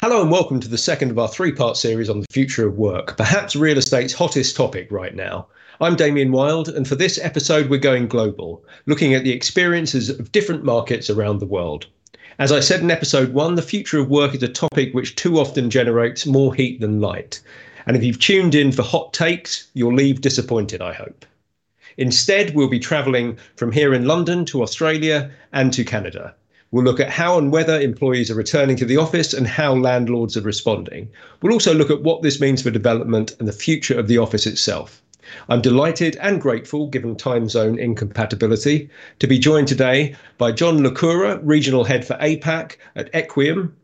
Hello 0.00 0.22
and 0.22 0.30
welcome 0.30 0.60
to 0.60 0.68
the 0.68 0.78
second 0.78 1.10
of 1.10 1.18
our 1.18 1.28
three 1.28 1.52
part 1.52 1.76
series 1.76 2.08
on 2.08 2.20
the 2.20 2.26
future 2.30 2.66
of 2.66 2.78
work, 2.78 3.16
perhaps 3.16 3.56
real 3.56 3.76
estate's 3.76 4.12
hottest 4.12 4.54
topic 4.54 4.90
right 4.90 5.14
now. 5.14 5.48
I'm 5.80 5.96
Damien 5.96 6.32
Wild, 6.32 6.68
and 6.68 6.86
for 6.86 6.94
this 6.94 7.18
episode, 7.18 7.68
we're 7.68 7.78
going 7.78 8.08
global, 8.08 8.64
looking 8.86 9.14
at 9.14 9.24
the 9.24 9.32
experiences 9.32 10.08
of 10.08 10.32
different 10.32 10.64
markets 10.64 11.10
around 11.10 11.38
the 11.40 11.46
world. 11.46 11.86
As 12.38 12.52
I 12.52 12.60
said 12.60 12.80
in 12.80 12.90
episode 12.90 13.32
one, 13.32 13.56
the 13.56 13.62
future 13.62 13.98
of 13.98 14.08
work 14.08 14.34
is 14.34 14.42
a 14.42 14.48
topic 14.48 14.94
which 14.94 15.16
too 15.16 15.38
often 15.38 15.70
generates 15.70 16.24
more 16.24 16.54
heat 16.54 16.80
than 16.80 17.00
light. 17.00 17.40
And 17.86 17.96
if 17.96 18.04
you've 18.04 18.20
tuned 18.20 18.54
in 18.54 18.72
for 18.72 18.82
hot 18.82 19.12
takes, 19.12 19.68
you'll 19.74 19.94
leave 19.94 20.20
disappointed, 20.20 20.80
I 20.80 20.92
hope. 20.92 21.26
Instead, 21.96 22.54
we'll 22.54 22.68
be 22.68 22.78
travelling 22.78 23.38
from 23.56 23.72
here 23.72 23.94
in 23.94 24.06
London 24.06 24.44
to 24.46 24.62
Australia 24.62 25.30
and 25.52 25.72
to 25.72 25.84
Canada. 25.84 26.34
We'll 26.72 26.84
look 26.84 26.98
at 26.98 27.10
how 27.10 27.38
and 27.38 27.52
whether 27.52 27.80
employees 27.80 28.30
are 28.30 28.34
returning 28.34 28.76
to 28.76 28.84
the 28.84 28.96
office 28.96 29.32
and 29.32 29.46
how 29.46 29.74
landlords 29.74 30.36
are 30.36 30.42
responding. 30.42 31.08
We'll 31.40 31.52
also 31.52 31.72
look 31.72 31.90
at 31.90 32.02
what 32.02 32.22
this 32.22 32.40
means 32.40 32.62
for 32.62 32.70
development 32.70 33.36
and 33.38 33.46
the 33.46 33.52
future 33.52 33.98
of 33.98 34.08
the 34.08 34.18
office 34.18 34.46
itself. 34.46 35.00
I'm 35.48 35.60
delighted 35.60 36.16
and 36.16 36.40
grateful, 36.40 36.88
given 36.88 37.16
time 37.16 37.48
zone 37.48 37.78
incompatibility, 37.78 38.90
to 39.20 39.26
be 39.26 39.38
joined 39.38 39.68
today 39.68 40.16
by 40.38 40.52
John 40.52 40.78
Lacura, 40.78 41.40
Regional 41.42 41.84
Head 41.84 42.04
for 42.04 42.14
APAC 42.14 42.76
at 42.96 43.10
Equiem, 43.14 43.74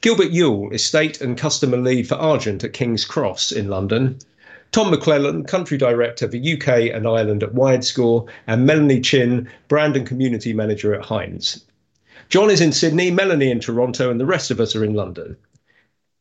Gilbert 0.00 0.30
Yule, 0.30 0.70
Estate 0.72 1.20
and 1.20 1.38
Customer 1.38 1.76
Lead 1.76 2.08
for 2.08 2.16
Argent 2.16 2.62
at 2.64 2.72
King's 2.72 3.04
Cross 3.04 3.52
in 3.52 3.68
London, 3.68 4.18
Tom 4.72 4.90
McClellan, 4.90 5.44
Country 5.44 5.78
Director 5.78 6.28
for 6.28 6.36
UK 6.36 6.92
and 6.92 7.06
Ireland 7.06 7.44
at 7.44 7.54
WiredScore, 7.54 8.28
and 8.48 8.66
Melanie 8.66 9.00
Chin, 9.00 9.48
Brand 9.68 9.96
and 9.96 10.04
Community 10.04 10.52
Manager 10.52 10.94
at 10.94 11.04
Hines. 11.04 11.64
John 12.34 12.50
is 12.50 12.60
in 12.60 12.72
Sydney, 12.72 13.12
Melanie 13.12 13.52
in 13.52 13.60
Toronto, 13.60 14.10
and 14.10 14.18
the 14.18 14.26
rest 14.26 14.50
of 14.50 14.58
us 14.58 14.74
are 14.74 14.82
in 14.82 14.94
London. 14.94 15.36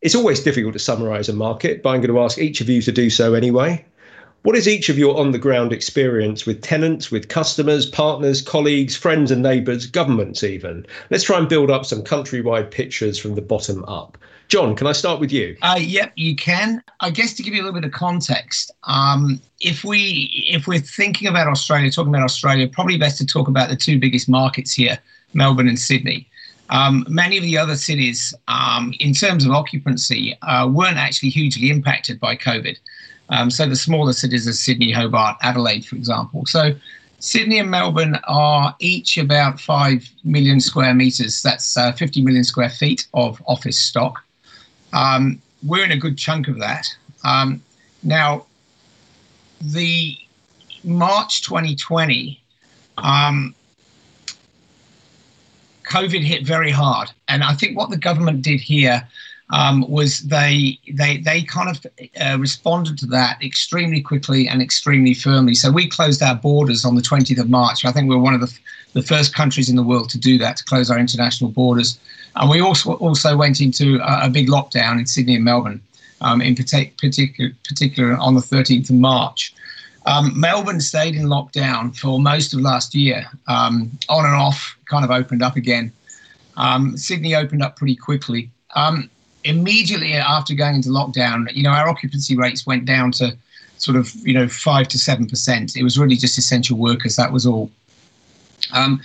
It's 0.03 0.13
always 0.13 0.41
difficult 0.41 0.73
to 0.73 0.79
summarise 0.79 1.27
a 1.27 1.33
market, 1.33 1.81
but 1.81 1.89
I'm 1.89 2.01
going 2.01 2.13
to 2.13 2.21
ask 2.21 2.37
each 2.37 2.61
of 2.61 2.69
you 2.69 2.83
to 2.83 2.91
do 2.91 3.09
so 3.09 3.33
anyway. 3.33 3.83
What 4.43 4.55
is 4.55 4.67
each 4.67 4.89
of 4.89 4.99
your 4.99 5.17
on 5.17 5.31
the 5.31 5.39
ground 5.39 5.73
experience 5.73 6.45
with 6.45 6.61
tenants, 6.61 7.09
with 7.09 7.29
customers, 7.29 7.87
partners, 7.87 8.43
colleagues, 8.43 8.95
friends 8.95 9.31
and 9.31 9.41
neighbours, 9.41 9.87
governments 9.87 10.43
even? 10.43 10.85
Let's 11.09 11.23
try 11.23 11.39
and 11.39 11.49
build 11.49 11.71
up 11.71 11.83
some 11.83 12.03
countrywide 12.03 12.69
pictures 12.69 13.17
from 13.17 13.33
the 13.33 13.41
bottom 13.41 13.83
up. 13.85 14.15
John, 14.49 14.75
can 14.75 14.85
I 14.85 14.91
start 14.91 15.19
with 15.19 15.31
you? 15.31 15.57
Uh, 15.63 15.79
yep, 15.79 16.13
you 16.15 16.35
can. 16.35 16.83
I 16.99 17.09
guess 17.09 17.33
to 17.33 17.41
give 17.41 17.55
you 17.55 17.63
a 17.63 17.65
little 17.65 17.81
bit 17.81 17.87
of 17.87 17.91
context, 17.91 18.69
um, 18.83 19.41
if 19.61 19.83
we 19.83 20.45
if 20.47 20.67
we're 20.67 20.77
thinking 20.77 21.27
about 21.27 21.47
Australia, 21.47 21.89
talking 21.89 22.13
about 22.13 22.25
Australia, 22.25 22.67
probably 22.67 22.99
best 22.99 23.17
to 23.17 23.25
talk 23.25 23.47
about 23.47 23.69
the 23.69 23.75
two 23.75 23.97
biggest 23.97 24.29
markets 24.29 24.73
here, 24.73 24.99
Melbourne 25.33 25.67
and 25.67 25.79
Sydney. 25.79 26.27
Um, 26.69 27.05
many 27.09 27.37
of 27.37 27.43
the 27.43 27.57
other 27.57 27.75
cities, 27.75 28.33
um, 28.47 28.93
in 28.99 29.13
terms 29.13 29.45
of 29.45 29.51
occupancy, 29.51 30.37
uh, 30.41 30.67
weren't 30.67 30.97
actually 30.97 31.29
hugely 31.29 31.69
impacted 31.69 32.19
by 32.19 32.35
COVID. 32.35 32.77
Um, 33.29 33.49
so 33.49 33.67
the 33.67 33.75
smaller 33.75 34.13
cities 34.13 34.47
are 34.47 34.53
Sydney, 34.53 34.91
Hobart, 34.91 35.37
Adelaide, 35.41 35.85
for 35.85 35.95
example. 35.95 36.45
So 36.45 36.73
Sydney 37.19 37.59
and 37.59 37.71
Melbourne 37.71 38.19
are 38.27 38.75
each 38.79 39.17
about 39.17 39.59
5 39.59 40.09
million 40.23 40.59
square 40.59 40.93
metres. 40.93 41.41
That's 41.41 41.77
uh, 41.77 41.93
50 41.93 42.21
million 42.21 42.43
square 42.43 42.69
feet 42.69 43.07
of 43.13 43.41
office 43.47 43.79
stock. 43.79 44.23
Um, 44.91 45.41
we're 45.63 45.85
in 45.85 45.91
a 45.91 45.97
good 45.97 46.17
chunk 46.17 46.47
of 46.47 46.59
that. 46.59 46.85
Um, 47.23 47.63
now, 48.03 48.45
the 49.61 50.17
March 50.83 51.43
2020, 51.43 52.41
um, 52.97 53.55
COVID 55.93 56.23
hit 56.23 56.43
very 56.43 56.71
hard. 56.71 57.11
And 57.27 57.43
I 57.43 57.53
think 57.53 57.77
what 57.77 57.91
the 57.91 57.97
government 57.97 58.41
did 58.41 58.59
here 58.59 59.07
um, 59.51 59.87
was 59.87 60.21
they 60.21 60.79
they 60.91 61.17
they 61.17 61.43
kind 61.43 61.69
of 61.69 61.85
uh, 62.19 62.37
responded 62.39 62.97
to 62.99 63.05
that 63.07 63.41
extremely 63.43 64.01
quickly 64.01 64.47
and 64.47 64.59
extremely 64.61 65.13
firmly. 65.13 65.53
So 65.53 65.71
we 65.71 65.87
closed 65.87 66.23
our 66.23 66.35
borders 66.35 66.83
on 66.83 66.95
the 66.95 67.01
20th 67.01 67.39
of 67.39 67.49
March. 67.49 67.85
I 67.85 67.91
think 67.91 68.09
we 68.09 68.15
are 68.15 68.25
one 68.29 68.33
of 68.33 68.41
the, 68.41 68.51
the 68.93 69.03
first 69.03 69.35
countries 69.35 69.69
in 69.69 69.75
the 69.75 69.83
world 69.83 70.09
to 70.09 70.17
do 70.17 70.39
that, 70.39 70.57
to 70.57 70.63
close 70.63 70.89
our 70.89 70.97
international 70.97 71.51
borders. 71.51 71.99
And 72.35 72.49
we 72.49 72.59
also 72.59 72.93
also 72.95 73.37
went 73.37 73.61
into 73.61 73.99
a, 74.01 74.25
a 74.27 74.29
big 74.29 74.47
lockdown 74.47 74.97
in 74.97 75.05
Sydney 75.05 75.35
and 75.35 75.45
Melbourne, 75.45 75.79
um, 76.21 76.41
in 76.41 76.55
particular, 76.55 77.51
particular 77.69 78.17
on 78.17 78.33
the 78.33 78.41
13th 78.41 78.89
of 78.89 78.95
March. 78.95 79.53
Um, 80.05 80.37
Melbourne 80.37 80.81
stayed 80.81 81.15
in 81.15 81.27
lockdown 81.27 81.95
for 81.95 82.19
most 82.19 82.53
of 82.53 82.59
last 82.59 82.93
year, 82.93 83.25
um, 83.47 83.91
on 84.09 84.25
and 84.25 84.35
off, 84.35 84.75
kind 84.93 85.05
of 85.05 85.11
opened 85.11 85.43
up 85.47 85.55
again. 85.63 85.91
Um, 86.55 86.83
Sydney 86.97 87.33
opened 87.35 87.63
up 87.65 87.73
pretty 87.79 87.95
quickly. 87.95 88.41
Um, 88.75 89.09
immediately 89.43 90.13
after 90.13 90.53
going 90.53 90.75
into 90.75 90.89
lockdown, 90.89 91.39
you 91.57 91.63
know, 91.63 91.71
our 91.79 91.87
occupancy 91.89 92.35
rates 92.43 92.61
went 92.71 92.85
down 92.85 93.11
to 93.19 93.25
sort 93.77 93.97
of, 93.97 94.05
you 94.27 94.33
know, 94.37 94.47
five 94.47 94.87
to 94.89 94.97
seven 94.97 95.25
percent. 95.27 95.75
It 95.75 95.83
was 95.83 95.97
really 95.97 96.15
just 96.25 96.37
essential 96.37 96.77
workers. 96.77 97.15
That 97.15 97.31
was 97.31 97.45
all. 97.45 97.71
Um, 98.71 99.01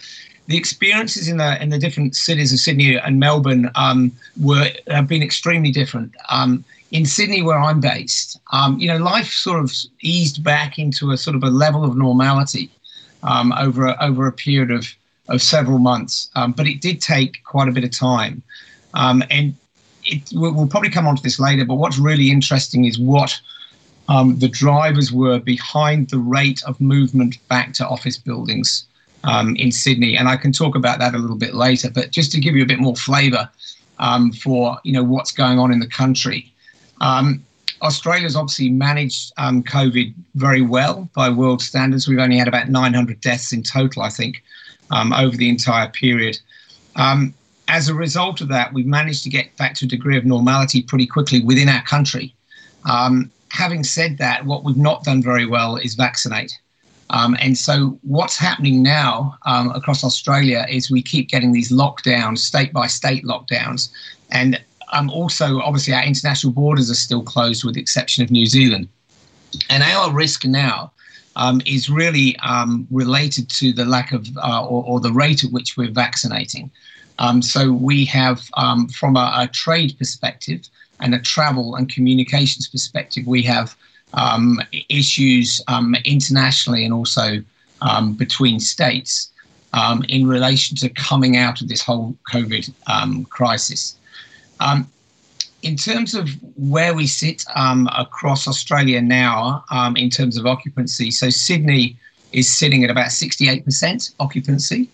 the 0.47 0.57
experiences 0.57 1.29
in 1.29 1.37
the 1.39 1.51
in 1.63 1.69
the 1.71 1.79
different 1.79 2.17
cities 2.17 2.53
of 2.53 2.59
Sydney 2.59 2.97
and 2.97 3.19
Melbourne 3.19 3.71
um, 3.75 4.13
were 4.41 4.69
have 4.89 5.09
been 5.09 5.23
extremely 5.23 5.71
different. 5.71 6.11
Um, 6.29 6.65
in 6.91 7.05
Sydney, 7.05 7.43
where 7.43 7.59
I'm 7.59 7.81
based, 7.81 8.41
um, 8.51 8.79
you 8.79 8.89
know, 8.89 8.97
life 9.15 9.31
sort 9.31 9.61
of 9.63 9.71
eased 10.01 10.43
back 10.43 10.79
into 10.79 11.11
a 11.11 11.17
sort 11.19 11.37
of 11.37 11.43
a 11.43 11.51
level 11.51 11.85
of 11.85 11.97
normality 11.97 12.71
um, 13.23 13.53
over 13.53 13.87
a, 13.87 13.97
over 14.01 14.27
a 14.27 14.33
period 14.33 14.71
of 14.71 14.87
of 15.29 15.43
several 15.43 15.79
months, 15.79 16.31
um, 16.37 16.53
but 16.53 16.67
it 16.67 16.81
did 16.81 17.01
take 17.01 17.43
quite 17.45 17.69
a 17.69 17.73
bit 17.73 17.85
of 17.85 17.91
time. 17.91 18.43
Um, 18.95 19.23
and 19.31 19.55
it, 20.05 20.23
we'll, 20.33 20.67
probably 20.67 20.91
come 20.91 21.07
on 21.07 21.17
to 21.17 21.23
this 21.23 21.39
later, 21.39 21.65
but 21.65 21.75
what's 21.75 21.99
really 21.99 22.31
interesting 22.31 22.85
is 22.85 22.99
what 22.99 23.39
um, 24.09 24.39
the 24.39 24.49
drivers 24.49 25.13
were 25.13 25.39
behind 25.39 26.09
the 26.09 26.19
rate 26.19 26.63
of 26.65 26.81
movement 26.81 27.37
back 27.49 27.75
to 27.75 27.87
office 27.87 28.17
buildings 28.17 28.87
um, 29.25 29.55
in 29.57 29.71
Sydney. 29.71 30.17
And 30.17 30.29
I 30.29 30.37
can 30.37 30.53
talk 30.53 30.75
about 30.75 30.99
that 31.01 31.15
a 31.15 31.19
little 31.19 31.37
bit 31.37 31.55
later, 31.55 31.91
but 31.91 32.11
just 32.11 32.33
to 32.33 32.41
give 32.41 32.57
you 32.57 32.63
a 32.63 32.67
bit 32.67 32.79
more 32.79 32.97
flavour 32.97 33.51
for 34.41 34.79
you 34.85 34.93
know 34.93 35.03
what's 35.03 35.33
going 35.33 35.59
on 35.59 35.73
in 35.73 35.81
the 35.81 35.87
country. 35.87 36.53
Um, 37.01 37.45
Australia's 37.83 38.37
obviously 38.37 38.71
managed 38.71 39.33
um, 39.37 39.63
COVID 39.63 40.15
very 40.35 40.63
well 40.63 41.09
by 41.15 41.29
world 41.31 41.63
standards. 41.63 42.09
We've 42.09 42.19
only 42.19 42.39
had 42.39 42.49
about 42.49 42.69
900 42.69 43.21
deaths 43.21 43.53
in 43.53 43.63
total, 43.63 44.03
I 44.03 44.11
think, 44.11 44.43
um, 44.91 45.13
over 45.13 45.37
the 45.37 45.49
entire 45.49 45.89
period. 45.89 46.39
Um, 46.97 47.35
as 47.69 47.89
a 47.89 47.95
result 47.95 48.41
of 48.41 48.49
that, 48.49 48.73
we've 48.73 48.87
managed 48.87 49.23
to 49.25 49.31
get 49.31 49.55
back 49.57 49.75
to 49.75 49.85
a 49.85 49.89
degree 49.89 50.17
of 50.17 50.25
normality 50.25 50.83
pretty 50.83 51.07
quickly 51.07 51.41
within 51.41 51.69
our 51.69 51.83
country. 51.83 52.35
Um, 52.85 53.31
having 53.51 53.85
said 53.85 54.19
that, 54.19 54.47
what 54.47 54.65
we've 54.65 54.77
not 54.77 55.05
done 55.05 55.23
very 55.23 55.47
well 55.47 55.77
is 55.77 55.95
vaccinate. 55.95 56.59
Um, 57.11 57.37
and 57.41 57.57
so, 57.57 57.99
what's 58.03 58.37
happening 58.37 58.83
now 58.83 59.37
um, 59.47 59.71
across 59.71 60.05
Australia 60.05 60.67
is 60.69 60.91
we 60.91 61.03
keep 61.03 61.29
getting 61.29 61.53
these 61.53 61.73
lockdowns, 61.73 62.39
state 62.39 62.73
by 62.73 62.87
state 62.87 63.25
lockdowns. 63.25 63.91
And 64.31 64.63
um, 64.93 65.11
also, 65.11 65.61
obviously, 65.61 65.95
our 65.95 66.05
international 66.05 66.53
borders 66.53 66.91
are 66.91 66.95
still 66.95 67.23
closed 67.23 67.65
with 67.65 67.75
the 67.75 67.81
exception 67.81 68.25
of 68.25 68.31
New 68.31 68.47
Zealand. 68.47 68.89
And 69.71 69.83
our 69.83 70.13
risk 70.13 70.45
now 70.45 70.93
um, 71.37 71.63
is 71.65 71.89
really 71.89 72.37
um, 72.39 72.87
related 72.91 73.49
to 73.51 73.73
the 73.73 73.85
lack 73.85 74.13
of 74.13 74.29
uh, 74.37 74.67
or, 74.67 74.85
or, 74.85 75.01
the 75.01 75.13
rate 75.13 75.45
at 75.45 75.53
which 75.53 75.77
we're 75.77 75.91
vaccinating. 75.91 76.71
Um, 77.19 77.43
so 77.43 77.73
we 77.73 78.05
have, 78.07 78.43
um, 78.57 78.89
from 78.89 79.17
a, 79.17 79.33
a, 79.37 79.49
trade 79.49 79.97
perspective 79.99 80.69
and 81.01 81.15
a 81.15 81.19
travel 81.19 81.77
and 81.77 81.89
communications 81.89 82.69
perspective, 82.69 83.27
we 83.27 83.43
have 83.43 83.77
um, 84.15 84.61
issues 84.89 85.63
internationally 86.05 86.85
and 86.85 86.95
also 86.95 87.43
between 88.17 88.59
states 88.59 89.31
in 90.09 90.27
relation 90.27 90.77
to 90.77 90.89
coming 90.91 91.37
out 91.37 91.61
of 91.61 91.69
this 91.69 91.83
whole 91.83 92.17
COVID 92.33 93.29
crisis. 93.29 93.98
Um, 94.61 94.89
in 95.63 95.77
terms 95.77 96.15
of 96.15 96.29
where 96.57 96.95
we 96.95 97.07
sit 97.07 97.45
um, 97.57 97.89
across 97.97 98.47
Australia 98.47 99.01
now, 99.01 99.65
um, 99.71 99.97
in 99.97 100.09
terms 100.09 100.37
of 100.37 100.47
occupancy, 100.47 101.11
so 101.11 101.31
Sydney 101.31 101.97
is 102.33 102.49
sitting 102.49 102.85
at 102.85 102.91
about 102.91 103.09
68% 103.09 104.15
occupancy. 104.21 104.89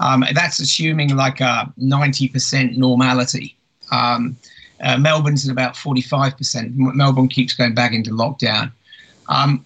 Um, 0.00 0.24
that's 0.32 0.58
assuming 0.58 1.14
like 1.16 1.40
a 1.40 1.72
90% 1.78 2.76
normality. 2.76 3.56
Um, 3.90 4.36
uh, 4.80 4.96
Melbourne's 4.96 5.48
at 5.48 5.52
about 5.52 5.74
45%. 5.74 6.72
Melbourne 6.74 7.28
keeps 7.28 7.52
going 7.52 7.74
back 7.74 7.92
into 7.92 8.10
lockdown. 8.10 8.72
Um, 9.28 9.64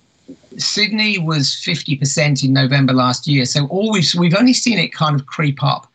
Sydney 0.56 1.18
was 1.18 1.48
50% 1.50 2.44
in 2.44 2.52
November 2.52 2.92
last 2.92 3.26
year. 3.26 3.44
So 3.44 3.66
all 3.68 3.92
we've, 3.92 4.10
we've 4.18 4.34
only 4.34 4.54
seen 4.54 4.78
it 4.78 4.88
kind 4.88 5.18
of 5.18 5.26
creep 5.26 5.62
up. 5.62 5.86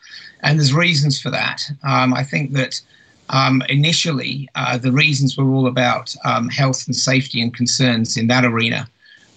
And 0.42 0.60
there's 0.60 0.74
reasons 0.74 1.20
for 1.20 1.32
that. 1.32 1.64
I 1.84 2.24
think 2.24 2.52
that 2.54 2.80
um, 3.30 3.62
initially, 3.70 4.50
uh, 4.56 4.78
the 4.78 4.92
reasons 4.92 5.38
were 5.38 5.50
all 5.50 5.68
about 5.68 6.16
um, 6.24 6.50
health 6.50 6.86
and 6.88 6.96
safety 6.96 7.42
and 7.42 7.54
concerns 7.54 8.18
in 8.18 8.28
that 8.28 8.46
arena. 8.46 8.90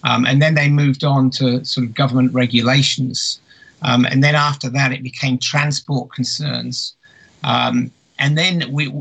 Um, 0.03 0.25
and 0.25 0.41
then 0.41 0.55
they 0.55 0.69
moved 0.69 1.03
on 1.03 1.29
to 1.31 1.63
sort 1.65 1.85
of 1.85 1.93
government 1.93 2.33
regulations. 2.33 3.39
Um, 3.83 4.05
and 4.05 4.23
then 4.23 4.35
after 4.35 4.69
that, 4.69 4.91
it 4.91 5.03
became 5.03 5.37
transport 5.37 6.11
concerns. 6.11 6.95
Um, 7.43 7.91
and 8.17 8.37
then 8.37 8.71
we 8.71 8.93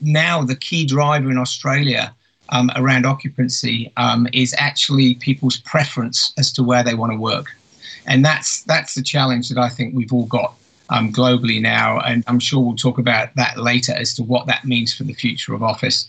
now 0.00 0.44
the 0.44 0.54
key 0.54 0.86
driver 0.86 1.30
in 1.30 1.38
Australia 1.38 2.14
um, 2.50 2.70
around 2.76 3.06
occupancy 3.06 3.92
is 4.32 4.54
actually 4.56 5.14
people's 5.14 5.58
preference 5.58 6.32
as 6.38 6.52
to 6.52 6.62
where 6.62 6.84
they 6.84 6.94
want 6.94 7.12
to 7.12 7.18
work, 7.18 7.46
and 8.06 8.24
that's 8.24 8.62
that's 8.62 8.94
the 8.94 9.02
challenge 9.02 9.48
that 9.48 9.58
I 9.58 9.68
think 9.68 9.94
we've 9.94 10.12
all 10.12 10.26
got 10.26 10.54
um, 10.90 11.12
globally 11.12 11.60
now, 11.60 12.00
and 12.00 12.24
I'm 12.26 12.38
sure 12.38 12.60
we'll 12.60 12.76
talk 12.76 12.98
about 12.98 13.34
that 13.36 13.58
later 13.58 13.92
as 13.92 14.14
to 14.14 14.22
what 14.22 14.46
that 14.46 14.64
means 14.64 14.94
for 14.94 15.04
the 15.04 15.14
future 15.14 15.54
of 15.54 15.62
office. 15.62 16.08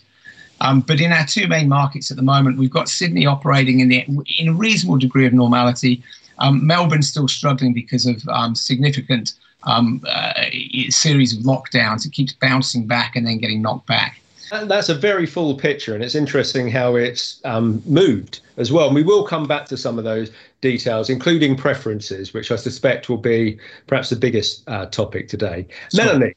Um, 0.60 0.80
but 0.80 1.00
in 1.00 1.12
our 1.12 1.26
two 1.26 1.46
main 1.48 1.68
markets 1.68 2.10
at 2.10 2.16
the 2.16 2.22
moment, 2.22 2.58
we've 2.58 2.70
got 2.70 2.88
Sydney 2.88 3.26
operating 3.26 3.80
in 3.80 3.88
the 3.88 4.04
in 4.38 4.48
a 4.48 4.52
reasonable 4.52 4.98
degree 4.98 5.26
of 5.26 5.32
normality. 5.32 6.02
Um, 6.38 6.66
Melbourne's 6.66 7.08
still 7.08 7.28
struggling 7.28 7.72
because 7.72 8.06
of 8.06 8.26
um, 8.28 8.54
significant 8.54 9.34
um, 9.64 10.02
uh, 10.08 10.44
series 10.88 11.36
of 11.36 11.44
lockdowns. 11.44 12.06
It 12.06 12.12
keeps 12.12 12.32
bouncing 12.32 12.86
back 12.86 13.16
and 13.16 13.26
then 13.26 13.38
getting 13.38 13.62
knocked 13.62 13.86
back. 13.86 14.20
And 14.52 14.70
that's 14.70 14.88
a 14.88 14.94
very 14.94 15.26
full 15.26 15.54
picture, 15.54 15.94
and 15.94 16.02
it's 16.02 16.16
interesting 16.16 16.68
how 16.68 16.96
it's 16.96 17.40
um, 17.44 17.82
moved 17.86 18.40
as 18.56 18.72
well. 18.72 18.86
And 18.86 18.94
we 18.94 19.04
will 19.04 19.22
come 19.22 19.46
back 19.46 19.66
to 19.66 19.76
some 19.76 19.96
of 19.96 20.04
those 20.04 20.32
details, 20.60 21.08
including 21.08 21.56
preferences, 21.56 22.34
which 22.34 22.50
I 22.50 22.56
suspect 22.56 23.08
will 23.08 23.18
be 23.18 23.58
perhaps 23.86 24.10
the 24.10 24.16
biggest 24.16 24.68
uh, 24.68 24.86
topic 24.86 25.28
today. 25.28 25.66
Melanie, 25.94 26.34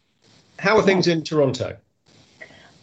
how 0.60 0.78
are 0.78 0.84
things 0.84 1.08
in 1.08 1.24
Toronto? 1.24 1.78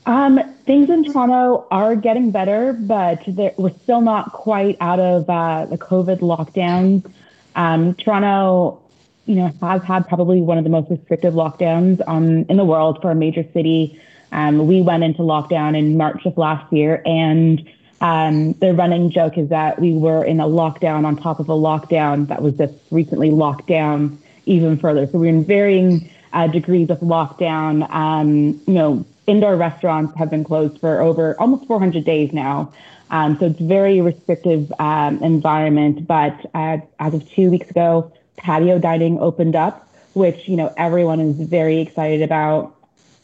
Um, 0.07 0.41
things 0.65 0.91
in 0.91 1.05
Toronto 1.05 1.67
are 1.71 1.95
getting 1.95 2.31
better, 2.31 2.73
but 2.73 3.23
we're 3.27 3.75
still 3.83 4.01
not 4.01 4.33
quite 4.33 4.77
out 4.81 4.99
of 4.99 5.29
uh, 5.29 5.67
the 5.67 5.79
COVID 5.79 6.21
lockdowns. 6.21 7.11
Um, 7.55 7.95
Toronto, 7.95 8.81
you 9.27 9.37
know, 9.37 9.53
has 9.61 9.83
had 9.83 10.09
probably 10.09 10.41
one 10.41 10.59
of 10.59 10.65
the 10.65 10.71
most 10.71 10.91
restrictive 10.91 11.35
lockdowns 11.35 12.01
um, 12.07 12.45
in 12.49 12.57
the 12.57 12.65
world 12.65 13.01
for 13.03 13.11
a 13.11 13.15
major 13.15 13.45
city. 13.53 14.01
Um, 14.33 14.67
we 14.67 14.81
went 14.81 15.05
into 15.05 15.23
lockdown 15.23 15.77
in 15.77 15.97
March 15.97 16.25
of 16.25 16.39
last 16.39 16.73
year, 16.73 17.03
and 17.05 17.69
um, 18.01 18.55
the 18.55 18.73
running 18.73 19.11
joke 19.11 19.37
is 19.37 19.49
that 19.51 19.79
we 19.79 19.93
were 19.93 20.25
in 20.25 20.41
a 20.41 20.47
lockdown 20.47 21.05
on 21.05 21.17
top 21.17 21.39
of 21.39 21.49
a 21.49 21.55
lockdown 21.55 22.29
that 22.29 22.43
was 22.43 22.55
just 22.55 22.75
recently 22.91 23.31
locked 23.31 23.67
down 23.67 24.19
even 24.47 24.79
further. 24.79 25.07
So 25.07 25.19
we're 25.19 25.29
in 25.29 25.45
varying 25.45 26.11
uh, 26.33 26.47
degrees 26.47 26.91
of 26.91 27.01
lockdown. 27.01 27.89
Um, 27.91 28.61
you 28.67 28.75
know, 28.75 29.05
indoor 29.27 29.57
restaurants 29.57 30.17
have 30.17 30.31
been 30.31 30.45
closed 30.45 30.81
for 30.81 31.01
over 31.01 31.39
almost 31.39 31.67
400 31.67 32.05
days 32.05 32.33
now. 32.33 32.73
Um, 33.11 33.39
so 33.39 33.47
it's 33.47 33.61
very 33.61 34.01
restrictive 34.01 34.73
um, 34.79 35.23
environment. 35.23 36.07
But 36.07 36.47
uh, 36.55 36.79
as 36.99 37.15
of 37.15 37.29
two 37.31 37.51
weeks 37.51 37.69
ago, 37.71 38.13
patio 38.37 38.79
dining 38.79 39.19
opened 39.19 39.57
up, 39.57 39.89
which 40.15 40.49
you 40.49 40.57
know 40.57 40.73
everyone 40.77 41.21
is 41.21 41.37
very 41.37 41.81
excited 41.81 42.23
about. 42.23 42.75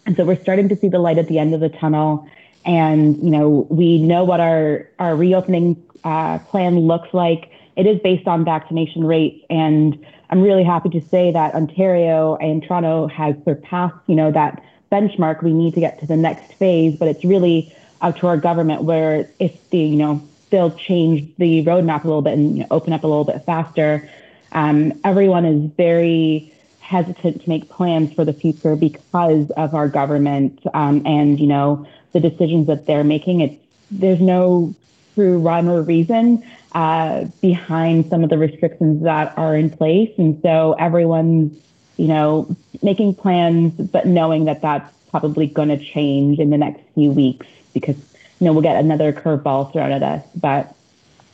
And 0.05 0.17
so 0.17 0.25
we're 0.25 0.41
starting 0.41 0.69
to 0.69 0.77
see 0.77 0.89
the 0.89 0.99
light 0.99 1.19
at 1.19 1.29
the 1.29 1.39
end 1.39 1.55
of 1.55 1.61
the 1.61 1.69
tunnel. 1.69 2.29
And 2.67 3.17
you 3.23 3.31
know 3.31 3.67
we 3.71 3.99
know 3.99 4.25
what 4.25 4.41
our 4.41 4.89
our 4.99 5.17
reopening 5.17 5.83
uh, 6.05 6.39
plan 6.51 6.81
looks 6.81 7.13
like. 7.15 7.51
It 7.77 7.87
is 7.87 8.01
based 8.01 8.27
on 8.27 8.45
vaccination 8.45 9.05
rates, 9.05 9.45
and 9.49 10.05
I'm 10.31 10.43
really 10.43 10.65
happy 10.65 10.89
to 10.91 11.01
say 11.09 11.31
that 11.33 11.55
Ontario 11.55 12.37
and 12.37 12.63
Toronto 12.63 13.07
has 13.09 13.37
surpassed 13.45 13.97
you 14.07 14.15
know 14.17 14.33
that 14.33 14.63
benchmark, 14.91 15.43
we 15.43 15.53
need 15.53 15.75
to 15.75 15.81
get 15.81 16.01
to 16.01 16.07
the 16.07 16.17
next 16.17 16.53
phase. 16.55 16.97
But 16.99 17.09
it's 17.09 17.25
really 17.25 17.75
up 18.01 18.17
to 18.19 18.27
our 18.27 18.37
government 18.37 18.83
where 18.83 19.31
if 19.39 19.71
the, 19.71 19.79
you 19.79 19.97
know, 19.97 20.23
they'll 20.51 20.77
change 20.77 21.29
the 21.39 21.65
roadmap 21.65 22.05
a 22.05 22.07
little 22.07 22.23
bit 22.23 22.35
and 22.35 22.59
you 22.59 22.61
know, 22.61 22.67
open 22.71 22.93
up 22.93 23.05
a 23.05 23.07
little 23.07 23.25
bit 23.25 23.45
faster. 23.45 24.09
Um, 24.53 24.93
everyone 25.05 25.45
is 25.45 25.71
very 25.77 26.53
hesitant 26.81 27.43
to 27.43 27.49
make 27.49 27.69
plans 27.69 28.13
for 28.13 28.25
the 28.25 28.33
future 28.33 28.77
because 28.77 29.51
of 29.53 29.75
our 29.75 29.89
government 29.89 30.61
um, 30.73 31.03
and 31.05 31.41
you 31.41 31.47
know 31.47 31.85
the 32.13 32.21
decisions 32.21 32.67
that 32.67 32.87
they're 32.87 33.05
making. 33.05 33.41
It's 33.41 33.63
there's 33.91 34.21
no 34.21 34.75
true 35.15 35.39
rhyme 35.39 35.69
or 35.69 35.83
reason 35.83 36.45
uh, 36.73 37.27
behind 37.41 38.09
some 38.11 38.25
of 38.25 38.31
the 38.31 38.39
restrictions 38.39 39.03
that 39.05 39.37
are 39.39 39.57
in 39.57 39.71
place, 39.71 40.13
and 40.19 40.41
so 40.43 40.75
everyone's 40.79 41.57
you 41.97 42.09
know, 42.09 42.55
making 42.83 43.15
plans, 43.15 43.73
but 43.89 44.07
knowing 44.07 44.45
that 44.45 44.61
that's 44.61 44.93
probably 45.11 45.47
going 45.47 45.69
to 45.69 45.79
change 45.79 46.39
in 46.39 46.51
the 46.51 46.59
next 46.59 46.83
few 46.95 47.11
weeks 47.11 47.47
because, 47.73 47.97
you 48.39 48.45
know, 48.45 48.53
we'll 48.53 48.63
get 48.63 48.77
another 48.77 49.13
curveball 49.13 49.73
thrown 49.73 49.93
at 49.93 50.03
us. 50.03 50.25
But, 50.35 50.75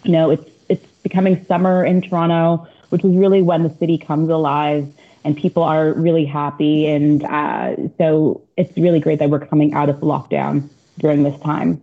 you 0.04 0.12
know, 0.12 0.30
it's, 0.30 0.48
it's 0.68 0.86
becoming 1.02 1.44
summer 1.46 1.84
in 1.84 2.02
Toronto, 2.02 2.66
which 2.90 3.04
is 3.04 3.14
really 3.16 3.42
when 3.42 3.64
the 3.64 3.74
city 3.76 3.98
comes 3.98 4.28
alive 4.28 4.92
and 5.24 5.36
people 5.36 5.62
are 5.62 5.92
really 5.92 6.24
happy. 6.24 6.86
And 6.86 7.24
uh, 7.24 7.76
so 7.98 8.42
it's 8.56 8.76
really 8.76 9.00
great 9.00 9.18
that 9.18 9.30
we're 9.30 9.44
coming 9.44 9.74
out 9.74 9.88
of 9.88 9.96
lockdown 9.96 10.68
during 10.98 11.22
this 11.22 11.38
time. 11.40 11.82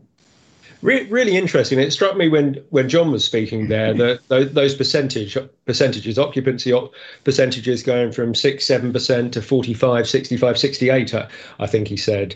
Re- 0.82 1.08
really 1.08 1.36
interesting. 1.36 1.78
It 1.80 1.92
struck 1.92 2.16
me 2.16 2.30
when 2.30 2.64
when 2.70 2.88
John 2.88 3.12
was 3.12 3.26
speaking 3.26 3.68
there 3.68 3.94
that 3.94 4.22
those, 4.30 4.54
those 4.54 4.76
percentage 4.76 5.38
percentages, 5.66 6.18
occupancy 6.18 6.72
op- 6.72 6.94
percentages 7.26 7.84
going 7.84 8.14
from 8.14 8.34
six 8.34 8.66
seven 8.66 8.94
percent 8.94 9.34
to 9.34 9.42
45, 9.42 10.08
65, 10.08 10.58
68. 10.58 11.14
I, 11.14 11.28
I 11.60 11.68
think 11.68 11.88
he 11.88 11.98
said. 11.98 12.36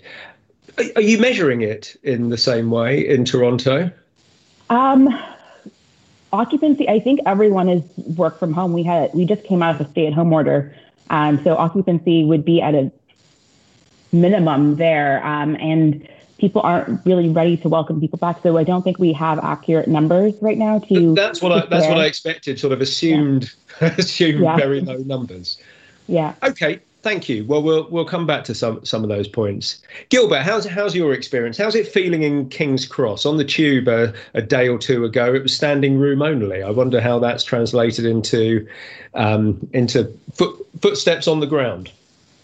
Are, 0.78 0.84
are, 0.98 1.02
you 1.02 1.20
measuring 1.20 1.62
it 1.62 1.96
in 2.04 2.30
the 2.30 2.38
same 2.38 2.70
way 2.70 3.08
in 3.08 3.24
Toronto? 3.24 3.92
Um, 4.70 5.08
occupancy. 6.34 6.90
I 6.90 7.00
think 7.00 7.22
everyone 7.26 7.70
is 7.70 7.84
work 8.18 8.40
from 8.40 8.52
home. 8.52 8.74
We 8.74 8.84
had 8.84 9.14
we 9.14 9.24
just 9.24 9.44
came 9.46 9.64
out 9.64 9.80
of 9.80 9.88
a 9.88 9.90
stay 9.92 10.08
at 10.08 10.14
home 10.14 10.34
order, 10.34 10.76
um, 11.10 11.44
so 11.44 11.56
occupancy 11.56 12.24
would 12.24 12.46
be 12.46 12.62
at 12.62 12.76
a 12.76 12.92
minimum 14.12 14.76
there, 14.76 15.26
um, 15.26 15.56
and 15.56 16.08
people 16.38 16.62
aren't 16.62 17.06
really 17.06 17.30
ready 17.30 17.58
to 17.58 17.70
welcome 17.70 18.00
people 18.00 18.18
back. 18.18 18.42
So 18.44 18.58
I 18.58 18.64
don't 18.64 18.84
think 18.84 19.00
we 19.00 19.14
have 19.14 19.40
accurate 19.40 19.88
numbers 19.88 20.34
right 20.42 20.58
now 20.58 20.80
to. 20.80 21.14
That's 21.16 21.42
what 21.42 21.52
I, 21.52 21.66
that's 21.66 21.88
what 21.88 21.98
I 21.98 22.06
expected. 22.06 22.60
Sort 22.60 22.74
of 22.74 22.82
assumed 22.82 23.52
yeah. 23.82 23.96
assumed 23.98 24.42
yeah. 24.42 24.56
very 24.56 24.82
low 24.82 24.98
numbers. 24.98 25.58
Yeah. 26.08 26.36
Okay. 26.44 26.80
Thank 27.04 27.28
you. 27.28 27.44
Well, 27.44 27.62
we'll 27.62 27.86
we'll 27.90 28.06
come 28.06 28.26
back 28.26 28.46
to 28.46 28.56
some 28.56 28.84
some 28.86 29.04
of 29.04 29.10
those 29.10 29.28
points. 29.28 29.84
Gilbert, 30.08 30.42
how's 30.42 30.66
how's 30.66 30.96
your 30.96 31.14
experience? 31.14 31.58
How's 31.58 31.76
it 31.76 31.86
feeling 31.86 32.24
in 32.24 32.48
King's 32.48 32.86
Cross 32.86 33.26
on 33.26 33.36
the 33.36 33.44
tube 33.44 33.90
a, 33.90 34.14
a 34.34 34.42
day 34.42 34.70
or 34.70 34.78
two 34.78 35.04
ago? 35.04 35.34
It 35.34 35.44
was 35.44 35.54
standing 35.54 36.00
room 36.00 36.22
only. 36.22 36.64
I 36.64 36.70
wonder 36.70 37.02
how 37.02 37.20
that's 37.20 37.44
translated 37.44 38.06
into 38.06 38.66
um, 39.16 39.60
into 39.74 40.18
foot, 40.34 40.56
footsteps 40.82 41.28
on 41.28 41.42
the 41.42 41.46
ground. 41.46 41.92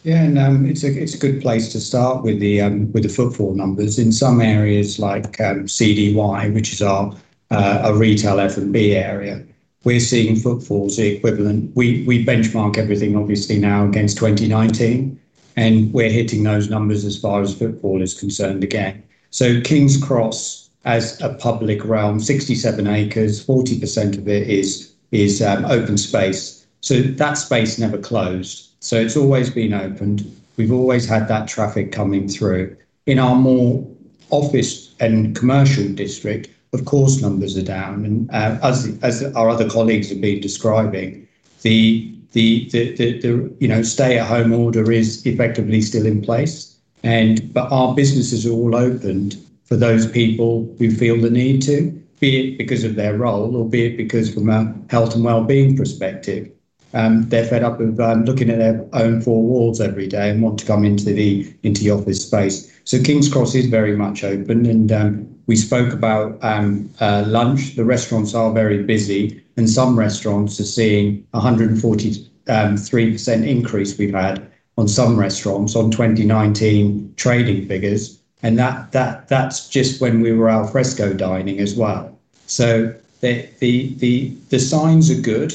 Yeah, 0.03 0.23
and 0.23 0.37
um, 0.37 0.65
it's 0.65 0.83
a 0.83 0.91
it's 0.91 1.15
a 1.15 1.19
good 1.19 1.41
place 1.41 1.71
to 1.71 1.79
start 1.79 2.23
with 2.23 2.41
the 2.41 2.59
um, 2.59 2.91
with 2.91 3.03
the 3.03 3.09
footfall 3.09 3.53
numbers 3.53 3.97
in 3.97 4.11
some 4.11 4.41
areas 4.41 4.99
like 4.99 5.39
um, 5.39 5.67
CDY, 5.67 6.53
which 6.53 6.73
is 6.73 6.81
our 6.81 7.15
uh, 7.49 7.81
a 7.85 7.93
retail 7.93 8.41
F 8.41 8.57
and 8.57 8.73
B 8.73 8.93
area. 8.93 9.41
We're 9.83 9.99
seeing 9.99 10.35
footfalls 10.35 10.97
the 10.97 11.07
equivalent. 11.07 11.75
We 11.75 12.03
we 12.03 12.25
benchmark 12.25 12.77
everything 12.77 13.15
obviously 13.15 13.57
now 13.59 13.87
against 13.87 14.17
2019, 14.17 15.19
and 15.55 15.93
we're 15.93 16.11
hitting 16.11 16.43
those 16.43 16.69
numbers 16.69 17.05
as 17.05 17.17
far 17.17 17.41
as 17.41 17.57
footfall 17.57 18.01
is 18.01 18.13
concerned 18.13 18.63
again. 18.63 19.03
So 19.31 19.61
King's 19.61 20.01
Cross 20.01 20.69
as 20.85 21.21
a 21.21 21.33
public 21.35 21.83
realm, 21.85 22.19
67 22.19 22.87
acres, 22.87 23.45
40% 23.45 24.17
of 24.17 24.27
it 24.27 24.49
is 24.49 24.93
is 25.11 25.41
um, 25.41 25.65
open 25.65 25.97
space. 25.97 26.65
So 26.81 27.01
that 27.01 27.33
space 27.33 27.79
never 27.79 27.97
closed. 27.97 28.69
So 28.79 28.95
it's 28.99 29.17
always 29.17 29.49
been 29.49 29.73
opened. 29.73 30.23
We've 30.57 30.71
always 30.71 31.07
had 31.07 31.27
that 31.27 31.47
traffic 31.47 31.91
coming 31.91 32.27
through. 32.27 32.75
In 33.05 33.19
our 33.19 33.35
more 33.35 33.85
office 34.29 34.93
and 34.99 35.35
commercial 35.35 35.87
district, 35.93 36.49
of 36.73 36.85
course, 36.85 37.21
numbers 37.21 37.57
are 37.57 37.63
down. 37.63 38.05
And 38.05 38.29
uh, 38.31 38.59
as 38.63 38.97
as 39.01 39.23
our 39.35 39.49
other 39.49 39.69
colleagues 39.69 40.09
have 40.09 40.21
been 40.21 40.41
describing, 40.41 41.27
the 41.61 42.15
the, 42.33 42.69
the, 42.69 42.95
the, 42.95 43.19
the 43.19 43.55
you 43.59 43.67
know 43.67 43.81
stay 43.81 44.19
at 44.19 44.27
home 44.27 44.53
order 44.53 44.91
is 44.91 45.25
effectively 45.25 45.81
still 45.81 46.05
in 46.05 46.21
place. 46.21 46.77
And 47.03 47.53
but 47.53 47.71
our 47.71 47.95
businesses 47.95 48.45
are 48.45 48.51
all 48.51 48.75
opened 48.75 49.37
for 49.65 49.75
those 49.75 50.09
people 50.09 50.73
who 50.79 50.91
feel 50.91 51.19
the 51.21 51.29
need 51.29 51.61
to, 51.63 51.91
be 52.19 52.53
it 52.53 52.57
because 52.57 52.83
of 52.83 52.95
their 52.95 53.17
role 53.17 53.55
or 53.55 53.69
be 53.69 53.85
it 53.85 53.97
because 53.97 54.33
from 54.33 54.49
a 54.49 54.75
health 54.89 55.15
and 55.15 55.23
well-being 55.23 55.77
perspective 55.77 56.49
um, 56.93 57.29
they're 57.29 57.45
fed 57.45 57.63
up 57.63 57.79
of 57.79 57.99
um, 57.99 58.25
looking 58.25 58.49
at 58.49 58.57
their 58.57 58.85
own 58.93 59.21
four 59.21 59.43
walls 59.43 59.79
every 59.79 60.07
day 60.07 60.29
and 60.29 60.41
want 60.41 60.59
to 60.59 60.65
come 60.65 60.83
into 60.83 61.05
the 61.05 61.53
into 61.63 61.83
the 61.83 61.91
office 61.91 62.25
space. 62.25 62.71
So 62.83 63.01
King's 63.01 63.31
Cross 63.31 63.55
is 63.55 63.67
very 63.67 63.95
much 63.95 64.23
open, 64.23 64.65
and 64.65 64.91
um, 64.91 65.38
we 65.49 65.55
spoke 65.55 65.91
about 65.91 66.37
um, 66.43 66.87
uh, 66.99 67.23
lunch. 67.25 67.75
The 67.75 67.83
restaurants 67.83 68.35
are 68.35 68.53
very 68.53 68.83
busy, 68.83 69.41
and 69.57 69.67
some 69.67 69.97
restaurants 69.97 70.59
are 70.59 70.71
seeing 70.77 71.25
143 71.31 73.11
percent 73.11 73.45
increase. 73.45 73.97
We've 73.97 74.13
had 74.13 74.47
on 74.77 74.87
some 74.87 75.19
restaurants 75.19 75.75
on 75.75 75.89
2019 75.89 77.15
trading 77.17 77.67
figures, 77.67 78.19
and 78.43 78.59
that 78.59 78.91
that 78.91 79.27
that's 79.27 79.67
just 79.67 79.99
when 79.99 80.21
we 80.21 80.33
were 80.33 80.49
al 80.49 80.67
fresco 80.67 81.13
dining 81.13 81.59
as 81.59 81.73
well. 81.73 82.15
So 82.45 82.93
the 83.21 83.49
the 83.57 83.95
the 83.95 84.29
the 84.49 84.59
signs 84.59 85.09
are 85.09 85.19
good 85.19 85.53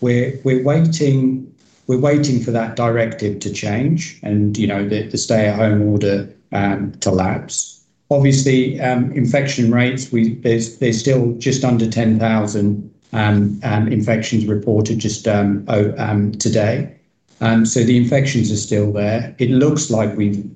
we're 0.00 0.38
we're 0.44 0.62
waiting 0.62 1.52
we're 1.86 2.00
waiting 2.00 2.42
for 2.42 2.50
that 2.50 2.76
directive 2.76 3.40
to 3.40 3.52
change 3.52 4.18
and 4.22 4.56
you 4.58 4.66
know 4.66 4.88
the, 4.88 5.02
the 5.08 5.18
stay-at-home 5.18 5.82
order 5.82 6.28
um, 6.52 6.92
to 7.00 7.10
lapse. 7.10 7.75
Obviously, 8.10 8.80
um, 8.80 9.10
infection 9.12 9.72
rates 9.72 10.12
we 10.12 10.34
there's 10.36 10.78
there's 10.78 10.98
still 11.00 11.32
just 11.38 11.64
under 11.64 11.90
ten 11.90 12.18
thousand 12.18 12.88
um, 13.12 13.58
um, 13.64 13.88
infections 13.88 14.46
reported 14.46 14.98
just 14.98 15.24
today. 15.24 16.92
So 17.40 17.84
the 17.84 17.96
infections 17.96 18.50
are 18.50 18.56
still 18.56 18.92
there. 18.92 19.34
It 19.38 19.50
looks 19.50 19.90
like 19.90 20.16
we've 20.16 20.48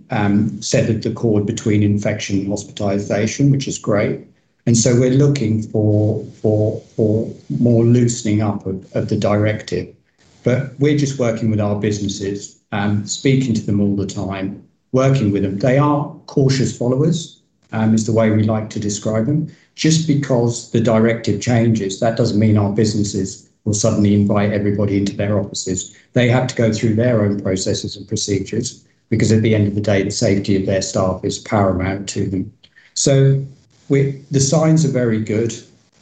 severed 0.61 1.03
the 1.03 1.13
cord 1.15 1.45
between 1.45 1.83
infection 1.83 2.39
and 2.39 2.49
hospitalisation, 2.49 3.51
which 3.51 3.69
is 3.69 3.79
great. 3.79 4.21
And 4.67 4.77
so 4.77 4.99
we're 4.99 5.11
looking 5.11 5.63
for 5.63 6.25
for 6.41 6.81
for 6.97 7.29
more 7.59 7.85
loosening 7.85 8.43
up 8.43 8.67
of, 8.67 8.77
of 8.95 9.09
the 9.09 9.17
directive. 9.17 9.89
But 10.45 10.79
we're 10.79 10.97
just 10.97 11.19
working 11.19 11.51
with 11.51 11.61
our 11.61 11.79
businesses, 11.81 12.61
speaking 13.05 13.55
to 13.55 13.61
them 13.61 13.81
all 13.81 13.97
the 13.97 14.07
time, 14.07 14.63
working 14.93 15.33
with 15.33 15.43
them. 15.43 15.59
They 15.59 15.79
are 15.79 16.09
cautious 16.27 16.77
followers, 16.77 17.40
um, 17.73 17.95
is 17.95 18.07
the 18.07 18.13
way 18.13 18.31
we 18.31 18.43
like 18.43 18.71
to 18.71 18.81
describe 18.81 19.27
them. 19.27 19.51
Just 19.75 20.07
because 20.07 20.71
the 20.71 20.81
directive 20.81 21.41
changes, 21.41 22.01
that 22.01 22.17
doesn't 22.17 22.39
mean 22.39 22.59
our 22.59 22.73
businesses 22.73 23.49
will 23.65 23.75
suddenly 23.75 24.15
invite 24.15 24.53
everybody 24.53 24.97
into 24.97 25.17
their 25.17 25.39
offices. 25.39 25.95
They 26.13 26.29
have 26.29 26.47
to 26.49 26.55
go 26.55 26.73
through 26.73 26.95
their 26.95 27.23
own 27.23 27.41
processes 27.41 27.97
and 27.97 28.07
procedures 28.09 28.85
because 29.09 29.33
at 29.33 29.43
the 29.43 29.55
end 29.55 29.67
of 29.67 29.75
the 29.75 29.81
day, 29.81 30.03
the 30.03 30.11
safety 30.11 30.57
of 30.57 30.67
their 30.67 30.83
staff 30.83 31.25
is 31.25 31.39
paramount 31.39 32.09
to 32.11 32.27
them. 32.27 32.53
So 32.95 33.45
the 33.89 34.41
signs 34.41 34.85
are 34.85 34.93
very 34.93 35.23
good. 35.23 35.53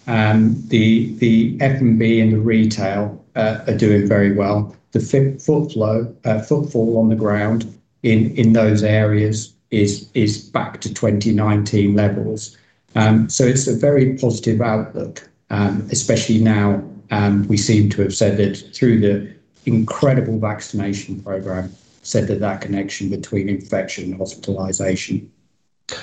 Um, 0.07 0.63
the 0.69 1.15
the 1.17 1.57
F&B 1.61 2.21
and 2.21 2.33
the 2.33 2.39
retail 2.39 3.23
uh, 3.37 3.61
are 3.67 3.77
doing 3.77 4.07
very 4.07 4.33
well. 4.33 4.75
The 4.93 5.01
foot 5.01 5.73
flow, 5.73 6.15
uh, 6.25 6.41
footfall 6.41 6.99
on 6.99 7.09
the 7.09 7.17
ground 7.17 7.73
in 8.03 8.35
in 8.37 8.53
those 8.53 8.83
areas 8.83 9.53
is 9.71 10.09
is 10.15 10.39
back 10.39 10.81
to 10.81 10.93
2019 10.93 11.95
levels. 11.95 12.57
Um, 12.95 13.29
so 13.29 13.45
it's 13.45 13.67
a 13.67 13.77
very 13.77 14.17
positive 14.17 14.61
outlook, 14.61 15.29
um, 15.51 15.87
especially 15.91 16.39
now 16.39 16.83
um, 17.11 17.47
we 17.49 17.57
seem 17.57 17.91
to 17.91 18.03
have 18.03 18.15
said 18.15 18.39
that 18.39 18.57
through 18.75 19.01
the 19.01 19.33
incredible 19.67 20.39
vaccination 20.39 21.21
program, 21.21 21.73
said 22.03 22.27
that 22.29 22.41
that 22.41 22.61
connection 22.61 23.11
between 23.11 23.49
infection 23.49 24.13
and 24.13 24.21
hospitalisation. 24.21 25.29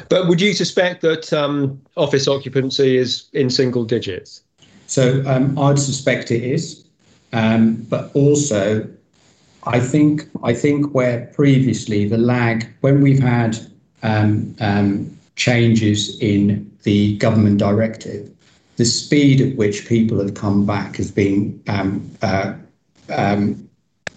But 0.09 0.27
would 0.27 0.41
you 0.41 0.53
suspect 0.53 1.01
that 1.01 1.31
um, 1.33 1.81
office 1.95 2.27
occupancy 2.27 2.97
is 2.97 3.27
in 3.33 3.49
single 3.49 3.83
digits? 3.83 4.41
So 4.87 5.23
um, 5.25 5.57
I'd 5.57 5.79
suspect 5.79 6.31
it 6.31 6.43
is, 6.43 6.85
um, 7.33 7.75
but 7.89 8.11
also 8.15 8.87
I 9.65 9.79
think 9.79 10.29
I 10.43 10.53
think 10.53 10.93
where 10.93 11.25
previously 11.33 12.07
the 12.07 12.17
lag 12.17 12.67
when 12.81 13.01
we've 13.01 13.19
had 13.19 13.57
um, 14.03 14.55
um, 14.59 15.17
changes 15.35 16.19
in 16.19 16.71
the 16.83 17.17
government 17.17 17.57
directive, 17.57 18.29
the 18.77 18.85
speed 18.85 19.41
at 19.41 19.55
which 19.55 19.87
people 19.87 20.19
have 20.19 20.35
come 20.35 20.65
back 20.65 20.97
has 20.97 21.11
been 21.11 21.61
um, 21.67 22.09
uh, 22.21 22.53
um, 23.15 23.67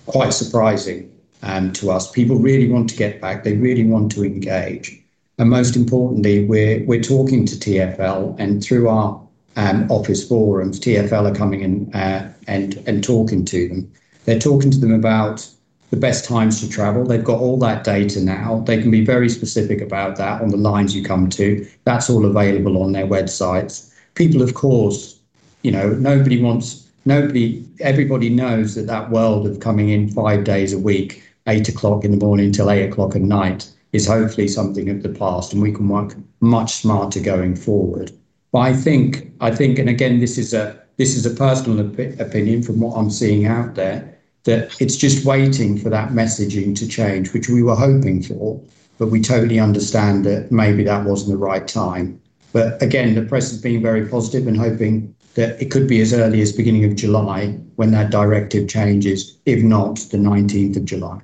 quite 0.06 0.32
surprising 0.32 1.10
um, 1.42 1.72
to 1.72 1.90
us. 1.90 2.10
People 2.10 2.36
really 2.36 2.68
want 2.68 2.90
to 2.90 2.96
get 2.96 3.20
back. 3.20 3.44
They 3.44 3.56
really 3.56 3.84
want 3.84 4.12
to 4.12 4.24
engage. 4.24 5.00
And 5.38 5.50
most 5.50 5.76
importantly, 5.76 6.44
we're, 6.44 6.84
we're 6.84 7.02
talking 7.02 7.46
to 7.46 7.54
TFL 7.54 8.36
and 8.38 8.62
through 8.62 8.88
our 8.88 9.20
um, 9.56 9.90
office 9.90 10.26
forums, 10.26 10.80
TFL 10.80 11.30
are 11.30 11.34
coming 11.34 11.60
in 11.60 11.94
uh, 11.94 12.32
and, 12.48 12.82
and 12.86 13.02
talking 13.02 13.44
to 13.46 13.68
them. 13.68 13.92
They're 14.28 14.38
talking 14.38 14.70
to 14.70 14.78
them 14.78 14.92
about 14.92 15.48
the 15.90 15.96
best 15.96 16.26
times 16.26 16.60
to 16.60 16.68
travel. 16.68 17.04
They've 17.04 17.24
got 17.24 17.40
all 17.40 17.58
that 17.60 17.82
data 17.82 18.20
now. 18.20 18.62
They 18.66 18.80
can 18.80 18.90
be 18.90 19.04
very 19.04 19.30
specific 19.30 19.80
about 19.80 20.16
that 20.16 20.42
on 20.42 20.50
the 20.50 20.58
lines 20.58 20.94
you 20.94 21.02
come 21.02 21.30
to. 21.30 21.66
That's 21.84 22.10
all 22.10 22.26
available 22.26 22.82
on 22.82 22.92
their 22.92 23.06
websites 23.06 23.88
people, 24.18 24.42
of 24.42 24.52
course, 24.52 25.20
you 25.62 25.70
know, 25.70 25.90
nobody 25.90 26.42
wants, 26.42 26.86
nobody, 27.06 27.64
everybody 27.80 28.28
knows 28.28 28.74
that 28.74 28.88
that 28.88 29.10
world 29.10 29.46
of 29.46 29.60
coming 29.60 29.88
in 29.88 30.10
five 30.10 30.44
days 30.44 30.72
a 30.72 30.78
week, 30.78 31.22
eight 31.46 31.68
o'clock 31.68 32.04
in 32.04 32.10
the 32.10 32.24
morning 32.26 32.52
till 32.52 32.70
eight 32.70 32.90
o'clock 32.90 33.14
at 33.14 33.22
night, 33.22 33.72
is 33.92 34.06
hopefully 34.06 34.48
something 34.48 34.90
of 34.90 35.02
the 35.02 35.08
past, 35.08 35.52
and 35.52 35.62
we 35.62 35.72
can 35.72 35.88
work 35.88 36.14
much 36.40 36.74
smarter 36.74 37.20
going 37.20 37.54
forward. 37.54 38.10
But 38.52 38.58
I 38.58 38.72
think, 38.74 39.32
I 39.40 39.54
think, 39.54 39.78
and 39.78 39.88
again, 39.88 40.18
this 40.18 40.36
is 40.36 40.52
a 40.52 40.76
this 40.96 41.16
is 41.16 41.24
a 41.24 41.30
personal 41.30 41.78
op- 41.86 42.18
opinion 42.18 42.64
from 42.64 42.80
what 42.80 42.96
I'm 42.96 43.10
seeing 43.10 43.46
out 43.46 43.76
there, 43.76 44.17
that 44.48 44.74
it's 44.80 44.96
just 44.96 45.26
waiting 45.26 45.76
for 45.76 45.90
that 45.90 46.08
messaging 46.12 46.74
to 46.74 46.88
change, 46.88 47.34
which 47.34 47.50
we 47.50 47.62
were 47.62 47.74
hoping 47.74 48.22
for, 48.22 48.58
but 48.96 49.08
we 49.08 49.20
totally 49.20 49.60
understand 49.60 50.24
that 50.24 50.50
maybe 50.50 50.82
that 50.84 51.04
wasn't 51.04 51.30
the 51.30 51.36
right 51.36 51.68
time. 51.68 52.18
But 52.54 52.82
again, 52.82 53.14
the 53.14 53.22
press 53.22 53.50
has 53.50 53.60
been 53.60 53.82
very 53.82 54.08
positive 54.08 54.46
and 54.46 54.56
hoping 54.56 55.14
that 55.34 55.60
it 55.60 55.70
could 55.70 55.86
be 55.86 56.00
as 56.00 56.14
early 56.14 56.40
as 56.40 56.52
beginning 56.52 56.86
of 56.86 56.96
July 56.96 57.58
when 57.76 57.90
that 57.90 58.10
directive 58.10 58.70
changes, 58.70 59.36
if 59.44 59.62
not 59.62 59.96
the 60.10 60.16
19th 60.16 60.78
of 60.78 60.86
July. 60.86 61.20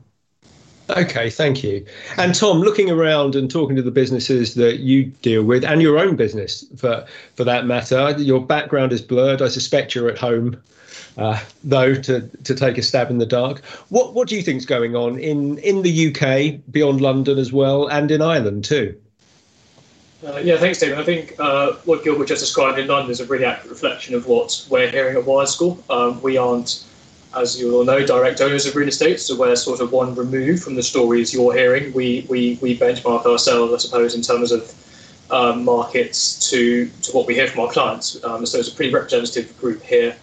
Okay, 0.90 1.30
thank 1.30 1.64
you. 1.64 1.86
And 2.18 2.34
Tom, 2.34 2.58
looking 2.60 2.90
around 2.90 3.36
and 3.36 3.50
talking 3.50 3.74
to 3.74 3.82
the 3.82 3.90
businesses 3.90 4.54
that 4.56 4.80
you 4.80 5.04
deal 5.22 5.42
with, 5.42 5.64
and 5.64 5.80
your 5.80 5.98
own 5.98 6.14
business 6.14 6.62
for 6.76 7.06
for 7.36 7.44
that 7.44 7.64
matter, 7.64 8.14
your 8.18 8.44
background 8.44 8.92
is 8.92 9.00
blurred. 9.00 9.40
I 9.40 9.48
suspect 9.48 9.94
you're 9.94 10.10
at 10.10 10.18
home, 10.18 10.62
uh, 11.18 11.40
though, 11.62 11.94
to 11.94 12.28
to 12.44 12.54
take 12.54 12.78
a 12.78 12.82
stab 12.82 13.10
in 13.10 13.18
the 13.18 13.26
dark. 13.26 13.64
What 13.88 14.14
what 14.14 14.28
do 14.28 14.36
you 14.36 14.42
think 14.42 14.58
is 14.58 14.66
going 14.66 14.96
on 14.96 15.18
in 15.18 15.58
in 15.58 15.82
the 15.82 16.08
UK, 16.08 16.60
beyond 16.70 17.00
London 17.00 17.38
as 17.38 17.52
well, 17.52 17.86
and 17.88 18.10
in 18.10 18.22
Ireland 18.22 18.64
too? 18.64 18.96
Uh, 20.26 20.38
yeah, 20.38 20.56
thanks, 20.56 20.78
David. 20.78 20.98
I 20.98 21.04
think 21.04 21.34
uh, 21.38 21.72
what 21.84 22.02
Gilbert 22.02 22.28
just 22.28 22.40
described 22.40 22.78
in 22.78 22.88
London 22.88 23.10
is 23.10 23.20
a 23.20 23.26
really 23.26 23.44
accurate 23.44 23.70
reflection 23.70 24.14
of 24.14 24.26
what 24.26 24.66
we're 24.70 24.90
hearing 24.90 25.16
at 25.16 25.24
WiredScore. 25.24 25.78
Um, 25.90 26.20
we 26.22 26.38
aren't, 26.38 26.82
as 27.36 27.60
you 27.60 27.76
all 27.76 27.84
know, 27.84 28.06
direct 28.06 28.40
owners 28.40 28.64
of 28.64 28.74
real 28.74 28.88
estate, 28.88 29.20
so 29.20 29.36
we're 29.36 29.54
sort 29.54 29.80
of 29.80 29.92
one 29.92 30.14
remove 30.14 30.60
from 30.60 30.76
the 30.76 30.82
stories 30.82 31.34
you're 31.34 31.54
hearing. 31.54 31.92
We 31.92 32.26
we, 32.28 32.58
we 32.62 32.78
benchmark 32.78 33.26
ourselves, 33.26 33.72
I 33.74 33.78
suppose, 33.78 34.14
in 34.14 34.22
terms 34.22 34.50
of 34.50 34.72
um, 35.30 35.64
markets 35.64 36.50
to 36.50 36.88
to 36.88 37.12
what 37.12 37.26
we 37.26 37.34
hear 37.34 37.46
from 37.46 37.60
our 37.60 37.70
clients. 37.70 38.22
Um, 38.24 38.46
so 38.46 38.58
it's 38.58 38.68
a 38.68 38.74
pretty 38.74 38.94
representative 38.94 39.56
group 39.58 39.82
here, 39.82 40.16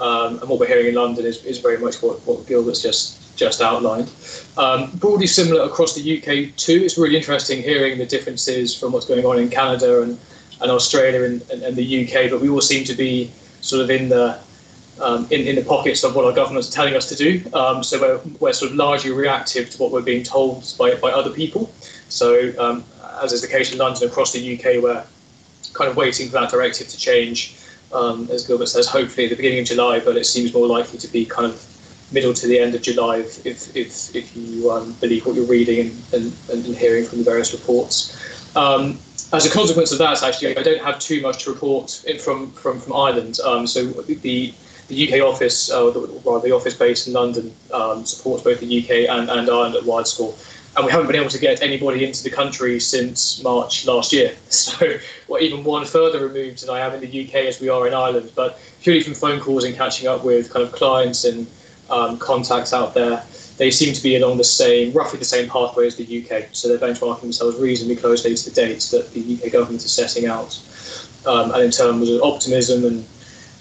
um, 0.00 0.38
and 0.40 0.48
what 0.48 0.60
we're 0.60 0.66
hearing 0.66 0.88
in 0.88 0.94
London 0.94 1.24
is, 1.24 1.44
is 1.44 1.58
very 1.58 1.78
much 1.78 2.02
what, 2.02 2.24
what 2.26 2.46
Gilbert's 2.46 2.82
just 2.82 3.22
just 3.36 3.60
outlined. 3.60 4.10
Um, 4.56 4.90
broadly 4.92 5.26
similar 5.26 5.62
across 5.64 5.94
the 5.94 6.18
UK 6.18 6.56
too. 6.56 6.80
It's 6.82 6.96
really 6.96 7.16
interesting 7.16 7.62
hearing 7.62 7.98
the 7.98 8.06
differences 8.06 8.74
from 8.74 8.92
what's 8.92 9.06
going 9.06 9.26
on 9.26 9.38
in 9.38 9.50
Canada 9.50 10.02
and, 10.02 10.18
and 10.62 10.70
Australia 10.70 11.24
and, 11.24 11.42
and, 11.50 11.62
and 11.62 11.76
the 11.76 12.04
UK, 12.04 12.30
but 12.30 12.40
we 12.40 12.48
all 12.48 12.62
seem 12.62 12.84
to 12.84 12.94
be 12.94 13.30
sort 13.60 13.82
of 13.82 13.90
in 13.90 14.08
the 14.08 14.38
um, 15.00 15.26
in, 15.30 15.46
in 15.46 15.56
the 15.56 15.62
pockets 15.62 16.02
of 16.04 16.16
what 16.16 16.24
our 16.24 16.32
governments 16.32 16.70
are 16.70 16.72
telling 16.72 16.94
us 16.94 17.06
to 17.10 17.14
do. 17.14 17.42
Um, 17.52 17.84
so 17.84 18.00
we're, 18.00 18.20
we're 18.40 18.52
sort 18.54 18.70
of 18.70 18.78
largely 18.78 19.12
reactive 19.12 19.68
to 19.70 19.82
what 19.82 19.92
we're 19.92 20.00
being 20.00 20.22
told 20.22 20.72
by, 20.78 20.94
by 20.94 21.10
other 21.10 21.30
people. 21.30 21.70
So 22.08 22.54
um, 22.58 22.82
as 23.22 23.32
is 23.34 23.42
the 23.42 23.48
case 23.48 23.72
in 23.72 23.78
London, 23.78 24.08
across 24.08 24.32
the 24.32 24.58
UK, 24.58 24.82
we're 24.82 25.04
kind 25.74 25.90
of 25.90 25.96
waiting 25.96 26.28
for 26.28 26.32
that 26.34 26.50
directive 26.50 26.88
to 26.88 26.96
change. 26.96 27.56
Um, 27.92 28.28
as 28.30 28.46
Gilbert 28.46 28.66
says, 28.66 28.88
hopefully 28.88 29.26
at 29.26 29.30
the 29.30 29.36
beginning 29.36 29.60
of 29.60 29.66
July, 29.66 30.00
but 30.00 30.16
it 30.16 30.26
seems 30.26 30.52
more 30.52 30.66
likely 30.66 30.98
to 30.98 31.08
be 31.08 31.24
kind 31.24 31.46
of 31.46 31.64
middle 32.12 32.34
to 32.34 32.46
the 32.46 32.58
end 32.58 32.74
of 32.74 32.82
July 32.82 33.18
if 33.18 33.44
if, 33.46 33.76
if, 33.76 34.14
if 34.14 34.36
you 34.36 34.70
um, 34.70 34.92
believe 34.94 35.26
what 35.26 35.34
you're 35.34 35.46
reading 35.46 35.90
and, 36.12 36.32
and, 36.50 36.64
and, 36.66 36.76
hearing 36.76 37.04
from 37.04 37.18
the 37.18 37.24
various 37.24 37.52
reports. 37.52 38.16
Um, 38.56 38.98
as 39.32 39.44
a 39.44 39.50
consequence 39.50 39.90
of 39.92 39.98
that, 39.98 40.22
actually, 40.22 40.56
I 40.56 40.62
don't 40.62 40.82
have 40.82 40.98
too 40.98 41.20
much 41.20 41.44
to 41.44 41.52
report 41.52 41.90
from 42.20 42.52
from 42.52 42.80
from 42.80 42.92
Ireland. 42.92 43.38
Um, 43.44 43.66
so 43.66 43.84
the 43.84 44.54
the 44.88 45.12
UK 45.12 45.20
office, 45.20 45.70
uh, 45.70 45.90
the, 45.90 46.00
well, 46.24 46.38
the 46.40 46.52
office 46.52 46.74
based 46.74 47.08
in 47.08 47.12
London, 47.12 47.54
um, 47.72 48.04
supports 48.06 48.44
both 48.44 48.60
the 48.60 48.78
UK 48.78 49.10
and, 49.10 49.28
and 49.28 49.50
Ireland 49.50 49.74
at 49.74 49.82
WiredScore. 49.82 50.34
And 50.76 50.84
we 50.84 50.92
haven't 50.92 51.06
been 51.06 51.16
able 51.16 51.30
to 51.30 51.38
get 51.38 51.62
anybody 51.62 52.04
into 52.04 52.22
the 52.22 52.28
country 52.28 52.78
since 52.78 53.42
March 53.42 53.86
last 53.86 54.12
year. 54.12 54.36
So 54.50 54.98
we're 55.28 55.40
even 55.40 55.64
one 55.64 55.86
further 55.86 56.26
removed 56.26 56.62
than 56.62 56.70
I 56.70 56.80
am 56.80 56.92
in 56.94 57.00
the 57.00 57.26
UK 57.26 57.34
as 57.46 57.60
we 57.60 57.68
are 57.68 57.86
in 57.86 57.94
Ireland. 57.94 58.32
But 58.34 58.58
purely 58.82 59.02
from 59.02 59.14
phone 59.14 59.40
calls 59.40 59.64
and 59.64 59.74
catching 59.74 60.06
up 60.06 60.24
with 60.24 60.52
kind 60.52 60.66
of 60.66 60.72
clients 60.72 61.24
and 61.24 61.46
um, 61.88 62.18
contacts 62.18 62.72
out 62.72 62.94
there, 62.94 63.24
they 63.56 63.70
seem 63.70 63.94
to 63.94 64.02
be 64.02 64.16
along 64.16 64.36
the 64.38 64.44
same, 64.44 64.92
roughly 64.92 65.18
the 65.18 65.24
same 65.24 65.48
pathway 65.48 65.86
as 65.86 65.96
the 65.96 66.04
UK. 66.04 66.48
So 66.52 66.68
they're 66.68 66.78
benchmarking 66.78 67.22
themselves 67.22 67.58
reasonably 67.58 67.96
closely 67.96 68.34
to 68.34 68.50
the 68.50 68.54
dates 68.54 68.90
that 68.90 69.12
the 69.12 69.34
UK 69.34 69.52
government 69.52 69.84
is 69.84 69.92
setting 69.92 70.26
out. 70.26 70.60
Um, 71.26 71.52
and 71.52 71.62
in 71.62 71.70
terms 71.70 72.10
of 72.10 72.22
optimism 72.22 72.84
and 72.84 73.06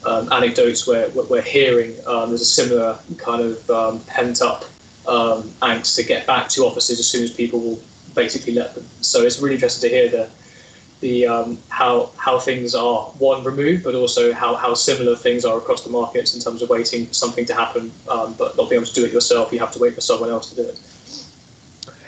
um, 0.05 0.31
anecdotes 0.33 0.85
we're, 0.85 1.09
we're 1.09 1.41
hearing, 1.41 1.95
um, 2.07 2.29
there's 2.29 2.41
a 2.41 2.45
similar 2.45 2.99
kind 3.17 3.41
of 3.41 3.69
um, 3.69 3.99
pent 4.01 4.41
up 4.41 4.65
um, 5.07 5.53
to 5.83 6.03
get 6.03 6.25
back 6.25 6.49
to 6.49 6.61
offices 6.61 6.99
as 6.99 7.07
soon 7.07 7.23
as 7.23 7.31
people 7.31 7.59
will 7.59 7.81
basically 8.13 8.53
let 8.53 8.75
them. 8.75 8.85
So 9.01 9.23
it's 9.23 9.39
really 9.39 9.55
interesting 9.55 9.89
to 9.89 9.95
hear 9.95 10.09
the 10.09 10.29
the 11.01 11.27
um, 11.27 11.57
how 11.69 12.11
how 12.17 12.39
things 12.39 12.73
are 12.73 13.03
one 13.19 13.43
removed, 13.43 13.83
but 13.83 13.95
also 13.95 14.33
how, 14.33 14.55
how 14.55 14.73
similar 14.73 15.15
things 15.15 15.45
are 15.45 15.57
across 15.57 15.83
the 15.83 15.89
markets 15.89 16.33
in 16.35 16.41
terms 16.41 16.61
of 16.61 16.69
waiting 16.69 17.05
for 17.05 17.13
something 17.13 17.45
to 17.45 17.53
happen, 17.53 17.91
um, 18.09 18.33
but 18.33 18.55
not 18.57 18.69
being 18.69 18.81
able 18.81 18.87
to 18.87 18.93
do 18.93 19.05
it 19.05 19.11
yourself. 19.11 19.51
You 19.51 19.59
have 19.59 19.71
to 19.73 19.79
wait 19.79 19.93
for 19.93 20.01
someone 20.01 20.29
else 20.29 20.49
to 20.51 20.55
do 20.55 20.69
it. 20.69 20.79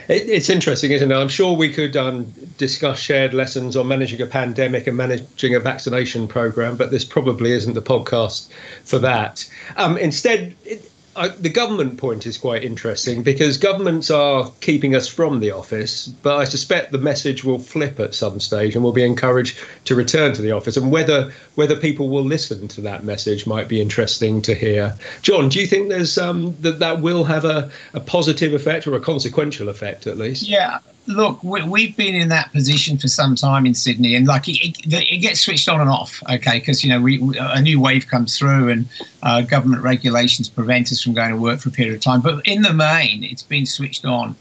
It, 0.08 0.30
it's 0.30 0.50
interesting, 0.50 0.92
isn't 0.92 1.12
it? 1.12 1.16
I'm 1.16 1.28
sure 1.28 1.54
we 1.56 1.72
could 1.72 1.98
um, 1.98 2.24
discuss 2.58 2.98
shared 3.00 3.34
lessons 3.34 3.76
on 3.76 3.88
managing 3.90 4.22
a 4.22 4.26
pandemic 4.26 4.88
and 4.88 4.96
managing 4.96 5.54
a 5.54 5.60
vaccination 5.60 6.28
program, 6.28 6.78
but 6.78 6.92
this 6.92 7.04
probably 7.04 7.52
isn't 7.52 7.74
the 7.74 7.82
podcast 7.82 8.50
for 8.86 9.00
that. 9.00 9.48
Um, 9.76 9.98
instead, 9.98 10.56
it, 10.64 10.90
I, 11.18 11.28
the 11.30 11.50
government 11.50 11.98
point 11.98 12.26
is 12.26 12.38
quite 12.38 12.64
interesting 12.64 13.24
because 13.24 13.58
governments 13.58 14.12
are 14.12 14.52
keeping 14.62 14.96
us 14.96 15.08
from 15.08 15.40
the 15.40 15.52
office, 15.52 16.08
but 16.08 16.38
I 16.38 16.44
suspect 16.44 16.92
the 16.92 16.98
message 16.98 17.44
will 17.44 17.60
flip 17.60 18.00
at 18.00 18.14
some 18.14 18.40
stage 18.40 18.76
and 18.76 18.84
we'll 18.84 18.94
be 18.94 19.04
encouraged 19.04 19.58
to 19.86 19.96
return 19.96 20.34
to 20.34 20.42
the 20.42 20.52
office. 20.52 20.78
And 20.78 20.92
whether 20.92 21.34
whether 21.56 21.76
people 21.76 22.10
will 22.10 22.24
listen 22.24 22.68
to 22.70 22.82
that 22.82 23.04
message 23.04 23.48
might 23.48 23.68
be 23.68 23.82
interesting 23.82 24.42
to 24.44 24.54
hear. 24.54 24.96
John, 25.24 25.50
do 25.50 25.60
you 25.60 25.68
think 25.68 25.90
there's 25.90 26.18
um, 26.18 26.56
that 26.62 26.80
that 26.80 27.02
will 27.02 27.24
have 27.24 27.46
a, 27.46 27.72
a 27.94 28.00
positive 28.00 28.54
effect 28.54 28.86
or 28.86 28.96
a 28.96 29.00
consequential 29.00 29.70
effect 29.70 30.08
at 30.08 30.18
least? 30.18 30.48
Yeah, 30.48 30.80
look, 31.08 31.42
we, 31.44 31.88
have 31.88 31.96
been 31.96 32.16
in 32.16 32.30
that 32.30 32.52
position 32.52 32.98
for 32.98 33.08
some 33.08 33.36
time 33.36 33.66
in 33.66 33.74
Sydney, 33.74 34.16
and 34.16 34.28
like 34.28 34.48
it, 34.48 34.58
it, 34.62 34.94
it 34.94 35.18
gets 35.18 35.40
switched 35.40 35.68
on 35.70 35.82
and 35.82 35.90
off, 35.90 36.22
okay? 36.30 36.60
Because 36.60 36.84
you 36.84 36.90
know, 36.90 37.02
we, 37.02 37.22
a 37.40 37.62
new 37.62 37.80
wave 37.80 38.08
comes 38.08 38.38
through, 38.38 38.70
and 38.70 38.88
uh, 39.24 39.42
government 39.42 39.82
regulations 39.82 40.50
prevent 40.50 40.92
us 40.92 41.02
from 41.02 41.14
going 41.14 41.32
to 41.32 41.38
work 41.38 41.62
for 41.62 41.70
a 41.70 41.72
period 41.72 41.96
of 41.96 42.02
time. 42.02 42.22
But 42.22 42.46
in 42.46 42.62
the 42.62 42.74
main, 42.74 43.24
it's 43.24 43.44
been 43.44 43.66
switched 43.66 44.06
on, 44.06 44.36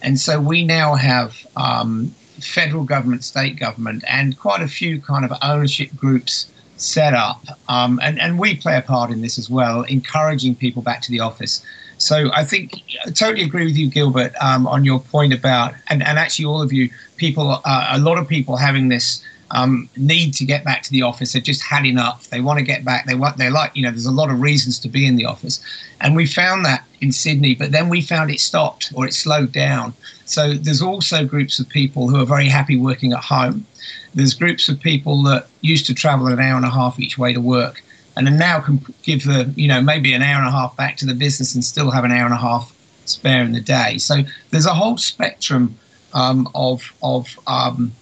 and 0.00 0.18
so 0.18 0.40
we 0.40 0.64
now 0.64 0.94
have 0.94 1.46
um, 1.56 2.14
federal 2.40 2.84
government, 2.84 3.24
state 3.24 3.58
government, 3.58 4.04
and 4.08 4.38
quite 4.38 4.62
a 4.62 4.68
few 4.68 5.00
kind 5.00 5.24
of 5.24 5.32
ownership 5.42 5.90
groups 5.96 6.46
set 6.76 7.14
up, 7.14 7.44
um, 7.68 8.00
and 8.02 8.20
and 8.20 8.38
we 8.38 8.56
play 8.56 8.76
a 8.76 8.82
part 8.82 9.10
in 9.10 9.20
this 9.20 9.38
as 9.38 9.50
well, 9.50 9.82
encouraging 9.82 10.54
people 10.54 10.82
back 10.82 11.02
to 11.02 11.10
the 11.10 11.20
office. 11.20 11.64
So 12.02 12.30
I 12.34 12.44
think 12.44 12.82
I 13.06 13.10
totally 13.10 13.44
agree 13.44 13.64
with 13.64 13.76
you, 13.76 13.88
Gilbert, 13.88 14.34
um, 14.40 14.66
on 14.66 14.84
your 14.84 14.98
point 14.98 15.32
about, 15.32 15.74
and, 15.88 16.02
and 16.02 16.18
actually 16.18 16.46
all 16.46 16.60
of 16.60 16.72
you, 16.72 16.90
people, 17.16 17.60
uh, 17.64 17.88
a 17.92 17.98
lot 18.00 18.18
of 18.18 18.26
people 18.26 18.56
having 18.56 18.88
this 18.88 19.22
um, 19.52 19.88
need 19.96 20.34
to 20.34 20.44
get 20.44 20.64
back 20.64 20.82
to 20.82 20.90
the 20.90 21.02
office. 21.02 21.32
They've 21.32 21.42
just 21.42 21.62
had 21.62 21.86
enough. 21.86 22.28
They 22.28 22.40
want 22.40 22.58
to 22.58 22.64
get 22.64 22.84
back. 22.84 23.06
They 23.06 23.14
want. 23.14 23.36
They 23.36 23.50
like. 23.50 23.76
You 23.76 23.84
know, 23.84 23.90
there's 23.90 24.06
a 24.06 24.10
lot 24.10 24.30
of 24.30 24.40
reasons 24.40 24.80
to 24.80 24.88
be 24.88 25.06
in 25.06 25.14
the 25.14 25.26
office, 25.26 25.60
and 26.00 26.16
we 26.16 26.26
found 26.26 26.64
that 26.64 26.84
in 27.00 27.12
Sydney. 27.12 27.54
But 27.54 27.70
then 27.70 27.88
we 27.88 28.00
found 28.00 28.30
it 28.30 28.40
stopped 28.40 28.92
or 28.94 29.06
it 29.06 29.14
slowed 29.14 29.52
down. 29.52 29.94
So 30.24 30.54
there's 30.54 30.82
also 30.82 31.24
groups 31.24 31.60
of 31.60 31.68
people 31.68 32.08
who 32.08 32.20
are 32.20 32.26
very 32.26 32.48
happy 32.48 32.78
working 32.78 33.12
at 33.12 33.20
home. 33.22 33.66
There's 34.14 34.34
groups 34.34 34.68
of 34.68 34.80
people 34.80 35.22
that 35.24 35.46
used 35.60 35.86
to 35.86 35.94
travel 35.94 36.26
an 36.26 36.40
hour 36.40 36.56
and 36.56 36.64
a 36.64 36.70
half 36.70 36.98
each 36.98 37.18
way 37.18 37.32
to 37.32 37.40
work 37.40 37.82
and 38.16 38.26
then 38.26 38.38
now 38.38 38.60
can 38.60 38.84
give 39.02 39.24
the 39.24 39.52
you 39.56 39.68
know 39.68 39.80
maybe 39.80 40.12
an 40.12 40.22
hour 40.22 40.38
and 40.38 40.48
a 40.48 40.50
half 40.50 40.76
back 40.76 40.96
to 40.98 41.06
the 41.06 41.14
business 41.14 41.54
and 41.54 41.64
still 41.64 41.90
have 41.90 42.04
an 42.04 42.12
hour 42.12 42.24
and 42.24 42.34
a 42.34 42.38
half 42.38 42.74
spare 43.04 43.42
in 43.42 43.52
the 43.52 43.60
day. 43.60 43.98
So 43.98 44.22
there's 44.50 44.66
a 44.66 44.74
whole 44.74 44.98
spectrum 44.98 45.76
um, 46.12 46.48
of 46.54 46.92
of 47.02 47.38
um, 47.46 47.92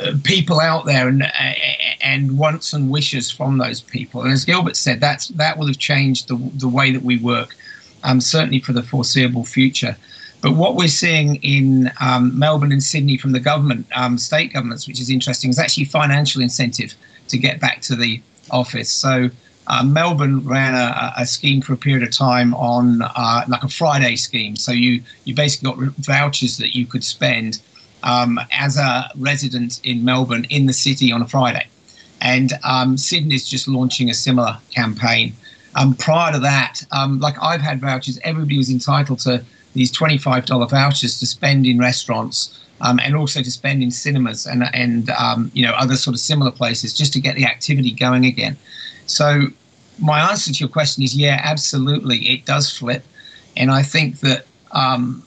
uh, 0.00 0.12
people 0.24 0.60
out 0.60 0.86
there 0.86 1.08
and 1.08 1.22
uh, 1.22 1.54
and 2.00 2.38
wants 2.38 2.72
and 2.72 2.90
wishes 2.90 3.30
from 3.30 3.58
those 3.58 3.80
people. 3.80 4.22
And 4.22 4.32
as 4.32 4.44
Gilbert 4.44 4.76
said, 4.76 5.00
that's 5.00 5.28
that 5.28 5.58
will 5.58 5.66
have 5.66 5.78
changed 5.78 6.28
the 6.28 6.36
the 6.54 6.68
way 6.68 6.92
that 6.92 7.02
we 7.02 7.18
work, 7.18 7.56
um, 8.04 8.20
certainly 8.20 8.60
for 8.60 8.72
the 8.72 8.82
foreseeable 8.82 9.44
future. 9.44 9.96
But 10.40 10.52
what 10.52 10.76
we're 10.76 10.86
seeing 10.88 11.36
in 11.36 11.90
um, 12.00 12.38
Melbourne 12.38 12.70
and 12.70 12.82
Sydney 12.82 13.18
from 13.18 13.32
the 13.32 13.40
government, 13.40 13.86
um, 13.96 14.18
state 14.18 14.52
governments, 14.52 14.86
which 14.86 15.00
is 15.00 15.10
interesting, 15.10 15.50
is 15.50 15.58
actually 15.58 15.86
financial 15.86 16.40
incentive 16.42 16.94
to 17.26 17.38
get 17.38 17.58
back 17.58 17.80
to 17.82 17.96
the 17.96 18.20
office. 18.50 18.90
So 18.90 19.30
uh, 19.68 19.84
Melbourne 19.84 20.44
ran 20.44 20.74
a, 20.74 21.12
a, 21.18 21.26
scheme 21.26 21.60
for 21.60 21.74
a 21.74 21.76
period 21.76 22.02
of 22.02 22.10
time 22.10 22.54
on 22.54 23.02
uh, 23.02 23.44
like 23.48 23.62
a 23.62 23.68
Friday 23.68 24.16
scheme. 24.16 24.56
So 24.56 24.72
you 24.72 25.02
you 25.24 25.34
basically 25.34 25.70
got 25.70 25.94
vouchers 25.98 26.56
that 26.56 26.74
you 26.74 26.86
could 26.86 27.04
spend 27.04 27.60
um, 28.02 28.40
as 28.50 28.78
a 28.78 29.10
resident 29.16 29.80
in 29.84 30.04
Melbourne 30.04 30.46
in 30.50 30.66
the 30.66 30.72
city 30.72 31.12
on 31.12 31.20
a 31.22 31.28
Friday. 31.28 31.66
And 32.20 32.54
um, 32.64 32.96
Sydney's 32.96 33.48
just 33.48 33.68
launching 33.68 34.10
a 34.10 34.14
similar 34.14 34.56
campaign. 34.74 35.34
Um, 35.74 35.94
prior 35.94 36.32
to 36.32 36.38
that, 36.40 36.82
um, 36.90 37.20
like 37.20 37.36
I've 37.40 37.60
had 37.60 37.80
vouchers, 37.80 38.18
everybody 38.24 38.56
was 38.56 38.70
entitled 38.70 39.20
to 39.20 39.44
these 39.74 39.92
$25 39.92 40.70
vouchers 40.70 41.20
to 41.20 41.26
spend 41.26 41.66
in 41.66 41.78
restaurants 41.78 42.58
um, 42.80 42.98
and 43.02 43.16
also 43.16 43.42
to 43.42 43.50
spend 43.50 43.82
in 43.82 43.90
cinemas 43.90 44.46
and 44.46 44.64
and 44.72 45.10
um, 45.10 45.50
you 45.54 45.64
know 45.64 45.72
other 45.72 45.96
sort 45.96 46.14
of 46.14 46.20
similar 46.20 46.50
places 46.50 46.96
just 46.96 47.12
to 47.12 47.20
get 47.20 47.36
the 47.36 47.44
activity 47.44 47.92
going 47.92 48.24
again. 48.24 48.56
So 49.06 49.46
my 49.98 50.30
answer 50.30 50.52
to 50.52 50.58
your 50.58 50.68
question 50.68 51.02
is 51.02 51.16
yeah, 51.16 51.40
absolutely, 51.42 52.18
it 52.28 52.44
does 52.44 52.70
flip, 52.70 53.04
and 53.56 53.70
I 53.70 53.82
think 53.82 54.20
that. 54.20 54.44
Um, 54.72 55.24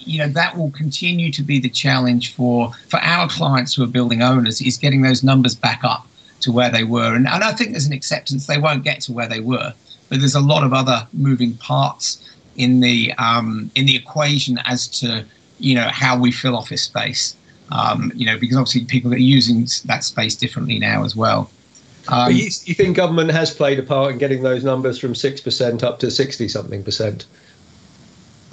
you 0.00 0.18
know 0.18 0.28
that 0.28 0.56
will 0.56 0.70
continue 0.70 1.30
to 1.30 1.42
be 1.42 1.58
the 1.58 1.68
challenge 1.68 2.34
for 2.34 2.72
for 2.88 2.98
our 3.00 3.28
clients 3.28 3.74
who 3.74 3.82
are 3.82 3.86
building 3.86 4.22
owners 4.22 4.62
is 4.62 4.78
getting 4.78 5.02
those 5.02 5.22
numbers 5.22 5.54
back 5.54 5.80
up 5.84 6.06
to 6.40 6.50
where 6.50 6.70
they 6.70 6.82
were 6.82 7.14
and, 7.14 7.28
and 7.28 7.44
i 7.44 7.52
think 7.52 7.72
there's 7.72 7.84
an 7.84 7.92
acceptance 7.92 8.46
they 8.46 8.56
won't 8.56 8.84
get 8.84 9.02
to 9.02 9.12
where 9.12 9.28
they 9.28 9.40
were 9.40 9.74
but 10.08 10.18
there's 10.20 10.34
a 10.34 10.40
lot 10.40 10.64
of 10.64 10.72
other 10.72 11.06
moving 11.12 11.54
parts 11.58 12.24
in 12.56 12.80
the 12.80 13.12
um, 13.18 13.70
in 13.74 13.86
the 13.86 13.96
equation 13.96 14.58
as 14.64 14.88
to 14.88 15.24
you 15.58 15.74
know 15.74 15.88
how 15.88 16.18
we 16.18 16.32
fill 16.32 16.56
office 16.56 16.82
space. 16.82 17.36
Um, 17.70 18.10
you 18.14 18.24
know, 18.24 18.38
because 18.38 18.56
obviously 18.56 18.86
people 18.86 19.12
are 19.12 19.18
using 19.18 19.68
that 19.84 20.02
space 20.02 20.34
differently 20.34 20.78
now 20.78 21.04
as 21.04 21.14
well. 21.14 21.50
Um, 22.08 22.32
you, 22.32 22.44
you, 22.64 22.74
think 22.74 22.96
government 22.96 23.30
has 23.30 23.54
played 23.54 23.78
a 23.78 23.82
part 23.82 24.12
in 24.12 24.18
getting 24.18 24.42
those 24.42 24.64
numbers 24.64 24.98
from 24.98 25.14
six 25.14 25.40
percent 25.40 25.84
up 25.84 25.98
to 25.98 26.10
sixty 26.10 26.48
something 26.48 26.82
percent? 26.82 27.26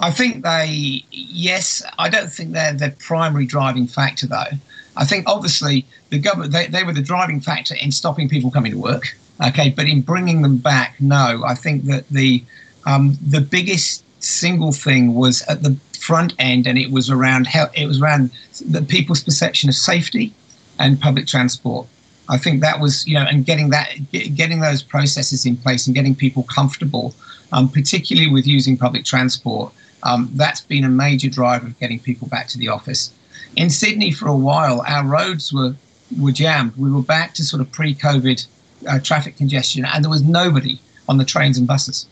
I 0.00 0.10
think 0.10 0.44
they, 0.44 1.04
yes. 1.10 1.82
I 1.98 2.10
don't 2.10 2.30
think 2.30 2.52
they're 2.52 2.74
the 2.74 2.90
primary 2.98 3.46
driving 3.46 3.86
factor 3.86 4.26
though. 4.26 4.52
I 4.96 5.04
think 5.04 5.28
obviously 5.28 5.86
the 6.10 6.18
government 6.18 6.52
they, 6.52 6.66
they 6.66 6.82
were 6.82 6.92
the 6.92 7.02
driving 7.02 7.40
factor 7.40 7.74
in 7.74 7.92
stopping 7.92 8.28
people 8.28 8.50
coming 8.50 8.72
to 8.72 8.78
work. 8.78 9.16
Okay, 9.46 9.70
but 9.70 9.86
in 9.86 10.00
bringing 10.00 10.42
them 10.42 10.56
back, 10.56 10.96
no. 11.00 11.42
I 11.46 11.54
think 11.54 11.84
that 11.84 12.08
the 12.10 12.42
um, 12.86 13.18
the 13.26 13.40
biggest 13.40 14.04
single 14.22 14.72
thing 14.72 15.14
was 15.14 15.42
at 15.42 15.62
the 15.62 15.76
front 16.06 16.34
end, 16.38 16.66
and 16.68 16.78
it 16.78 16.90
was 16.90 17.10
around 17.10 17.46
how 17.46 17.64
it 17.74 17.86
was 17.86 18.00
around 18.00 18.30
the 18.74 18.82
people's 18.82 19.22
perception 19.28 19.68
of 19.68 19.74
safety 19.74 20.32
and 20.78 21.00
public 21.00 21.26
transport. 21.26 21.86
I 22.28 22.38
think 22.38 22.60
that 22.60 22.80
was, 22.80 23.06
you 23.06 23.14
know, 23.14 23.26
and 23.30 23.44
getting 23.44 23.70
that, 23.70 23.88
getting 24.12 24.60
those 24.60 24.82
processes 24.82 25.46
in 25.46 25.56
place 25.56 25.86
and 25.86 25.94
getting 25.94 26.14
people 26.14 26.42
comfortable, 26.44 27.14
um, 27.52 27.68
particularly 27.68 28.30
with 28.30 28.46
using 28.46 28.76
public 28.76 29.04
transport. 29.04 29.72
Um, 30.02 30.30
that's 30.34 30.60
been 30.60 30.84
a 30.84 30.88
major 30.88 31.28
driver 31.28 31.66
of 31.66 31.78
getting 31.80 31.98
people 31.98 32.28
back 32.28 32.46
to 32.48 32.58
the 32.58 32.68
office. 32.68 33.12
In 33.56 33.70
Sydney, 33.70 34.12
for 34.12 34.28
a 34.28 34.36
while, 34.36 34.82
our 34.86 35.04
roads 35.04 35.52
were 35.52 35.74
were 36.20 36.32
jammed. 36.42 36.72
We 36.76 36.90
were 36.96 37.02
back 37.16 37.34
to 37.34 37.42
sort 37.42 37.60
of 37.60 37.72
pre-COVID 37.72 38.46
uh, 38.88 39.00
traffic 39.00 39.36
congestion, 39.36 39.84
and 39.84 40.04
there 40.04 40.10
was 40.10 40.22
nobody 40.22 40.78
on 41.08 41.16
the 41.18 41.24
trains 41.24 41.58
and 41.58 41.66
buses 41.66 42.06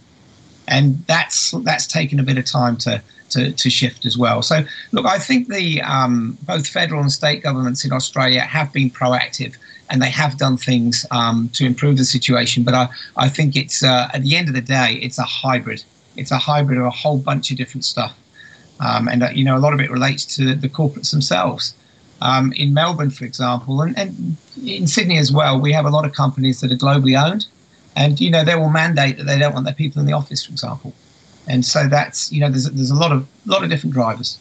and 0.68 1.04
that's 1.06 1.52
that's 1.62 1.86
taken 1.86 2.18
a 2.18 2.22
bit 2.22 2.38
of 2.38 2.44
time 2.44 2.76
to 2.78 3.02
to, 3.30 3.52
to 3.52 3.70
shift 3.70 4.06
as 4.06 4.16
well. 4.16 4.42
So 4.42 4.62
look, 4.92 5.06
I 5.06 5.18
think 5.18 5.48
the 5.48 5.82
um, 5.82 6.38
both 6.42 6.66
federal 6.66 7.00
and 7.00 7.12
state 7.12 7.42
governments 7.42 7.84
in 7.84 7.92
Australia 7.92 8.40
have 8.40 8.72
been 8.72 8.90
proactive 8.90 9.56
and 9.90 10.00
they 10.00 10.10
have 10.10 10.38
done 10.38 10.56
things 10.56 11.04
um, 11.10 11.50
to 11.52 11.66
improve 11.66 11.98
the 11.98 12.04
situation. 12.04 12.62
But 12.62 12.74
I, 12.74 12.88
I 13.16 13.28
think 13.28 13.56
it's 13.56 13.82
uh, 13.82 14.08
at 14.14 14.22
the 14.22 14.36
end 14.36 14.48
of 14.48 14.54
the 14.54 14.60
day, 14.60 14.98
it's 15.02 15.18
a 15.18 15.24
hybrid. 15.24 15.82
It's 16.16 16.30
a 16.30 16.38
hybrid 16.38 16.78
of 16.78 16.86
a 16.86 16.90
whole 16.90 17.18
bunch 17.18 17.50
of 17.50 17.56
different 17.56 17.84
stuff, 17.84 18.16
um, 18.80 19.08
and 19.08 19.22
uh, 19.24 19.30
you 19.34 19.44
know 19.44 19.56
a 19.56 19.62
lot 19.66 19.74
of 19.74 19.80
it 19.80 19.90
relates 19.90 20.24
to 20.36 20.54
the 20.54 20.68
corporates 20.68 21.10
themselves. 21.10 21.74
Um, 22.20 22.52
in 22.52 22.72
Melbourne, 22.72 23.10
for 23.10 23.24
example, 23.24 23.82
and, 23.82 23.98
and 23.98 24.36
in 24.64 24.86
Sydney 24.86 25.18
as 25.18 25.32
well, 25.32 25.60
we 25.60 25.72
have 25.72 25.84
a 25.84 25.90
lot 25.90 26.04
of 26.04 26.12
companies 26.12 26.60
that 26.60 26.70
are 26.70 26.76
globally 26.76 27.20
owned 27.20 27.46
and 27.96 28.20
you 28.20 28.30
know 28.30 28.44
they 28.44 28.56
will 28.56 28.70
mandate 28.70 29.16
that 29.18 29.24
they 29.24 29.38
don't 29.38 29.54
want 29.54 29.64
their 29.64 29.74
people 29.74 30.00
in 30.00 30.06
the 30.06 30.12
office, 30.12 30.44
for 30.44 30.52
example. 30.52 30.92
And 31.46 31.64
so 31.64 31.88
that's 31.88 32.32
you 32.32 32.40
know 32.40 32.50
there's 32.50 32.70
there's 32.70 32.90
a 32.90 32.96
lot 32.96 33.12
of 33.12 33.26
lot 33.46 33.62
of 33.62 33.70
different 33.70 33.94
drivers. 33.94 34.38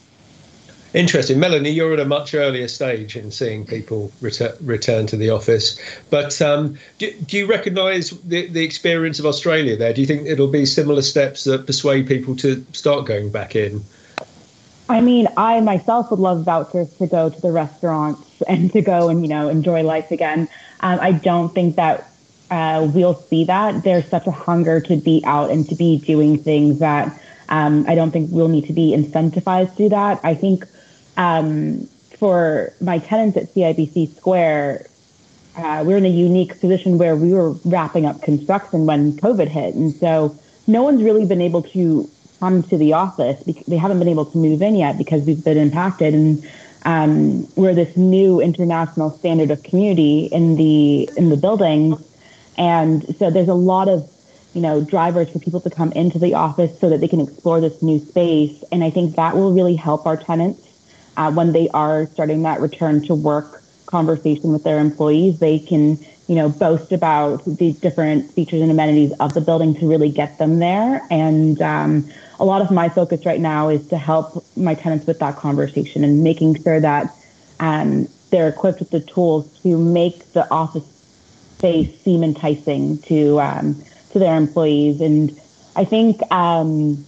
Interesting, 0.93 1.39
Melanie. 1.39 1.71
You're 1.71 1.93
at 1.93 1.99
a 1.99 2.05
much 2.05 2.35
earlier 2.35 2.67
stage 2.67 3.15
in 3.15 3.31
seeing 3.31 3.65
people 3.65 4.11
return 4.21 4.55
return 4.61 5.07
to 5.07 5.17
the 5.17 5.29
office, 5.31 5.79
but 6.11 6.39
um, 6.41 6.77
do, 6.99 7.11
do 7.21 7.37
you 7.37 7.47
recognise 7.47 8.11
the, 8.11 8.45
the 8.47 8.63
experience 8.63 9.17
of 9.17 9.25
Australia 9.25 9.75
there? 9.75 9.91
Do 9.91 10.01
you 10.01 10.07
think 10.07 10.27
it'll 10.27 10.47
be 10.51 10.67
similar 10.67 11.01
steps 11.01 11.45
that 11.45 11.65
persuade 11.65 12.07
people 12.07 12.35
to 12.37 12.63
start 12.73 13.05
going 13.05 13.31
back 13.31 13.55
in? 13.55 13.83
I 14.87 15.01
mean, 15.01 15.27
I 15.35 15.61
myself 15.61 16.11
would 16.11 16.19
love 16.19 16.43
vouchers 16.43 16.93
to 16.97 17.07
go 17.07 17.29
to 17.29 17.41
the 17.41 17.51
restaurants 17.51 18.43
and 18.47 18.71
to 18.73 18.81
go 18.81 19.09
and 19.09 19.23
you 19.23 19.29
know 19.29 19.49
enjoy 19.49 19.81
life 19.81 20.11
again. 20.11 20.47
Um, 20.81 20.99
I 21.01 21.13
don't 21.13 21.55
think 21.55 21.75
that 21.75 22.12
uh, 22.53 22.87
we'll 22.93 23.15
see 23.15 23.43
that 23.45 23.83
there's 23.83 24.07
such 24.09 24.27
a 24.27 24.31
hunger 24.31 24.79
to 24.79 24.95
be 24.95 25.23
out 25.25 25.49
and 25.49 25.67
to 25.67 25.73
be 25.73 25.97
doing 25.97 26.37
things 26.37 26.77
that 26.77 27.19
um, 27.49 27.83
I 27.87 27.95
don't 27.95 28.11
think 28.11 28.29
we'll 28.31 28.47
need 28.47 28.67
to 28.67 28.73
be 28.73 28.95
incentivized 28.95 29.71
to 29.71 29.77
do 29.77 29.89
that. 29.89 30.19
I 30.23 30.35
think 30.35 30.65
um, 31.17 31.87
for 32.19 32.71
my 32.79 32.99
tenants 32.99 33.37
at 33.37 33.53
CIBC 33.55 34.15
Square, 34.17 34.85
uh, 35.57 35.83
we're 35.83 35.97
in 35.97 36.05
a 36.05 36.15
unique 36.29 36.59
position 36.59 36.99
where 36.99 37.15
we 37.15 37.33
were 37.33 37.53
wrapping 37.65 38.05
up 38.05 38.21
construction 38.21 38.85
when 38.85 39.13
COVID 39.17 39.47
hit. 39.47 39.73
And 39.73 39.95
so 39.95 40.37
no 40.67 40.83
one's 40.83 41.01
really 41.01 41.25
been 41.25 41.41
able 41.41 41.63
to 41.63 42.07
come 42.39 42.61
to 42.63 42.77
the 42.77 42.93
office. 42.93 43.41
Because 43.43 43.65
They 43.65 43.77
haven't 43.77 43.97
been 43.97 44.09
able 44.09 44.25
to 44.25 44.37
move 44.37 44.61
in 44.61 44.75
yet 44.75 44.99
because 44.99 45.23
we've 45.23 45.43
been 45.43 45.57
impacted. 45.57 46.13
And 46.13 46.47
um, 46.85 47.47
we're 47.55 47.73
this 47.73 47.97
new 47.97 48.39
international 48.41 49.09
standard 49.17 49.49
of 49.49 49.63
community 49.63 50.25
in 50.31 50.55
the 50.55 51.09
in 51.17 51.29
the 51.29 51.37
buildings. 51.37 51.99
And 52.57 53.15
so 53.17 53.29
there's 53.29 53.47
a 53.47 53.53
lot 53.53 53.87
of 53.87 54.09
you 54.53 54.61
know 54.61 54.81
drivers 54.81 55.29
for 55.29 55.39
people 55.39 55.61
to 55.61 55.69
come 55.69 55.91
into 55.93 56.19
the 56.19 56.33
office 56.35 56.79
so 56.79 56.89
that 56.89 57.01
they 57.01 57.07
can 57.07 57.19
explore 57.21 57.59
this 57.61 57.81
new 57.81 57.99
space. 57.99 58.63
And 58.71 58.83
I 58.83 58.89
think 58.89 59.15
that 59.15 59.35
will 59.35 59.53
really 59.53 59.75
help 59.75 60.05
our 60.05 60.17
tenants 60.17 60.61
uh, 61.17 61.31
when 61.31 61.51
they 61.51 61.69
are 61.69 62.07
starting 62.07 62.43
that 62.43 62.59
return 62.59 63.05
to 63.07 63.15
work 63.15 63.63
conversation 63.93 64.51
with 64.51 64.63
their 64.63 64.79
employees, 64.79 65.37
they 65.37 65.59
can, 65.59 65.99
you 66.27 66.35
know, 66.35 66.49
boast 66.49 66.91
about 66.91 67.45
the 67.45 67.73
different 67.73 68.31
features 68.33 68.59
and 68.59 68.71
amenities 68.71 69.11
of 69.19 69.35
the 69.35 69.41
building 69.41 69.75
to 69.75 69.87
really 69.87 70.09
get 70.09 70.39
them 70.39 70.57
there. 70.57 71.05
And 71.11 71.61
um, 71.61 72.09
a 72.39 72.45
lot 72.45 72.63
of 72.63 72.71
my 72.71 72.89
focus 72.89 73.23
right 73.23 73.39
now 73.39 73.69
is 73.69 73.85
to 73.89 73.97
help 73.97 74.43
my 74.57 74.73
tenants 74.73 75.05
with 75.05 75.19
that 75.19 75.35
conversation 75.35 76.03
and 76.03 76.23
making 76.23 76.61
sure 76.63 76.79
that 76.79 77.13
um, 77.59 78.09
they're 78.31 78.49
equipped 78.49 78.79
with 78.79 78.89
the 78.89 79.01
tools 79.01 79.47
to 79.61 79.77
make 79.77 80.33
the 80.33 80.49
office 80.49 80.87
space 81.63 82.01
seem 82.01 82.25
enticing 82.25 82.97
to 83.03 83.39
um, 83.39 83.81
to 84.11 84.19
their 84.19 84.35
employees. 84.35 84.99
And 84.99 85.39
I 85.77 85.85
think 85.85 86.21
um, 86.29 87.05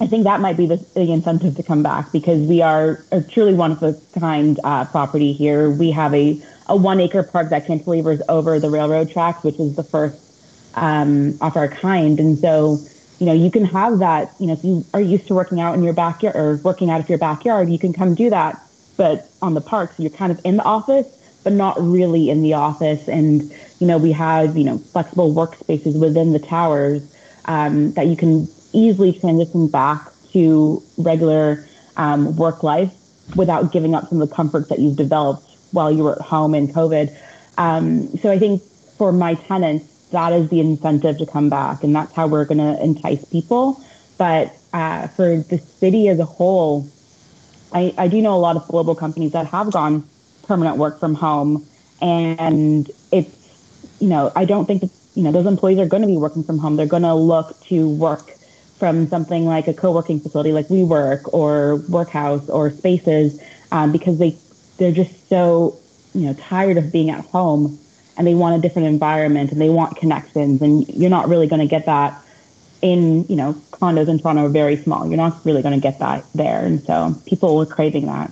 I 0.00 0.06
think 0.06 0.24
that 0.24 0.40
might 0.40 0.56
be 0.56 0.64
the, 0.64 0.76
the, 0.94 1.12
incentive 1.12 1.54
to 1.56 1.62
come 1.62 1.82
back 1.82 2.10
because 2.10 2.40
we 2.48 2.62
are 2.62 3.04
a 3.12 3.20
truly 3.20 3.52
one 3.52 3.72
of 3.72 3.82
a 3.82 3.94
kind 4.18 4.58
uh, 4.64 4.86
property 4.86 5.34
here. 5.34 5.68
We 5.68 5.90
have 5.90 6.14
a, 6.14 6.42
a 6.66 6.76
one 6.76 6.98
acre 6.98 7.22
park 7.22 7.50
that 7.50 7.66
cantilevers 7.66 8.22
over 8.30 8.58
the 8.58 8.70
railroad 8.70 9.10
tracks, 9.10 9.44
which 9.44 9.60
is 9.60 9.76
the 9.76 9.84
first 9.84 10.18
um, 10.76 11.36
of 11.42 11.54
our 11.54 11.68
kind. 11.68 12.18
And 12.18 12.38
so, 12.38 12.78
you 13.18 13.26
know, 13.26 13.34
you 13.34 13.50
can 13.50 13.66
have 13.66 13.98
that, 13.98 14.32
you 14.40 14.46
know, 14.46 14.54
if 14.54 14.64
you 14.64 14.82
are 14.94 15.02
used 15.02 15.26
to 15.26 15.34
working 15.34 15.60
out 15.60 15.74
in 15.74 15.82
your 15.82 15.92
backyard 15.92 16.34
or 16.34 16.56
working 16.64 16.88
out 16.88 17.00
of 17.00 17.08
your 17.10 17.18
backyard, 17.18 17.68
you 17.68 17.78
can 17.78 17.92
come 17.92 18.14
do 18.14 18.30
that. 18.30 18.58
But 18.96 19.28
on 19.42 19.52
the 19.52 19.60
park, 19.60 19.92
so 19.94 20.02
you're 20.02 20.10
kind 20.10 20.32
of 20.32 20.40
in 20.42 20.56
the 20.56 20.64
office, 20.64 21.06
but 21.44 21.52
not 21.52 21.76
really 21.78 22.30
in 22.30 22.40
the 22.40 22.54
office. 22.54 23.06
And, 23.06 23.52
you 23.80 23.86
know, 23.86 23.98
we 23.98 24.12
have, 24.12 24.56
you 24.56 24.64
know, 24.64 24.78
flexible 24.78 25.34
workspaces 25.34 25.98
within 25.98 26.32
the 26.32 26.38
towers 26.38 27.02
um, 27.46 27.92
that 27.94 28.06
you 28.06 28.16
can 28.16 28.46
easily 28.72 29.12
transition 29.12 29.66
back 29.68 30.12
to 30.32 30.82
regular 30.98 31.66
um, 31.96 32.36
work 32.36 32.62
life 32.62 32.92
without 33.34 33.72
giving 33.72 33.94
up 33.94 34.08
some 34.08 34.20
of 34.20 34.28
the 34.28 34.34
comforts 34.34 34.68
that 34.68 34.78
you've 34.78 34.96
developed 34.96 35.44
while 35.72 35.90
you 35.90 36.04
were 36.04 36.12
at 36.12 36.20
home 36.20 36.54
in 36.54 36.68
COVID. 36.68 37.16
Um, 37.58 38.16
so 38.18 38.30
I 38.30 38.38
think 38.38 38.62
for 38.98 39.12
my 39.12 39.34
tenants, 39.34 39.86
that 40.10 40.32
is 40.32 40.48
the 40.50 40.60
incentive 40.60 41.18
to 41.18 41.26
come 41.26 41.48
back, 41.48 41.82
and 41.82 41.94
that's 41.94 42.12
how 42.12 42.26
we're 42.26 42.44
going 42.44 42.58
to 42.58 42.82
entice 42.82 43.24
people. 43.24 43.82
But 44.18 44.54
uh, 44.72 45.08
for 45.08 45.38
the 45.38 45.58
city 45.58 46.08
as 46.08 46.18
a 46.18 46.24
whole, 46.24 46.88
I, 47.72 47.94
I 47.96 48.08
do 48.08 48.20
know 48.20 48.34
a 48.34 48.38
lot 48.38 48.56
of 48.56 48.66
global 48.68 48.94
companies 48.94 49.32
that 49.32 49.46
have 49.46 49.70
gone 49.70 50.08
permanent 50.46 50.76
work 50.76 50.98
from 50.98 51.14
home, 51.14 51.66
and 52.02 52.90
it's 53.12 53.39
you 54.00 54.08
know 54.08 54.32
I 54.34 54.44
don't 54.44 54.66
think 54.66 54.80
that 54.82 54.90
you 55.14 55.22
know 55.22 55.32
those 55.32 55.46
employees 55.46 55.78
are 55.78 55.86
going 55.86 56.02
to 56.02 56.08
be 56.08 56.16
working 56.16 56.42
from 56.44 56.58
home. 56.58 56.76
They're 56.76 56.86
going 56.86 57.02
to 57.02 57.14
look 57.14 57.58
to 57.66 57.88
work 57.88 58.36
from 58.78 59.08
something 59.08 59.44
like 59.44 59.68
a 59.68 59.74
co-working 59.74 60.20
facility 60.20 60.52
like 60.52 60.68
WeWork 60.68 61.34
or 61.34 61.78
Workhaus 61.90 62.48
or 62.48 62.70
Spaces 62.70 63.40
um, 63.72 63.92
because 63.92 64.18
they 64.18 64.36
they're 64.78 64.92
just 64.92 65.28
so 65.28 65.78
you 66.14 66.26
know 66.26 66.34
tired 66.34 66.78
of 66.78 66.90
being 66.90 67.10
at 67.10 67.24
home 67.26 67.78
and 68.16 68.26
they 68.26 68.34
want 68.34 68.58
a 68.58 68.60
different 68.60 68.88
environment 68.88 69.52
and 69.52 69.60
they 69.60 69.68
want 69.68 69.96
connections 69.96 70.62
and 70.62 70.88
you're 70.88 71.10
not 71.10 71.28
really 71.28 71.46
going 71.46 71.60
to 71.60 71.66
get 71.66 71.86
that 71.86 72.22
in 72.82 73.26
you 73.28 73.36
know 73.36 73.52
condos 73.72 74.08
in 74.08 74.18
Toronto 74.18 74.46
are 74.46 74.48
very 74.48 74.76
small. 74.76 75.06
You're 75.06 75.16
not 75.16 75.44
really 75.44 75.62
going 75.62 75.74
to 75.74 75.80
get 75.80 75.98
that 75.98 76.24
there, 76.34 76.64
and 76.64 76.82
so 76.84 77.14
people 77.26 77.60
are 77.60 77.66
craving 77.66 78.06
that. 78.06 78.30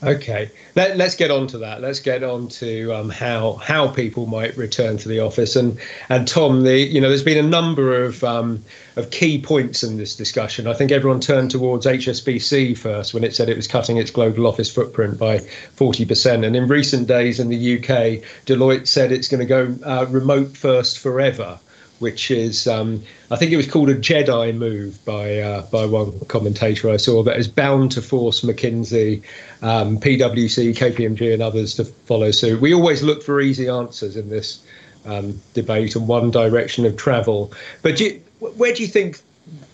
Okay, 0.00 0.48
Let, 0.76 1.00
us 1.00 1.16
get 1.16 1.32
on 1.32 1.48
to 1.48 1.58
that. 1.58 1.80
Let's 1.80 1.98
get 1.98 2.22
on 2.22 2.46
to 2.48 2.94
um, 2.94 3.10
how 3.10 3.54
how 3.54 3.88
people 3.88 4.26
might 4.26 4.56
return 4.56 4.96
to 4.98 5.08
the 5.08 5.18
office. 5.18 5.56
And 5.56 5.76
and 6.08 6.28
Tom, 6.28 6.62
the 6.62 6.78
you 6.78 7.00
know, 7.00 7.08
there's 7.08 7.24
been 7.24 7.44
a 7.44 7.48
number 7.48 8.04
of 8.04 8.22
um, 8.22 8.64
of 8.94 9.10
key 9.10 9.40
points 9.40 9.82
in 9.82 9.96
this 9.96 10.14
discussion. 10.14 10.68
I 10.68 10.74
think 10.74 10.92
everyone 10.92 11.18
turned 11.18 11.50
towards 11.50 11.84
HSBC 11.84 12.78
first 12.78 13.12
when 13.12 13.24
it 13.24 13.34
said 13.34 13.48
it 13.48 13.56
was 13.56 13.66
cutting 13.66 13.96
its 13.96 14.12
global 14.12 14.46
office 14.46 14.72
footprint 14.72 15.18
by 15.18 15.38
40%. 15.38 16.46
And 16.46 16.54
in 16.54 16.68
recent 16.68 17.08
days 17.08 17.40
in 17.40 17.48
the 17.48 17.78
UK, 17.78 18.22
Deloitte 18.46 18.86
said 18.86 19.10
it's 19.10 19.28
going 19.28 19.40
to 19.40 19.46
go 19.46 19.76
uh, 19.84 20.06
remote 20.08 20.56
first 20.56 21.00
forever 21.00 21.58
which 21.98 22.30
is 22.30 22.66
um, 22.66 23.02
I 23.30 23.36
think 23.36 23.52
it 23.52 23.56
was 23.56 23.70
called 23.70 23.90
a 23.90 23.94
Jedi 23.94 24.54
move 24.56 25.04
by 25.04 25.38
uh, 25.38 25.62
by 25.62 25.84
one 25.84 26.18
commentator 26.26 26.90
I 26.90 26.96
saw 26.96 27.22
that 27.24 27.38
is 27.38 27.48
bound 27.48 27.92
to 27.92 28.02
force 28.02 28.42
McKinsey, 28.42 29.22
um, 29.62 29.98
PwC, 29.98 30.76
KPMG, 30.76 31.32
and 31.32 31.42
others 31.42 31.74
to 31.74 31.84
follow 31.84 32.30
suit. 32.30 32.60
We 32.60 32.74
always 32.74 33.02
look 33.02 33.22
for 33.22 33.40
easy 33.40 33.68
answers 33.68 34.16
in 34.16 34.28
this 34.28 34.62
um, 35.04 35.40
debate 35.54 35.96
and 35.96 36.06
one 36.06 36.30
direction 36.30 36.86
of 36.86 36.96
travel. 36.96 37.52
But 37.82 37.96
do 37.96 38.04
you, 38.04 38.22
where 38.40 38.72
do 38.72 38.82
you 38.82 38.88
think 38.88 39.20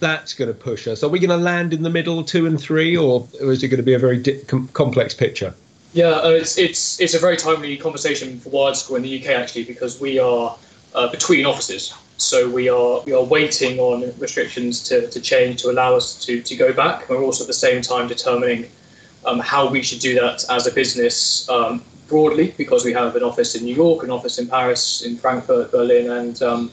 that's 0.00 0.34
going 0.34 0.48
to 0.48 0.54
push 0.54 0.87
us? 0.87 1.02
Are 1.02 1.08
we 1.08 1.18
going 1.18 1.30
to 1.30 1.37
land 1.37 1.74
in 1.74 1.82
the 1.82 1.90
middle, 1.90 2.22
two 2.22 2.46
and 2.46 2.60
three, 2.60 2.96
or, 2.96 3.26
is 3.40 3.62
it 3.62 3.68
going 3.68 3.78
to 3.78 3.84
be 3.84 3.94
a 3.94 3.98
very 3.98 4.18
di- 4.18 4.40
com- 4.42 4.68
complex 4.68 5.14
picture? 5.14 5.54
Yeah, 5.92 6.06
uh, 6.06 6.30
it's 6.30 6.58
it's 6.58 7.00
it's 7.00 7.14
a 7.14 7.20
very 7.20 7.37
timely 7.37 7.76
conversation 7.76 8.40
for 8.40 8.50
WiredScore 8.50 8.96
in 8.96 9.02
the 9.02 9.20
UK 9.20 9.30
actually 9.30 9.62
because 9.62 10.00
we 10.00 10.18
are 10.18 10.56
uh, 10.94 11.08
between 11.08 11.46
offices. 11.46 11.94
So 12.16 12.48
we 12.48 12.68
are 12.68 13.00
we 13.00 13.12
are 13.12 13.24
waiting 13.24 13.79
on 13.79 14.12
restrictions 14.18 14.83
to, 14.88 15.09
to 15.11 15.20
change 15.20 15.62
to 15.62 15.70
allow 15.70 15.96
us 15.96 16.24
to, 16.24 16.40
to 16.42 16.57
go 16.57 16.72
back. 16.72 17.09
We're 17.09 17.22
also 17.22 17.44
at 17.44 17.48
the 17.48 17.53
same 17.53 17.83
time 17.83 18.07
determining 18.07 18.70
um, 19.24 19.40
how 19.40 19.68
we 19.68 19.83
should 19.83 20.00
do 20.00 20.14
that 20.20 20.44
as 20.48 20.66
a 20.66 20.72
business 20.72 21.48
um, 21.48 21.85
broadly, 22.09 22.55
because 22.57 22.85
we 22.85 22.92
have 22.92 23.16
an 23.16 23.22
office 23.22 23.55
in 23.55 23.64
New 23.64 23.74
York, 23.74 24.05
an 24.05 24.11
office 24.11 24.38
in 24.38 24.46
Paris, 24.46 25.03
in 25.03 25.16
Frankfurt, 25.16 25.72
Berlin, 25.72 26.11
and 26.11 26.42
um, 26.42 26.72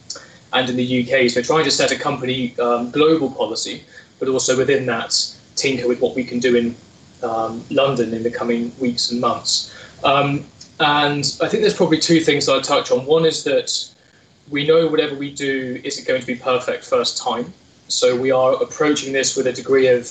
and 0.54 0.70
in 0.70 0.76
the 0.76 1.02
UK. 1.02 1.30
So 1.30 1.42
trying 1.42 1.64
to 1.64 1.72
set 1.72 1.92
a 1.92 1.98
company 1.98 2.58
um, 2.60 2.92
global 2.92 3.32
policy, 3.32 3.84
but 4.20 4.28
also 4.28 4.56
within 4.58 4.86
that 4.88 5.16
tinker 5.56 5.88
with 5.88 6.02
what 6.02 6.16
we 6.16 6.24
can 6.24 6.40
do 6.40 6.56
in 6.56 6.76
um, 7.24 7.64
London 7.70 8.14
in 8.14 8.24
the 8.24 8.32
coming 8.32 8.72
weeks 8.80 9.12
and 9.12 9.20
months. 9.20 9.74
Um, 10.04 10.46
and 10.80 11.38
I 11.42 11.48
think 11.48 11.62
there's 11.62 11.76
probably 11.76 12.00
two 12.00 12.22
things 12.22 12.50
I'll 12.50 12.62
touch 12.62 12.92
on. 12.92 13.06
One 13.06 13.26
is 13.26 13.44
that 13.44 13.92
we 14.52 14.68
know 14.68 14.88
whatever 14.88 15.16
we 15.16 15.34
do 15.34 15.82
isn't 15.84 16.06
going 16.06 16.22
to 16.22 16.28
be 16.28 16.36
perfect 16.36 16.84
first 16.84 17.18
time. 17.18 17.52
So 17.88 18.16
we 18.16 18.32
are 18.32 18.62
approaching 18.62 19.14
this 19.14 19.36
with 19.36 19.48
a 19.48 19.54
degree 19.54 19.88
of 19.88 20.08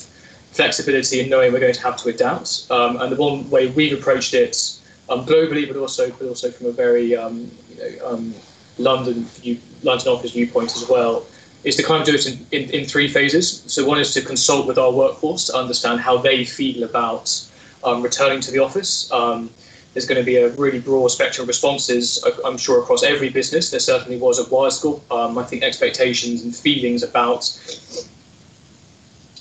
flexibility 0.52 1.20
and 1.20 1.30
knowing 1.30 1.52
we're 1.52 1.60
going 1.60 1.74
to 1.74 1.82
have 1.82 1.96
to 1.98 2.08
adapt. 2.08 2.66
Um, 2.70 3.00
and 3.00 3.12
the 3.12 3.16
one 3.16 3.48
way 3.50 3.68
we've 3.68 3.96
approached 3.96 4.34
it 4.34 4.78
um, 5.08 5.24
globally, 5.26 5.68
but 5.68 5.76
also 5.76 6.10
but 6.10 6.26
also 6.26 6.50
from 6.50 6.66
a 6.66 6.72
very 6.72 7.14
um, 7.14 7.50
you 7.68 7.76
know, 7.76 8.06
um, 8.08 8.34
London 8.78 9.24
view, 9.24 9.60
London 9.82 10.08
office 10.08 10.32
viewpoint 10.32 10.74
as 10.74 10.88
well, 10.88 11.26
is 11.64 11.76
to 11.76 11.82
kind 11.82 12.00
of 12.00 12.06
do 12.06 12.14
it 12.14 12.26
in, 12.26 12.46
in, 12.52 12.70
in, 12.70 12.84
three 12.86 13.08
phases. 13.08 13.62
So 13.66 13.86
one 13.86 14.00
is 14.00 14.14
to 14.14 14.22
consult 14.22 14.66
with 14.66 14.78
our 14.78 14.90
workforce 14.90 15.46
to 15.46 15.56
understand 15.56 16.00
how 16.00 16.16
they 16.16 16.44
feel 16.44 16.84
about 16.84 17.46
um, 17.84 18.02
returning 18.02 18.40
to 18.40 18.50
the 18.50 18.60
office. 18.60 19.10
There's 19.92 20.06
going 20.06 20.20
to 20.20 20.24
be 20.24 20.36
a 20.36 20.50
really 20.50 20.78
broad 20.78 21.08
spectrum 21.08 21.44
of 21.44 21.48
responses, 21.48 22.24
I'm 22.44 22.56
sure, 22.56 22.80
across 22.80 23.02
every 23.02 23.28
business. 23.28 23.70
There 23.70 23.80
certainly 23.80 24.18
was 24.18 24.38
at 24.38 24.46
WiredScore. 24.46 25.00
Um, 25.10 25.36
I 25.36 25.44
think 25.44 25.64
expectations 25.64 26.42
and 26.42 26.54
feelings 26.54 27.02
about 27.02 27.50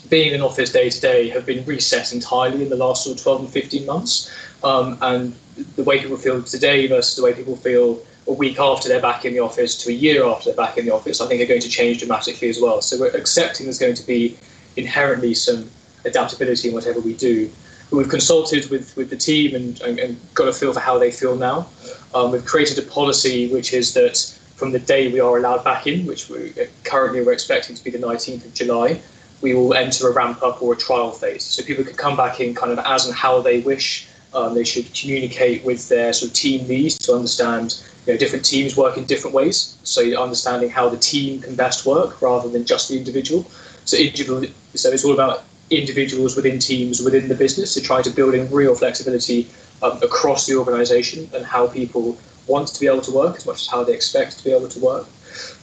being 0.09 0.33
in 0.33 0.41
office 0.41 0.71
day 0.71 0.89
to 0.89 0.99
day 0.99 1.29
have 1.29 1.45
been 1.45 1.63
reset 1.65 2.13
entirely 2.13 2.63
in 2.63 2.69
the 2.69 2.75
last 2.75 3.03
sort 3.03 3.17
of 3.17 3.23
12 3.23 3.39
and 3.41 3.49
15 3.51 3.85
months. 3.85 4.31
Um, 4.63 4.97
and 5.01 5.35
the 5.75 5.83
way 5.83 5.99
people 5.99 6.17
feel 6.17 6.41
today 6.41 6.87
versus 6.87 7.15
the 7.15 7.23
way 7.23 7.33
people 7.33 7.55
feel 7.55 8.01
a 8.27 8.33
week 8.33 8.59
after 8.59 8.89
they're 8.89 9.01
back 9.01 9.25
in 9.25 9.33
the 9.33 9.39
office 9.39 9.75
to 9.83 9.89
a 9.89 9.93
year 9.93 10.25
after 10.25 10.45
they're 10.45 10.57
back 10.57 10.77
in 10.77 10.85
the 10.85 10.93
office, 10.93 11.21
I 11.21 11.27
think 11.27 11.41
are 11.41 11.45
going 11.45 11.61
to 11.61 11.69
change 11.69 11.99
dramatically 11.99 12.49
as 12.49 12.59
well. 12.59 12.81
So 12.81 12.99
we're 12.99 13.15
accepting 13.15 13.67
there's 13.67 13.79
going 13.79 13.95
to 13.95 14.05
be 14.05 14.37
inherently 14.75 15.33
some 15.33 15.69
adaptability 16.05 16.69
in 16.69 16.73
whatever 16.73 16.99
we 16.99 17.13
do 17.13 17.51
we've 17.91 18.09
consulted 18.09 18.69
with, 18.69 18.95
with 18.95 19.09
the 19.09 19.17
team 19.17 19.55
and, 19.55 19.81
and, 19.81 19.99
and, 19.99 20.19
got 20.33 20.47
a 20.47 20.53
feel 20.53 20.73
for 20.73 20.79
how 20.79 20.97
they 20.97 21.11
feel 21.11 21.35
now. 21.35 21.67
Um, 22.13 22.31
we've 22.31 22.45
created 22.45 22.77
a 22.77 22.83
policy 22.83 23.51
which 23.51 23.73
is 23.73 23.93
that 23.93 24.17
from 24.55 24.71
the 24.71 24.79
day 24.79 25.11
we 25.11 25.19
are 25.19 25.37
allowed 25.37 25.63
back 25.63 25.87
in, 25.87 26.05
which 26.05 26.29
we 26.29 26.53
currently 26.83 27.23
we're 27.23 27.33
expecting 27.33 27.75
to 27.75 27.83
be 27.83 27.89
the 27.89 27.97
19th 27.97 28.45
of 28.45 28.53
July, 28.53 29.01
we 29.41 29.53
will 29.53 29.73
enter 29.73 30.09
a 30.09 30.13
ramp 30.13 30.43
up 30.43 30.61
or 30.61 30.73
a 30.73 30.77
trial 30.77 31.11
phase. 31.11 31.43
So 31.43 31.63
people 31.63 31.83
can 31.83 31.95
come 31.95 32.17
back 32.17 32.39
in 32.39 32.53
kind 32.53 32.71
of 32.71 32.79
as 32.79 33.05
and 33.05 33.15
how 33.15 33.41
they 33.41 33.61
wish. 33.61 34.07
Um, 34.33 34.53
they 34.53 34.63
should 34.63 34.93
communicate 34.93 35.63
with 35.63 35.89
their 35.89 36.13
sort 36.13 36.31
of 36.31 36.35
team 36.35 36.67
leads 36.67 36.97
to 36.99 37.13
understand 37.13 37.81
you 38.05 38.13
know, 38.13 38.17
different 38.19 38.45
teams 38.45 38.77
work 38.77 38.97
in 38.97 39.05
different 39.05 39.33
ways. 39.33 39.77
So 39.83 40.01
understanding 40.21 40.69
how 40.69 40.89
the 40.89 40.97
team 40.97 41.41
can 41.41 41.55
best 41.55 41.85
work 41.85 42.21
rather 42.21 42.49
than 42.49 42.65
just 42.65 42.89
the 42.89 42.97
individual. 42.97 43.49
So 43.85 43.97
individual, 43.97 44.43
so 44.75 44.91
it's 44.91 45.03
all 45.03 45.13
about 45.13 45.43
individuals 45.69 46.35
within 46.35 46.59
teams 46.59 47.01
within 47.01 47.27
the 47.27 47.35
business 47.35 47.73
to 47.73 47.81
try 47.81 48.01
to 48.01 48.09
build 48.09 48.33
in 48.33 48.49
real 48.51 48.75
flexibility 48.75 49.47
um, 49.81 50.01
across 50.01 50.45
the 50.45 50.55
organisation 50.55 51.29
and 51.33 51.45
how 51.45 51.67
people 51.67 52.17
want 52.47 52.67
to 52.67 52.79
be 52.79 52.87
able 52.87 53.01
to 53.01 53.11
work 53.11 53.35
as 53.37 53.45
much 53.45 53.61
as 53.61 53.67
how 53.67 53.83
they 53.83 53.93
expect 53.93 54.37
to 54.37 54.43
be 54.43 54.51
able 54.51 54.67
to 54.67 54.79
work. 54.79 55.07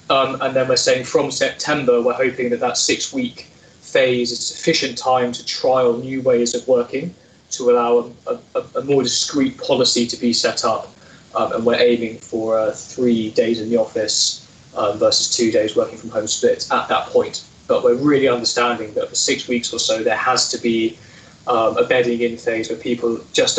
Um, 0.09 0.40
and 0.40 0.55
then 0.55 0.69
we're 0.69 0.77
saying 0.77 1.05
from 1.05 1.31
September, 1.31 2.01
we're 2.01 2.12
hoping 2.12 2.51
that 2.51 2.61
that 2.61 2.77
six 2.77 3.12
week 3.12 3.49
phase 3.81 4.31
is 4.31 4.47
sufficient 4.47 4.97
time 4.97 5.33
to 5.33 5.45
trial 5.45 5.97
new 5.99 6.23
ways 6.23 6.55
of 6.55 6.66
working 6.69 7.14
to 7.51 7.71
allow 7.71 8.12
a, 8.27 8.38
a, 8.55 8.64
a 8.77 8.85
more 8.85 9.03
discrete 9.03 9.59
policy 9.59 10.07
to 10.07 10.16
be 10.16 10.33
set 10.33 10.64
up. 10.64 10.92
Um, 11.35 11.53
and 11.53 11.66
we're 11.66 11.81
aiming 11.81 12.19
for 12.19 12.59
uh, 12.59 12.73
three 12.73 13.31
days 13.31 13.61
in 13.61 13.69
the 13.69 13.77
office 13.77 14.47
um, 14.77 14.99
versus 14.99 15.35
two 15.37 15.51
days 15.51 15.77
working 15.77 15.99
from 15.99 16.11
home 16.11 16.27
split 16.27 16.66
at 16.71 16.88
that 16.88 17.07
point. 17.09 17.45
But 17.66 17.83
we're 17.83 17.96
really 17.96 18.29
understanding 18.29 18.94
that 18.94 19.09
for 19.09 19.14
six 19.14 19.48
weeks 19.48 19.72
or 19.72 19.79
so, 19.79 20.02
there 20.02 20.16
has 20.16 20.48
to 20.50 20.59
be 20.59 20.98
um, 21.46 21.76
a 21.76 21.85
bedding 21.85 22.20
in 22.20 22.37
phase 22.37 22.68
where 22.68 22.79
people 22.79 23.20
just 23.33 23.59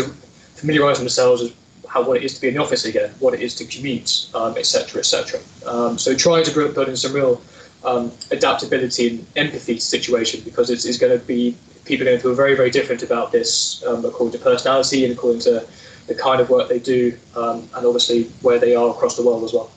familiarise 0.55 0.99
themselves 0.99 1.41
with 1.43 1.55
how 1.87 2.03
what 2.03 2.17
it 2.17 2.23
is 2.23 2.33
to 2.35 2.41
be 2.41 2.49
in 2.49 2.55
the 2.55 2.61
office 2.61 2.85
again, 2.85 3.13
what 3.19 3.33
it 3.33 3.41
is 3.41 3.55
to 3.55 3.65
commute, 3.65 4.27
etc., 4.35 4.41
um, 4.41 4.57
etc. 4.99 5.39
Et 5.39 5.67
um, 5.67 5.97
so 5.97 6.15
trying 6.15 6.43
to 6.43 6.51
build 6.51 6.89
in 6.89 6.97
some 6.97 7.13
real 7.13 7.41
um, 7.85 8.11
adaptability 8.31 9.09
and 9.09 9.25
empathy 9.35 9.73
to 9.73 9.79
the 9.79 9.79
situation 9.79 10.41
because 10.43 10.69
it's, 10.69 10.85
it's 10.85 10.97
going 10.97 11.17
to 11.17 11.25
be 11.25 11.55
people 11.85 12.05
are 12.05 12.09
going 12.09 12.17
to 12.17 12.23
feel 12.23 12.35
very 12.35 12.55
very 12.55 12.69
different 12.69 13.01
about 13.01 13.31
this 13.31 13.83
um, 13.85 14.03
according 14.03 14.37
to 14.37 14.43
personality 14.43 15.05
and 15.05 15.13
according 15.13 15.39
to 15.39 15.65
the 16.07 16.15
kind 16.15 16.41
of 16.41 16.49
work 16.49 16.67
they 16.67 16.79
do 16.79 17.17
um, 17.35 17.67
and 17.75 17.85
obviously 17.85 18.23
where 18.41 18.59
they 18.59 18.75
are 18.75 18.89
across 18.89 19.15
the 19.15 19.23
world 19.23 19.43
as 19.43 19.53
well. 19.53 19.71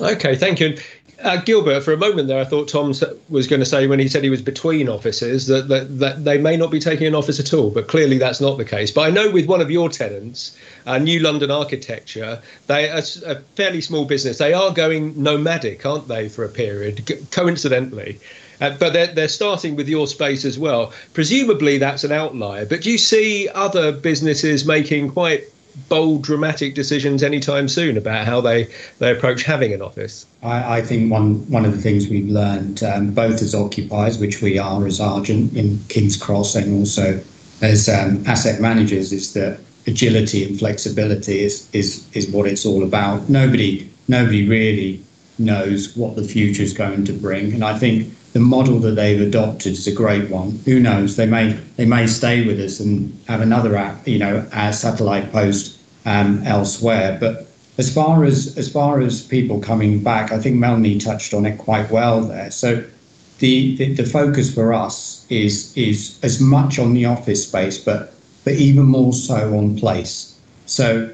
Okay, 0.00 0.36
thank 0.36 0.60
you. 0.60 0.76
Uh, 1.22 1.40
Gilbert, 1.40 1.82
for 1.82 1.94
a 1.94 1.96
moment 1.96 2.28
there, 2.28 2.38
I 2.38 2.44
thought 2.44 2.68
Tom 2.68 2.92
was 3.30 3.46
going 3.46 3.60
to 3.60 3.66
say 3.66 3.86
when 3.86 3.98
he 3.98 4.06
said 4.06 4.22
he 4.22 4.28
was 4.28 4.42
between 4.42 4.86
offices 4.86 5.46
that, 5.46 5.68
that, 5.68 5.98
that 5.98 6.24
they 6.24 6.36
may 6.36 6.58
not 6.58 6.70
be 6.70 6.78
taking 6.78 7.06
an 7.06 7.14
office 7.14 7.40
at 7.40 7.54
all, 7.54 7.70
but 7.70 7.88
clearly 7.88 8.18
that's 8.18 8.40
not 8.40 8.58
the 8.58 8.66
case. 8.66 8.90
But 8.90 9.02
I 9.02 9.10
know 9.10 9.30
with 9.30 9.46
one 9.46 9.62
of 9.62 9.70
your 9.70 9.88
tenants, 9.88 10.56
uh, 10.84 10.98
New 10.98 11.20
London 11.20 11.50
Architecture, 11.50 12.42
they 12.66 12.90
are 12.90 13.02
a 13.24 13.36
fairly 13.56 13.80
small 13.80 14.04
business. 14.04 14.36
They 14.36 14.52
are 14.52 14.72
going 14.72 15.20
nomadic, 15.20 15.86
aren't 15.86 16.06
they, 16.06 16.28
for 16.28 16.44
a 16.44 16.50
period, 16.50 17.10
coincidentally. 17.30 18.20
Uh, 18.60 18.76
but 18.78 18.92
they're, 18.92 19.06
they're 19.06 19.28
starting 19.28 19.74
with 19.74 19.88
your 19.88 20.06
space 20.06 20.44
as 20.44 20.58
well. 20.58 20.92
Presumably 21.14 21.78
that's 21.78 22.04
an 22.04 22.12
outlier, 22.12 22.66
but 22.66 22.82
do 22.82 22.90
you 22.90 22.98
see 22.98 23.48
other 23.54 23.92
businesses 23.92 24.66
making 24.66 25.10
quite 25.10 25.44
bold, 25.88 26.22
dramatic 26.22 26.74
decisions 26.74 27.22
anytime 27.22 27.68
soon 27.68 27.96
about 27.96 28.26
how 28.26 28.40
they, 28.40 28.68
they 28.98 29.10
approach 29.10 29.42
having 29.42 29.72
an 29.72 29.82
office? 29.82 30.26
I, 30.42 30.78
I 30.78 30.82
think 30.82 31.10
one 31.10 31.48
one 31.50 31.64
of 31.64 31.72
the 31.72 31.80
things 31.80 32.08
we've 32.08 32.28
learned, 32.28 32.82
um, 32.82 33.12
both 33.12 33.42
as 33.42 33.54
occupiers, 33.54 34.18
which 34.18 34.42
we 34.42 34.58
are 34.58 34.86
as 34.86 35.00
Argent 35.00 35.54
in 35.54 35.82
King's 35.88 36.16
Cross, 36.16 36.54
and 36.54 36.78
also 36.78 37.20
as 37.62 37.88
um, 37.88 38.24
asset 38.26 38.60
managers, 38.60 39.12
is 39.12 39.32
that 39.34 39.60
agility 39.86 40.44
and 40.44 40.58
flexibility 40.58 41.40
is 41.40 41.68
is 41.72 42.06
is 42.12 42.28
what 42.30 42.46
it's 42.46 42.66
all 42.66 42.82
about. 42.82 43.28
Nobody 43.28 43.90
nobody 44.08 44.46
really 44.48 45.02
knows 45.38 45.94
what 45.96 46.16
the 46.16 46.24
future 46.24 46.62
is 46.62 46.72
going 46.72 47.04
to 47.04 47.12
bring, 47.12 47.52
and 47.52 47.64
I 47.64 47.78
think 47.78 48.12
the 48.36 48.40
model 48.40 48.78
that 48.78 48.96
they've 48.96 49.22
adopted 49.22 49.72
is 49.72 49.86
a 49.86 49.92
great 49.92 50.28
one. 50.28 50.60
Who 50.66 50.78
knows? 50.78 51.16
They 51.16 51.24
may 51.24 51.54
they 51.76 51.86
may 51.86 52.06
stay 52.06 52.46
with 52.46 52.60
us 52.60 52.80
and 52.80 53.18
have 53.28 53.40
another 53.40 53.78
app, 53.78 54.06
you 54.06 54.18
know, 54.18 54.46
a 54.52 54.74
satellite 54.74 55.32
post 55.32 55.78
um, 56.04 56.42
elsewhere. 56.44 57.16
But 57.18 57.46
as 57.78 57.88
far 57.94 58.24
as 58.24 58.54
as 58.58 58.70
far 58.70 59.00
as 59.00 59.22
people 59.22 59.58
coming 59.58 60.02
back, 60.02 60.32
I 60.32 60.38
think 60.38 60.56
Melanie 60.56 60.98
touched 60.98 61.32
on 61.32 61.46
it 61.46 61.56
quite 61.56 61.90
well 61.90 62.20
there. 62.20 62.50
So 62.50 62.84
the, 63.38 63.74
the, 63.76 63.94
the 63.94 64.04
focus 64.04 64.52
for 64.52 64.74
us 64.74 65.24
is 65.30 65.74
is 65.74 66.18
as 66.22 66.38
much 66.38 66.78
on 66.78 66.92
the 66.92 67.06
office 67.06 67.42
space, 67.48 67.78
but 67.78 68.12
but 68.44 68.52
even 68.52 68.84
more 68.84 69.14
so 69.14 69.56
on 69.56 69.78
place. 69.78 70.38
So 70.66 71.10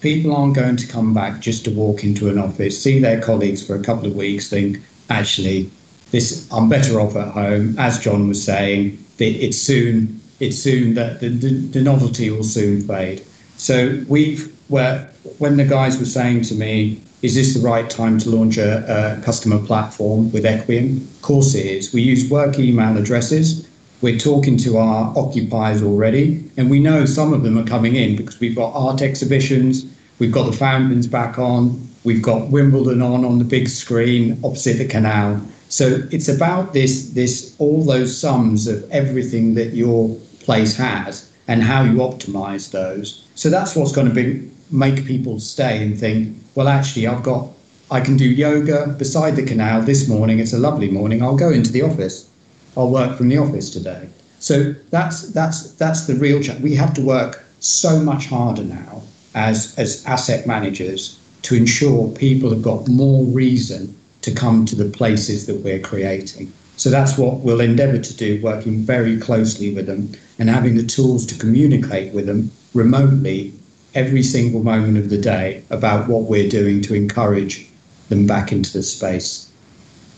people 0.00 0.34
aren't 0.34 0.56
going 0.56 0.76
to 0.78 0.88
come 0.88 1.14
back 1.14 1.38
just 1.40 1.64
to 1.66 1.70
walk 1.70 2.02
into 2.02 2.28
an 2.28 2.36
office, 2.36 2.82
see 2.82 2.98
their 2.98 3.20
colleagues 3.20 3.64
for 3.64 3.76
a 3.76 3.82
couple 3.88 4.06
of 4.08 4.16
weeks, 4.16 4.50
think 4.50 4.80
actually 5.08 5.70
this 6.14 6.48
I'm 6.52 6.68
better 6.68 7.00
off 7.00 7.16
at 7.16 7.28
home. 7.32 7.76
As 7.76 7.98
John 7.98 8.28
was 8.28 8.42
saying, 8.42 9.04
it's 9.18 9.58
soon 9.58 10.20
it's 10.40 10.58
soon 10.58 10.94
that 10.94 11.20
the, 11.20 11.28
the, 11.28 11.50
the 11.74 11.82
novelty 11.82 12.30
will 12.30 12.44
soon 12.44 12.80
fade. 12.82 13.24
So 13.56 14.02
we've 14.08 14.52
where 14.68 15.10
when 15.38 15.56
the 15.56 15.64
guys 15.64 15.98
were 15.98 16.12
saying 16.20 16.42
to 16.42 16.54
me, 16.54 17.00
is 17.22 17.34
this 17.34 17.54
the 17.54 17.60
right 17.60 17.88
time 17.90 18.18
to 18.20 18.30
launch 18.30 18.58
a, 18.58 18.70
a 19.18 19.22
customer 19.22 19.58
platform 19.58 20.30
with 20.30 20.44
Equiem? 20.46 20.98
Of 20.98 21.22
course 21.22 21.54
it 21.54 21.66
is. 21.66 21.92
We 21.92 22.02
use 22.02 22.30
work 22.30 22.58
email 22.58 22.96
addresses. 22.96 23.68
We're 24.00 24.18
talking 24.18 24.56
to 24.58 24.76
our 24.76 25.16
occupiers 25.16 25.82
already, 25.82 26.48
and 26.58 26.70
we 26.70 26.78
know 26.78 27.06
some 27.06 27.32
of 27.32 27.42
them 27.42 27.58
are 27.58 27.64
coming 27.64 27.96
in 27.96 28.16
because 28.16 28.38
we've 28.38 28.54
got 28.54 28.72
art 28.74 29.00
exhibitions, 29.00 29.86
we've 30.18 30.32
got 30.32 30.44
the 30.44 30.56
fountains 30.56 31.06
back 31.06 31.38
on, 31.38 31.88
we've 32.04 32.20
got 32.20 32.50
Wimbledon 32.50 33.00
on 33.00 33.24
on 33.24 33.38
the 33.38 33.44
big 33.44 33.66
screen 33.68 34.38
opposite 34.44 34.76
the 34.76 34.86
canal. 34.86 35.40
So 35.68 36.02
it's 36.10 36.28
about 36.28 36.72
this 36.72 37.10
this 37.10 37.54
all 37.58 37.82
those 37.84 38.16
sums 38.16 38.66
of 38.66 38.88
everything 38.90 39.54
that 39.54 39.74
your 39.74 40.14
place 40.40 40.76
has 40.76 41.30
and 41.48 41.62
how 41.62 41.82
you 41.82 41.94
optimize 41.94 42.70
those. 42.70 43.24
So 43.34 43.50
that's 43.50 43.74
what's 43.74 43.92
going 43.92 44.08
to 44.08 44.14
be 44.14 44.50
make 44.70 45.04
people 45.04 45.38
stay 45.40 45.82
and 45.82 45.98
think, 45.98 46.36
well, 46.54 46.68
actually, 46.68 47.06
I've 47.06 47.22
got 47.22 47.48
I 47.90 48.00
can 48.00 48.16
do 48.16 48.24
yoga 48.24 48.88
beside 48.98 49.36
the 49.36 49.42
canal 49.42 49.82
this 49.82 50.08
morning. 50.08 50.38
It's 50.38 50.52
a 50.52 50.58
lovely 50.58 50.90
morning. 50.90 51.22
I'll 51.22 51.36
go 51.36 51.50
into 51.50 51.70
the 51.70 51.82
office. 51.82 52.28
I'll 52.76 52.90
work 52.90 53.16
from 53.16 53.28
the 53.28 53.38
office 53.38 53.70
today. 53.70 54.08
So 54.40 54.74
that's 54.90 55.28
that's 55.32 55.72
that's 55.72 56.06
the 56.06 56.14
real 56.14 56.42
challenge. 56.42 56.64
We 56.64 56.74
have 56.76 56.94
to 56.94 57.02
work 57.02 57.44
so 57.60 58.00
much 58.00 58.26
harder 58.26 58.64
now 58.64 59.02
as 59.34 59.74
as 59.78 60.04
asset 60.06 60.46
managers 60.46 61.18
to 61.42 61.54
ensure 61.54 62.08
people 62.08 62.50
have 62.50 62.62
got 62.62 62.88
more 62.88 63.24
reason 63.24 63.94
to 64.24 64.32
come 64.32 64.64
to 64.64 64.74
the 64.74 64.88
places 64.88 65.46
that 65.46 65.56
we're 65.56 65.78
creating. 65.78 66.50
So 66.76 66.90
that's 66.90 67.18
what 67.18 67.40
we'll 67.40 67.60
endeavour 67.60 67.98
to 67.98 68.16
do, 68.16 68.40
working 68.42 68.78
very 68.78 69.18
closely 69.20 69.72
with 69.72 69.86
them 69.86 70.10
and 70.38 70.48
having 70.48 70.76
the 70.76 70.82
tools 70.82 71.26
to 71.26 71.38
communicate 71.38 72.12
with 72.14 72.26
them 72.26 72.50
remotely 72.72 73.52
every 73.94 74.22
single 74.22 74.62
moment 74.62 74.96
of 74.98 75.10
the 75.10 75.18
day 75.18 75.62
about 75.70 76.08
what 76.08 76.22
we're 76.22 76.48
doing 76.48 76.80
to 76.82 76.94
encourage 76.94 77.68
them 78.08 78.26
back 78.26 78.50
into 78.50 78.72
the 78.72 78.82
space. 78.82 79.50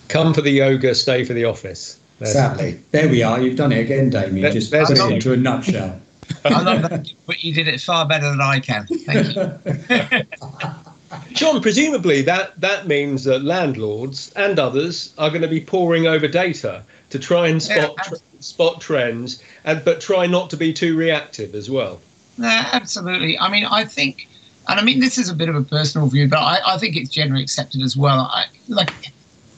Come 0.09 0.33
for 0.33 0.41
the 0.41 0.53
yoga, 0.53 0.95
stay 0.95 1.25
for 1.25 1.35
the 1.35 1.45
office. 1.45 1.99
There's 2.19 2.31
exactly. 2.31 2.81
There 2.93 3.09
we 3.09 3.23
are. 3.23 3.41
You've 3.41 3.57
done 3.57 3.73
it 3.73 3.81
again, 3.81 4.09
Damien. 4.09 4.53
Just 4.53 4.71
put 4.71 4.89
it 4.89 4.99
into 4.99 5.33
a 5.33 5.37
nutshell. 5.37 6.01
I 6.45 6.63
love 6.63 6.83
that, 6.83 7.13
but 7.27 7.43
you 7.43 7.53
did 7.53 7.69
it 7.69 7.81
far 7.81 8.07
better 8.07 8.31
than 8.31 8.41
I 8.41 8.61
can. 8.61 8.87
Thank 8.87 9.37
you. 9.37 10.83
John, 11.33 11.61
presumably 11.61 12.23
that, 12.23 12.61
that 12.61 12.87
means 12.87 13.25
that 13.25 13.45
landlords 13.45 14.33
and 14.37 14.59
others 14.59 15.13
are 15.19 15.31
going 15.31 15.43
to 15.43 15.49
be 15.49 15.61
poring 15.61 16.07
over 16.07 16.29
data 16.29 16.83
to 17.11 17.19
try 17.19 17.49
and 17.49 17.63
spot 17.63 17.95
yeah, 17.97 18.03
tr- 18.03 18.15
spot 18.41 18.81
trends, 18.81 19.43
and 19.65 19.85
but 19.85 20.01
try 20.01 20.27
not 20.27 20.51
to 20.51 20.57
be 20.57 20.73
too 20.73 20.97
reactive 20.97 21.55
as 21.55 21.71
well. 21.71 22.01
Yeah, 22.39 22.69
absolutely. 22.73 23.39
I 23.39 23.49
mean, 23.49 23.65
I 23.65 23.85
think, 23.85 24.29
and 24.69 24.79
I 24.79 24.83
mean 24.83 25.01
this 25.01 25.19
is 25.19 25.29
a 25.29 25.35
bit 25.35 25.49
of 25.49 25.55
a 25.55 25.63
personal 25.63 26.09
view, 26.09 26.29
but 26.29 26.39
I, 26.39 26.59
I 26.67 26.79
think 26.79 26.97
it's 26.97 27.11
generally 27.11 27.43
accepted 27.43 27.83
as 27.83 27.97
well. 27.97 28.31
I, 28.33 28.47
like 28.69 28.91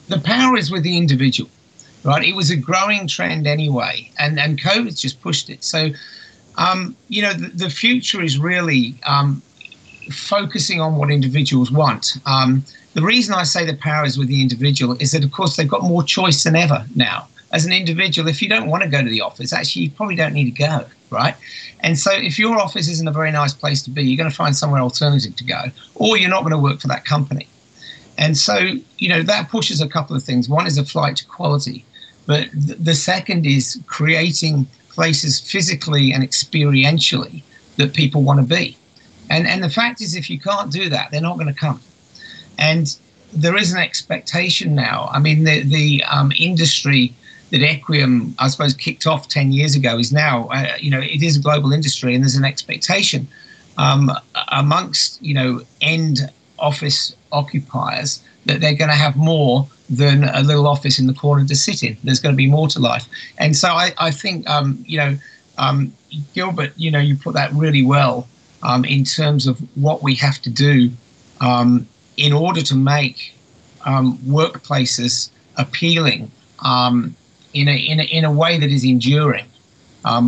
the 0.07 0.19
power 0.19 0.57
is 0.57 0.71
with 0.71 0.83
the 0.83 0.97
individual, 0.97 1.49
right? 2.03 2.23
It 2.23 2.35
was 2.35 2.51
a 2.51 2.55
growing 2.55 3.07
trend 3.07 3.47
anyway, 3.47 4.11
and 4.19 4.39
and 4.39 4.59
COVID's 4.59 5.01
just 5.01 5.21
pushed 5.21 5.49
it. 5.49 5.63
So, 5.63 5.89
um, 6.57 6.95
you 7.07 7.21
know, 7.21 7.33
the, 7.33 7.47
the 7.49 7.69
future 7.69 8.21
is 8.21 8.37
really 8.37 8.95
um, 9.05 9.41
focusing 10.11 10.81
on 10.81 10.95
what 10.95 11.11
individuals 11.11 11.71
want. 11.71 12.17
Um, 12.25 12.63
the 12.93 13.01
reason 13.01 13.33
I 13.33 13.43
say 13.43 13.65
the 13.65 13.75
power 13.77 14.05
is 14.05 14.17
with 14.17 14.27
the 14.27 14.41
individual 14.41 14.95
is 14.99 15.11
that, 15.11 15.23
of 15.23 15.31
course, 15.31 15.55
they've 15.55 15.67
got 15.67 15.83
more 15.83 16.03
choice 16.03 16.43
than 16.43 16.55
ever 16.55 16.85
now. 16.95 17.27
As 17.51 17.65
an 17.65 17.71
individual, 17.71 18.27
if 18.27 18.41
you 18.41 18.49
don't 18.49 18.67
want 18.67 18.83
to 18.83 18.89
go 18.89 19.01
to 19.01 19.09
the 19.09 19.21
office, 19.21 19.53
actually, 19.53 19.83
you 19.83 19.91
probably 19.91 20.15
don't 20.15 20.33
need 20.33 20.45
to 20.45 20.51
go, 20.51 20.85
right? 21.09 21.35
And 21.79 21.97
so, 21.97 22.11
if 22.11 22.37
your 22.37 22.59
office 22.59 22.87
isn't 22.87 23.07
a 23.07 23.11
very 23.11 23.31
nice 23.31 23.53
place 23.53 23.81
to 23.83 23.89
be, 23.89 24.03
you're 24.03 24.17
going 24.17 24.29
to 24.29 24.35
find 24.35 24.55
somewhere 24.55 24.81
alternative 24.81 25.35
to 25.35 25.43
go, 25.43 25.63
or 25.95 26.17
you're 26.17 26.29
not 26.29 26.41
going 26.41 26.51
to 26.51 26.59
work 26.59 26.79
for 26.79 26.87
that 26.89 27.05
company. 27.05 27.47
And 28.19 28.37
so, 28.37 28.57
you 28.97 29.09
know, 29.09 29.23
that 29.23 29.49
pushes 29.49 29.81
a 29.81 29.87
couple 29.87 30.15
of 30.15 30.23
things. 30.23 30.49
One 30.49 30.67
is 30.67 30.77
a 30.77 30.85
flight 30.85 31.15
to 31.17 31.25
quality, 31.25 31.85
but 32.27 32.51
th- 32.51 32.77
the 32.79 32.93
second 32.93 33.45
is 33.45 33.81
creating 33.87 34.67
places 34.89 35.39
physically 35.39 36.11
and 36.11 36.23
experientially 36.23 37.41
that 37.77 37.93
people 37.93 38.21
want 38.21 38.39
to 38.41 38.45
be. 38.45 38.77
And 39.29 39.47
and 39.47 39.63
the 39.63 39.69
fact 39.69 40.01
is, 40.01 40.15
if 40.15 40.29
you 40.29 40.39
can't 40.39 40.71
do 40.71 40.89
that, 40.89 41.11
they're 41.11 41.21
not 41.21 41.37
going 41.37 41.53
to 41.53 41.59
come. 41.59 41.79
And 42.57 42.95
there 43.31 43.55
is 43.55 43.71
an 43.71 43.79
expectation 43.79 44.75
now. 44.75 45.09
I 45.11 45.19
mean, 45.19 45.43
the 45.43 45.61
the 45.63 46.03
um, 46.05 46.31
industry 46.37 47.13
that 47.51 47.61
Equiem, 47.61 48.35
I 48.39 48.47
suppose, 48.47 48.73
kicked 48.73 49.07
off 49.07 49.27
ten 49.27 49.51
years 49.51 49.75
ago 49.75 49.97
is 49.97 50.11
now, 50.11 50.47
uh, 50.47 50.75
you 50.79 50.91
know, 50.91 50.99
it 50.99 51.23
is 51.23 51.37
a 51.37 51.39
global 51.39 51.71
industry, 51.71 52.15
and 52.15 52.23
there's 52.23 52.35
an 52.35 52.45
expectation 52.45 53.27
um, 53.77 54.11
amongst 54.51 55.21
you 55.23 55.33
know 55.33 55.61
end 55.81 56.31
office 56.57 57.15
occupiers 57.31 58.21
that 58.45 58.61
they're 58.61 58.73
going 58.73 58.89
to 58.89 58.95
have 58.95 59.15
more 59.15 59.67
than 59.89 60.23
a 60.23 60.41
little 60.41 60.67
office 60.67 60.99
in 60.99 61.07
the 61.07 61.13
corner 61.13 61.45
to 61.45 61.55
sit 61.55 61.83
in. 61.83 61.97
There's 62.03 62.19
going 62.19 62.33
to 62.33 62.37
be 62.37 62.47
more 62.47 62.67
to 62.69 62.79
life. 62.79 63.07
And 63.37 63.55
so 63.55 63.69
I, 63.69 63.91
I 63.97 64.11
think, 64.11 64.47
um, 64.49 64.83
you 64.87 64.97
know, 64.97 65.17
um, 65.57 65.93
Gilbert, 66.33 66.73
you 66.77 66.91
know, 66.91 66.99
you 66.99 67.15
put 67.15 67.33
that 67.33 67.51
really 67.53 67.83
well 67.83 68.27
um, 68.63 68.85
in 68.85 69.03
terms 69.03 69.47
of 69.47 69.59
what 69.75 70.03
we 70.03 70.15
have 70.15 70.41
to 70.41 70.49
do 70.49 70.91
um, 71.41 71.87
in 72.17 72.33
order 72.33 72.61
to 72.61 72.75
make 72.75 73.33
um, 73.85 74.17
workplaces 74.19 75.29
appealing 75.57 76.31
um, 76.65 77.15
in, 77.53 77.67
a, 77.67 77.75
in, 77.75 77.99
a, 77.99 78.03
in 78.03 78.25
a 78.25 78.31
way 78.31 78.57
that 78.57 78.69
is 78.69 78.83
enduring 78.83 79.45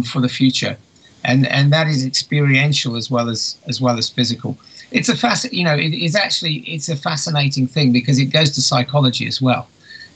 for 0.05 0.21
the 0.21 0.29
future. 0.29 0.77
And, 1.23 1.47
and 1.47 1.71
that 1.71 1.87
is 1.87 2.05
experiential 2.05 2.95
as 2.95 3.11
well 3.11 3.29
as 3.29 3.57
as 3.67 3.79
well 3.79 3.97
as 3.97 4.09
physical. 4.09 4.57
It's 4.91 5.07
a 5.07 5.13
fasc- 5.13 5.53
you 5.53 5.63
know 5.63 5.75
it 5.75 5.93
is 5.93 6.15
actually 6.15 6.57
it's 6.67 6.89
a 6.89 6.95
fascinating 6.95 7.67
thing 7.67 7.91
because 7.91 8.17
it 8.17 8.25
goes 8.25 8.51
to 8.51 8.61
psychology 8.61 9.27
as 9.27 9.39
well. 9.39 9.67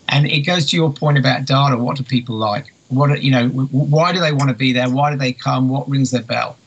And 0.10 0.26
it 0.28 0.42
goes 0.42 0.70
to 0.72 0.76
your 0.76 0.92
point 0.92 1.18
about 1.18 1.46
data. 1.46 1.78
What 1.78 1.98
do 1.98 2.04
people 2.04 2.36
like? 2.36 2.74
What 2.90 3.22
you 3.22 3.32
know 3.32 3.50
why 3.50 4.14
do 4.14 4.20
they 4.20 4.34
want 4.34 4.50
to 4.50 4.56
be 4.56 4.74
there? 4.74 4.90
Why 4.90 5.12
do 5.12 5.18
they 5.18 5.32
come? 5.32 5.70
What 5.70 5.88
rings 5.88 6.10
their 6.10 6.24
bell 6.24 6.58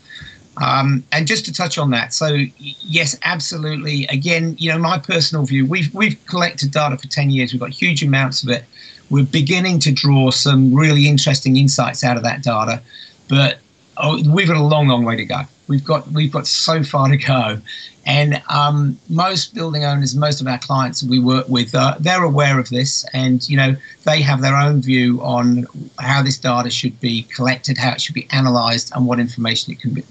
um, 0.62 1.04
and 1.12 1.26
just 1.26 1.44
to 1.46 1.52
touch 1.52 1.78
on 1.78 1.90
that 1.90 2.12
so 2.12 2.36
yes 2.58 3.16
absolutely. 3.22 4.06
Again 4.06 4.54
you 4.58 4.70
know 4.70 4.78
my 4.78 4.98
personal 4.98 5.44
view 5.44 5.66
we've 5.66 5.92
we've 5.94 6.18
collected 6.26 6.70
data 6.70 6.96
for 6.96 7.08
10 7.08 7.30
years. 7.30 7.52
We've 7.52 7.60
got 7.60 7.70
huge 7.70 8.02
amounts 8.02 8.42
of 8.42 8.50
it. 8.50 8.64
We're 9.10 9.24
beginning 9.24 9.78
to 9.80 9.92
draw 9.92 10.30
some 10.30 10.74
really 10.74 11.08
interesting 11.08 11.56
insights 11.56 12.04
out 12.04 12.16
of 12.16 12.22
that 12.24 12.42
data 12.42 12.82
but 13.28 13.58
oh, 13.98 14.22
we've 14.30 14.48
got 14.48 14.56
a 14.56 14.62
long 14.62 14.88
long 14.88 15.04
way 15.04 15.16
to 15.16 15.24
go. 15.24 15.42
We've 15.68 15.84
got 15.84 16.10
we've 16.12 16.32
got 16.32 16.46
so 16.46 16.82
far 16.82 17.08
to 17.08 17.16
go. 17.16 17.60
And 18.06 18.42
um, 18.48 18.98
most 19.10 19.54
building 19.54 19.84
owners, 19.84 20.16
most 20.16 20.40
of 20.40 20.46
our 20.46 20.58
clients 20.58 21.02
we 21.02 21.18
work 21.18 21.46
with, 21.46 21.74
uh, 21.74 21.96
they're 22.00 22.24
aware 22.24 22.58
of 22.58 22.70
this, 22.70 23.04
and 23.12 23.46
you 23.48 23.56
know 23.56 23.76
they 24.04 24.22
have 24.22 24.40
their 24.40 24.56
own 24.56 24.80
view 24.80 25.20
on 25.20 25.66
how 26.00 26.22
this 26.22 26.38
data 26.38 26.70
should 26.70 26.98
be 27.00 27.24
collected, 27.24 27.76
how 27.76 27.92
it 27.92 28.00
should 28.00 28.14
be 28.14 28.26
analysed, 28.30 28.92
and 28.94 29.06
what 29.06 29.20
information 29.20 29.74
it 29.74 29.80
can 29.80 29.92
be, 29.92 30.02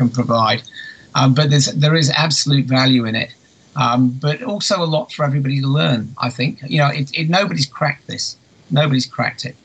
can 0.00 0.08
provide. 0.10 0.62
Um, 1.14 1.34
but 1.34 1.50
there's 1.50 1.66
there 1.84 1.96
is 2.02 2.10
absolute 2.10 2.66
value 2.66 3.04
in 3.10 3.14
it, 3.24 3.30
um, 3.76 4.10
but 4.26 4.42
also 4.42 4.82
a 4.82 4.88
lot 4.96 5.12
for 5.12 5.24
everybody 5.24 5.60
to 5.60 5.66
learn. 5.66 6.02
I 6.18 6.30
think 6.30 6.60
you 6.72 6.78
know 6.78 6.88
it, 6.88 7.06
it 7.20 7.28
nobody's 7.28 7.66
cracked 7.66 8.06
this, 8.06 8.36
nobody's 8.70 9.06
cracked 9.06 9.44
it, 9.44 9.56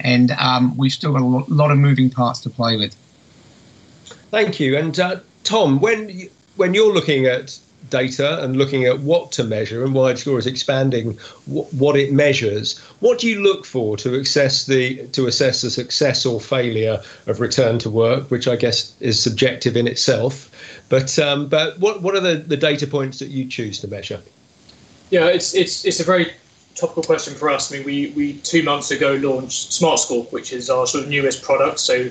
and 0.00 0.30
um, 0.32 0.76
we've 0.76 0.92
still 0.92 1.12
got 1.12 1.22
a 1.22 1.32
lot 1.60 1.70
of 1.70 1.78
moving 1.78 2.10
parts 2.10 2.40
to 2.40 2.50
play 2.50 2.76
with. 2.76 2.94
Thank 4.30 4.60
you, 4.60 4.76
and 4.78 4.98
uh, 4.98 5.20
Tom, 5.44 5.80
when. 5.80 6.28
When 6.56 6.74
you're 6.74 6.92
looking 6.92 7.24
at 7.24 7.58
data 7.92 8.42
and 8.42 8.56
looking 8.56 8.84
at 8.84 9.00
what 9.00 9.30
to 9.32 9.44
measure 9.44 9.84
and 9.84 9.94
WiredScore 9.94 10.38
is 10.38 10.46
expanding 10.46 11.18
w- 11.46 11.66
what 11.78 11.94
it 11.94 12.10
measures, 12.12 12.78
what 13.00 13.18
do 13.18 13.28
you 13.28 13.40
look 13.42 13.64
for 13.64 13.96
to 13.98 14.18
assess 14.18 14.64
the 14.64 15.06
to 15.08 15.26
assess 15.26 15.60
the 15.60 15.70
success 15.70 16.26
or 16.26 16.40
failure 16.40 17.00
of 17.26 17.38
return 17.38 17.78
to 17.80 17.90
work, 17.90 18.30
which 18.30 18.48
I 18.48 18.56
guess 18.56 18.94
is 19.00 19.22
subjective 19.22 19.76
in 19.76 19.86
itself. 19.86 20.50
But 20.88 21.18
um, 21.18 21.48
but 21.48 21.78
what 21.78 22.02
what 22.02 22.16
are 22.16 22.20
the, 22.20 22.36
the 22.36 22.56
data 22.56 22.86
points 22.86 23.18
that 23.18 23.28
you 23.28 23.46
choose 23.46 23.78
to 23.80 23.88
measure? 23.88 24.20
Yeah, 25.10 25.26
it's 25.26 25.54
it's 25.54 25.84
it's 25.84 26.00
a 26.00 26.04
very 26.04 26.32
topical 26.74 27.02
question 27.02 27.34
for 27.34 27.50
us. 27.50 27.70
I 27.70 27.76
mean, 27.76 27.84
we 27.84 28.12
we 28.16 28.32
two 28.38 28.62
months 28.62 28.90
ago 28.90 29.12
launched 29.14 29.70
SmartScore 29.70 30.32
which 30.32 30.52
is 30.52 30.70
our 30.70 30.86
sort 30.86 31.04
of 31.04 31.10
newest 31.10 31.42
product. 31.42 31.78
So, 31.78 32.10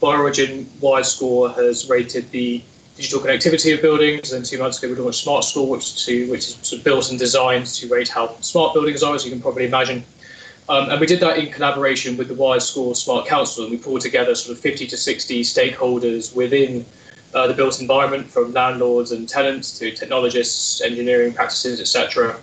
by 0.00 0.16
origin, 0.16 0.66
WiredScore 0.80 1.54
has 1.56 1.88
rated 1.88 2.30
the 2.30 2.62
digital 2.98 3.20
connectivity 3.20 3.72
of 3.74 3.80
buildings. 3.80 4.32
And 4.32 4.44
two 4.44 4.58
months 4.58 4.82
ago, 4.82 4.92
we 4.92 5.00
launched 5.00 5.24
SmartScore, 5.24 5.68
which 5.68 6.04
to 6.04 6.28
which 6.30 6.48
is 6.48 6.58
sort 6.62 6.80
of 6.80 6.84
built 6.84 7.10
and 7.10 7.18
designed 7.18 7.66
to 7.66 7.88
rate 7.88 8.08
how 8.08 8.36
smart 8.40 8.74
buildings 8.74 9.02
are, 9.02 9.14
as 9.14 9.24
you 9.24 9.30
can 9.30 9.40
probably 9.40 9.66
imagine. 9.66 10.04
Um, 10.68 10.90
and 10.90 11.00
we 11.00 11.06
did 11.06 11.20
that 11.20 11.38
in 11.38 11.50
collaboration 11.50 12.16
with 12.16 12.28
the 12.28 12.34
WiredScore 12.34 12.94
Smart 12.94 13.26
Council, 13.26 13.64
and 13.64 13.72
we 13.72 13.78
pulled 13.78 14.02
together 14.02 14.34
sort 14.34 14.56
of 14.56 14.62
50 14.62 14.86
to 14.88 14.96
60 14.96 15.42
stakeholders 15.42 16.34
within 16.34 16.84
uh, 17.32 17.46
the 17.46 17.54
built 17.54 17.80
environment, 17.80 18.28
from 18.28 18.52
landlords 18.52 19.12
and 19.12 19.28
tenants 19.28 19.78
to 19.78 19.92
technologists, 19.92 20.82
engineering 20.82 21.32
practices, 21.32 21.80
etc., 21.80 22.38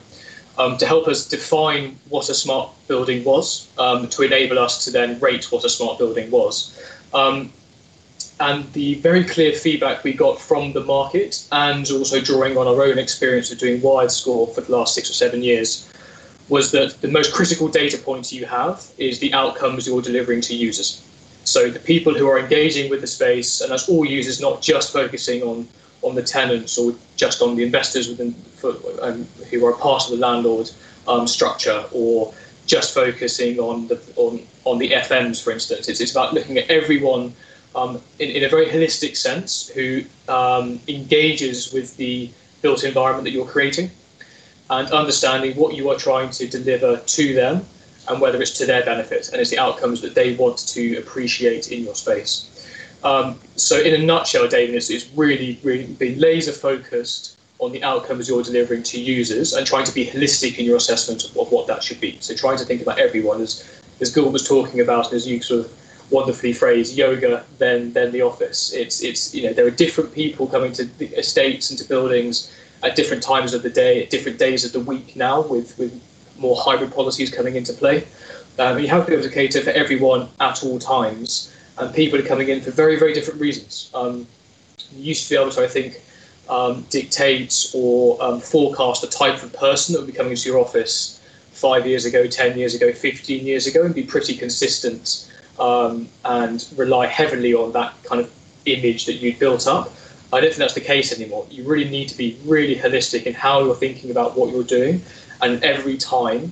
um, 0.58 0.78
to 0.78 0.88
help 0.88 1.08
us 1.08 1.28
define 1.28 2.00
what 2.08 2.30
a 2.30 2.34
smart 2.34 2.70
building 2.88 3.24
was, 3.26 3.68
um, 3.78 4.08
to 4.08 4.24
enable 4.24 4.58
us 4.58 4.86
to 4.86 4.92
then 4.92 5.20
rate 5.20 5.52
what 5.52 5.66
a 5.66 5.70
smart 5.70 6.00
building 6.00 6.32
was. 6.32 6.80
Um, 7.14 7.52
and 8.40 8.72
the 8.74 8.96
very 8.96 9.24
clear 9.24 9.54
feedback 9.54 10.04
we 10.04 10.14
got 10.14 10.40
from 10.40 10.74
the 10.74 10.84
market 10.84 11.48
and 11.52 11.90
also 11.92 12.20
drawing 12.20 12.58
on 12.58 12.68
our 12.68 12.84
own 12.84 12.98
experience 12.98 13.52
of 13.52 13.58
doing 13.58 13.80
WiredScore 13.82 14.54
for 14.54 14.62
the 14.62 14.72
last 14.72 14.94
six 14.94 15.10
or 15.10 15.14
seven 15.14 15.42
years 15.42 15.90
was 16.50 16.72
that 16.72 17.00
the 17.02 17.08
most 17.08 17.34
critical 17.34 17.68
data 17.68 17.98
points 17.98 18.32
you 18.32 18.46
have 18.46 18.86
is 18.98 19.20
the 19.20 19.34
outcomes 19.34 19.88
you're 19.88 20.02
delivering 20.02 20.42
to 20.42 20.56
users. 20.56 21.02
So 21.44 21.70
the 21.70 21.80
people 21.80 22.14
who 22.14 22.28
are 22.28 22.38
engaging 22.38 22.90
with 22.90 23.02
the 23.02 23.08
space, 23.08 23.62
and 23.62 23.72
that's 23.72 23.88
all 23.88 24.06
users, 24.06 24.42
not 24.42 24.62
just 24.62 24.92
focusing 24.92 25.44
on 25.44 25.68
on 26.02 26.14
the 26.14 26.22
tenants 26.22 26.78
or 26.78 26.94
just 27.16 27.42
on 27.42 27.56
the 27.56 27.64
investors 27.64 28.08
within 28.08 28.34
for, 28.34 28.76
um, 29.02 29.28
who 29.50 29.66
are 29.66 29.74
part 29.74 30.04
of 30.04 30.12
the 30.12 30.18
landlord 30.18 30.70
um, 31.08 31.26
structure, 31.28 31.84
or 31.92 32.32
just 32.68 32.94
focusing 32.94 33.60
on 33.60 33.88
the 33.88 34.00
on 34.16 34.46
on 34.66 34.78
the 34.78 34.92
FMs, 34.92 35.44
for 35.44 35.52
instance. 35.52 35.88
It's, 35.88 36.02
it's 36.02 36.12
about 36.12 36.34
looking 36.34 36.58
at 36.58 36.70
everyone 36.70 37.34
um, 37.76 38.02
in, 38.20 38.30
in, 38.30 38.44
a 38.44 38.50
very 38.50 38.68
holistic 38.68 39.18
sense 39.18 39.68
who 39.70 40.04
um, 40.30 40.80
engages 40.88 41.74
with 41.74 41.96
the 41.98 42.32
built 42.62 42.84
environment 42.84 43.26
that 43.26 43.32
you're 43.32 43.46
creating 43.46 43.92
and 44.70 44.90
understanding 44.92 45.56
what 45.56 45.76
you 45.76 45.90
are 45.90 45.98
trying 45.98 46.30
to 46.32 46.48
deliver 46.48 46.98
to 46.98 47.34
them 47.34 47.66
and 48.08 48.22
whether 48.22 48.42
it's 48.42 48.58
to 48.58 48.66
their 48.66 48.84
benefit 48.84 49.30
and 49.32 49.42
it's 49.42 49.50
the 49.50 49.60
outcomes 49.60 50.02
that 50.02 50.16
they 50.16 50.36
want 50.36 50.58
to 50.58 50.98
appreciate 50.98 51.72
in 51.72 51.84
your 51.84 51.96
space. 51.96 52.52
Um, 53.04 53.40
so, 53.56 53.80
in 53.80 53.94
a 53.94 54.04
nutshell, 54.04 54.48
David, 54.48 54.74
it's, 54.74 54.90
it's 54.90 55.08
really, 55.14 55.60
really 55.64 55.86
being 55.86 56.18
laser 56.18 56.52
focused 56.52 57.38
on 57.60 57.72
the 57.72 57.84
outcomes 57.84 58.28
you're 58.28 58.42
delivering 58.42 58.84
to 58.84 59.00
users 59.00 59.54
and 59.54 59.66
trying 59.66 59.86
to 59.86 59.94
be 59.94 60.08
holistic 60.08 60.58
in 60.58 60.66
your 60.66 60.78
assessment 60.78 61.24
of, 61.24 61.38
of 61.38 61.52
what 61.52 61.68
that 61.68 61.84
should 61.84 62.02
be. 62.02 62.18
So, 62.20 62.34
trying 62.36 62.58
to 62.58 62.66
think 62.66 62.82
about 62.82 62.98
everyone, 62.98 63.42
as, 63.42 63.64
as 64.02 64.12
Gil 64.12 64.32
was 64.32 64.48
talking 64.48 64.80
about, 64.80 65.14
as 65.14 65.28
you 65.28 65.40
sort 65.42 65.66
of 65.66 65.72
wonderfully 66.10 66.54
phrased 66.54 66.96
yoga 66.96 67.44
than 67.58 67.94
than 67.94 68.12
the 68.12 68.22
office. 68.22 68.74
It's 68.74 69.02
it's 69.02 69.34
you 69.34 69.44
know 69.44 69.54
there 69.54 69.66
are 69.66 69.72
different 69.72 70.14
people 70.14 70.48
coming 70.48 70.72
to 70.74 70.86
the 70.86 71.08
estates 71.18 71.70
and 71.70 71.80
to 71.80 71.86
buildings 71.86 72.52
at 72.84 72.96
different 72.96 73.24
times 73.24 73.54
of 73.54 73.64
the 73.64 73.70
day, 73.70 74.04
at 74.04 74.10
different 74.10 74.38
days 74.38 74.64
of 74.64 74.72
the 74.72 74.80
week 74.80 75.16
now, 75.16 75.42
with 75.42 75.78
with 75.78 76.00
more 76.38 76.56
hybrid 76.60 76.94
policies 76.94 77.30
coming 77.34 77.56
into 77.56 77.74
play. 77.74 78.06
Um, 78.60 78.80
you 78.80 78.88
have 78.88 79.06
to 79.06 79.12
be 79.12 79.14
able 79.14 79.28
to 79.28 79.34
cater 79.34 79.62
for 79.62 79.72
everyone 79.72 80.30
at 80.40 80.64
all 80.64 80.80
times, 80.80 81.54
and 81.78 81.94
people 81.94 82.20
are 82.20 82.24
coming 82.24 82.50
in 82.50 82.62
for 82.62 82.72
very 82.72 82.98
very 82.98 83.14
different 83.14 83.40
reasons. 83.40 83.90
Um, 83.94 84.28
you 84.96 85.04
used 85.04 85.24
to 85.24 85.30
be 85.30 85.42
able 85.42 85.52
to, 85.52 85.64
I 85.64 85.68
think, 85.68 86.02
um, 86.48 86.86
dictate 86.90 87.72
or 87.74 88.22
um, 88.24 88.40
forecast 88.40 89.02
the 89.02 89.08
type 89.08 89.42
of 89.44 89.52
person 89.54 89.94
that 89.94 90.00
would 90.00 90.08
be 90.08 90.14
coming 90.14 90.32
into 90.32 90.48
your 90.50 90.60
office 90.60 91.20
five 91.52 91.88
years 91.88 92.06
ago, 92.06 92.28
ten 92.28 92.58
years 92.58 92.76
ago, 92.76 92.94
fifteen 92.94 93.46
years 93.46 93.66
ago, 93.66 93.84
and 93.84 93.96
be 93.96 94.04
pretty 94.04 94.36
consistent 94.36 95.30
um, 95.60 96.10
and 96.24 96.68
rely 96.76 97.08
heavily 97.08 97.54
on 97.54 97.72
that 97.74 97.94
kind 98.04 98.22
of 98.22 98.32
image 98.66 99.06
that 99.06 99.14
you'd 99.14 99.40
built 99.40 99.68
up. 99.68 99.92
I 100.34 100.42
don't 100.42 100.50
think 100.50 100.58
that's 100.58 100.74
the 100.74 100.82
case 100.82 101.14
anymore. 101.14 101.48
You 101.50 101.64
really 101.66 101.90
need 101.90 102.10
to 102.10 102.18
be 102.18 102.38
really 102.46 102.76
holistic 102.76 103.24
in 103.24 103.34
how 103.34 103.64
you're 103.64 103.76
thinking 103.76 104.12
about 104.12 104.36
what 104.36 104.52
you're 104.52 104.64
doing, 104.64 105.02
and 105.42 105.64
every 105.64 105.98
time 105.98 106.52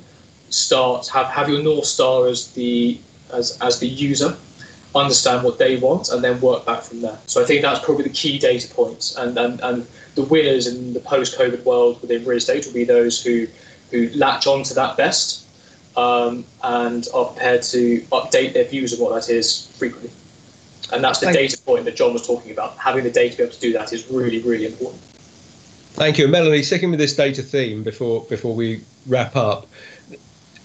start 0.49 1.07
have 1.07 1.27
have 1.27 1.49
your 1.49 1.61
north 1.61 1.85
star 1.85 2.27
as 2.27 2.51
the 2.53 2.99
as 3.31 3.57
as 3.61 3.79
the 3.79 3.87
user, 3.87 4.37
understand 4.95 5.43
what 5.43 5.57
they 5.57 5.75
want, 5.77 6.09
and 6.09 6.23
then 6.23 6.39
work 6.39 6.65
back 6.65 6.83
from 6.83 7.01
there. 7.01 7.17
So 7.25 7.41
I 7.41 7.45
think 7.45 7.61
that's 7.61 7.83
probably 7.83 8.03
the 8.03 8.11
key 8.11 8.37
data 8.39 8.73
points, 8.73 9.15
and 9.15 9.37
and 9.37 9.59
and 9.61 9.87
the 10.15 10.23
winners 10.23 10.67
in 10.67 10.93
the 10.93 10.99
post-COVID 10.99 11.63
world 11.63 11.99
within 12.01 12.23
real 12.23 12.37
estate 12.37 12.65
will 12.65 12.73
be 12.73 12.83
those 12.83 13.21
who 13.21 13.47
who 13.91 14.09
latch 14.09 14.47
on 14.47 14.63
to 14.63 14.73
that 14.75 14.95
best 14.95 15.42
um, 15.95 16.45
and 16.63 17.07
are 17.13 17.25
prepared 17.25 17.63
to 17.63 18.01
update 18.11 18.53
their 18.53 18.65
views 18.65 18.93
of 18.93 18.99
what 18.99 19.13
that 19.13 19.29
is 19.29 19.67
frequently. 19.77 20.11
And 20.91 21.03
that's 21.03 21.19
the 21.19 21.27
Thank 21.27 21.37
data 21.37 21.57
point 21.59 21.85
that 21.85 21.95
John 21.95 22.13
was 22.13 22.25
talking 22.25 22.51
about. 22.51 22.77
Having 22.77 23.05
the 23.05 23.11
data 23.11 23.31
to 23.31 23.37
be 23.37 23.43
able 23.43 23.53
to 23.53 23.59
do 23.59 23.73
that 23.73 23.93
is 23.93 24.09
really, 24.09 24.39
really 24.39 24.65
important. 24.65 25.01
Thank 25.93 26.17
you, 26.17 26.27
Melanie. 26.27 26.63
Sticking 26.63 26.89
with 26.89 26.99
this 26.99 27.15
data 27.15 27.41
theme 27.41 27.83
before 27.83 28.25
before 28.25 28.55
we 28.55 28.81
wrap 29.07 29.35
up, 29.35 29.67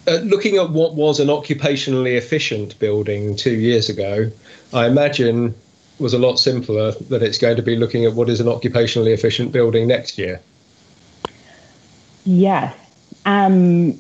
uh, 0.07 0.17
looking 0.25 0.57
at 0.57 0.71
what 0.71 0.95
was 0.95 1.21
an 1.21 1.29
occupationally 1.29 2.17
efficient 2.17 2.79
building 2.79 3.37
two 3.37 3.55
years 3.55 3.89
ago, 3.89 4.31
I 4.73 4.87
imagine 4.87 5.55
was 5.99 6.15
a 6.15 6.19
lot 6.19 6.37
simpler 6.37 6.93
than 6.93 7.23
it's 7.23 7.39
going 7.39 7.57
to 7.57 7.63
be 7.63 7.77
looking 7.77 8.05
at 8.05 8.15
what 8.15 8.29
is 8.29 8.41
an 8.41 8.47
occupationally 8.47 9.13
efficient 9.13 9.53
building 9.53 9.87
next 9.87 10.17
year. 10.17 10.41
Yes. 12.25 12.75
Um, 13.27 13.99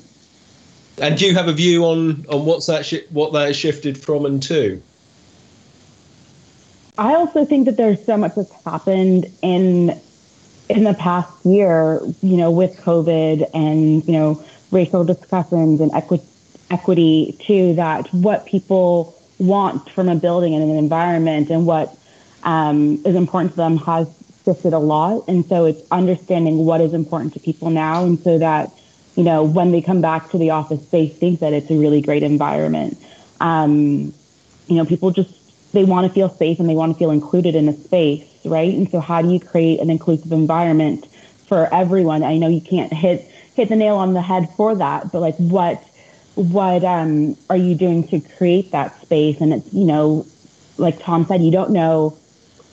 and 1.00 1.18
do 1.18 1.26
you 1.26 1.34
have 1.34 1.48
a 1.48 1.52
view 1.52 1.84
on 1.84 2.26
on 2.28 2.44
what's 2.44 2.66
that 2.66 2.92
what 3.10 3.32
that 3.32 3.46
has 3.46 3.56
shifted 3.56 3.98
from 3.98 4.24
and 4.26 4.42
to? 4.44 4.82
I 6.98 7.14
also 7.14 7.44
think 7.44 7.66
that 7.66 7.76
there's 7.76 8.04
so 8.04 8.16
much 8.16 8.34
that's 8.34 8.52
happened 8.64 9.26
in 9.42 9.98
in 10.68 10.84
the 10.84 10.94
past 10.94 11.30
year, 11.44 12.00
you 12.22 12.36
know, 12.36 12.50
with 12.50 12.76
COVID 12.78 13.48
and 13.54 14.04
you 14.06 14.12
know 14.12 14.44
racial 14.70 15.04
discussions 15.04 15.80
and 15.80 15.92
equi- 15.94 16.22
equity 16.70 17.38
too. 17.40 17.74
That 17.74 18.12
what 18.12 18.46
people 18.46 19.14
want 19.38 19.88
from 19.90 20.08
a 20.08 20.16
building 20.16 20.54
and 20.54 20.62
an 20.62 20.76
environment 20.76 21.50
and 21.50 21.66
what 21.66 21.96
um, 22.42 23.00
is 23.06 23.14
important 23.14 23.52
to 23.52 23.56
them 23.56 23.76
has 23.78 24.08
shifted 24.44 24.72
a 24.72 24.78
lot. 24.78 25.24
And 25.28 25.46
so 25.46 25.66
it's 25.66 25.80
understanding 25.90 26.64
what 26.64 26.80
is 26.80 26.94
important 26.94 27.32
to 27.34 27.40
people 27.40 27.70
now, 27.70 28.04
and 28.04 28.18
so 28.20 28.38
that 28.38 28.72
you 29.18 29.24
know 29.24 29.42
when 29.42 29.72
they 29.72 29.82
come 29.82 30.00
back 30.00 30.30
to 30.30 30.38
the 30.38 30.50
office, 30.50 30.80
they 30.90 31.08
think 31.08 31.40
that 31.40 31.52
it's 31.52 31.68
a 31.72 31.76
really 31.76 32.00
great 32.00 32.22
environment. 32.22 32.96
Um, 33.40 34.14
you 34.68 34.76
know, 34.76 34.84
people 34.84 35.10
just 35.10 35.72
they 35.72 35.82
want 35.82 36.06
to 36.06 36.12
feel 36.12 36.28
safe 36.28 36.60
and 36.60 36.68
they 36.68 36.76
want 36.76 36.92
to 36.92 36.98
feel 37.00 37.10
included 37.10 37.56
in 37.56 37.68
a 37.68 37.72
space, 37.72 38.24
right? 38.44 38.72
And 38.72 38.88
so, 38.88 39.00
how 39.00 39.20
do 39.20 39.32
you 39.32 39.40
create 39.40 39.80
an 39.80 39.90
inclusive 39.90 40.30
environment 40.30 41.04
for 41.48 41.68
everyone? 41.74 42.22
I 42.22 42.36
know 42.36 42.48
you 42.48 42.60
can't 42.60 42.92
hit 42.92 43.22
hit 43.56 43.68
the 43.68 43.74
nail 43.74 43.96
on 43.96 44.14
the 44.14 44.22
head 44.22 44.50
for 44.56 44.76
that, 44.76 45.10
but 45.10 45.18
like, 45.20 45.36
what 45.38 45.82
what 46.36 46.84
um, 46.84 47.36
are 47.50 47.56
you 47.56 47.74
doing 47.74 48.06
to 48.08 48.20
create 48.20 48.70
that 48.70 49.02
space? 49.02 49.40
And 49.40 49.52
it's 49.52 49.74
you 49.74 49.84
know, 49.84 50.26
like 50.76 51.02
Tom 51.02 51.26
said, 51.26 51.42
you 51.42 51.50
don't 51.50 51.70
know 51.70 52.16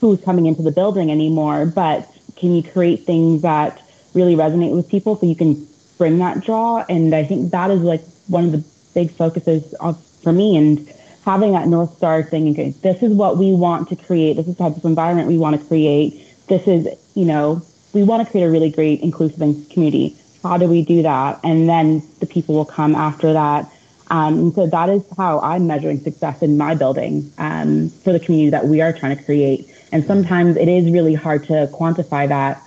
who's 0.00 0.20
coming 0.20 0.46
into 0.46 0.62
the 0.62 0.70
building 0.70 1.10
anymore, 1.10 1.66
but 1.66 2.08
can 2.36 2.54
you 2.54 2.62
create 2.62 3.04
things 3.04 3.42
that 3.42 3.82
really 4.14 4.36
resonate 4.36 4.70
with 4.76 4.88
people 4.88 5.16
so 5.16 5.26
you 5.26 5.34
can 5.34 5.66
bring 5.98 6.18
that 6.18 6.44
draw? 6.44 6.84
And 6.88 7.14
I 7.14 7.24
think 7.24 7.50
that 7.52 7.70
is 7.70 7.80
like 7.80 8.02
one 8.28 8.44
of 8.44 8.52
the 8.52 8.64
big 8.94 9.10
focuses 9.10 9.72
of, 9.74 10.02
for 10.22 10.32
me 10.32 10.56
and 10.56 10.92
having 11.24 11.52
that 11.52 11.66
North 11.68 11.96
Star 11.96 12.22
thing, 12.22 12.50
okay, 12.50 12.70
this 12.82 13.02
is 13.02 13.12
what 13.12 13.36
we 13.36 13.52
want 13.52 13.88
to 13.88 13.96
create. 13.96 14.34
This 14.36 14.46
is 14.46 14.56
the 14.56 14.64
type 14.64 14.76
of 14.76 14.84
environment 14.84 15.28
we 15.28 15.38
want 15.38 15.60
to 15.60 15.66
create. 15.66 16.24
This 16.46 16.66
is, 16.68 16.88
you 17.14 17.24
know, 17.24 17.62
we 17.92 18.02
want 18.04 18.24
to 18.24 18.30
create 18.30 18.44
a 18.44 18.50
really 18.50 18.70
great 18.70 19.00
inclusive 19.00 19.38
community. 19.70 20.16
How 20.42 20.56
do 20.56 20.66
we 20.66 20.82
do 20.82 21.02
that? 21.02 21.40
And 21.42 21.68
then 21.68 22.02
the 22.20 22.26
people 22.26 22.54
will 22.54 22.64
come 22.64 22.94
after 22.94 23.32
that. 23.32 23.70
Um, 24.08 24.38
and 24.38 24.54
so 24.54 24.66
that 24.68 24.88
is 24.88 25.02
how 25.16 25.40
I'm 25.40 25.66
measuring 25.66 26.00
success 26.00 26.40
in 26.42 26.56
my 26.56 26.76
building 26.76 27.32
um, 27.38 27.90
for 27.90 28.12
the 28.12 28.20
community 28.20 28.50
that 28.50 28.66
we 28.66 28.80
are 28.80 28.92
trying 28.92 29.16
to 29.16 29.22
create. 29.24 29.68
And 29.90 30.04
sometimes 30.04 30.56
it 30.56 30.68
is 30.68 30.92
really 30.92 31.14
hard 31.14 31.44
to 31.44 31.68
quantify 31.72 32.28
that 32.28 32.62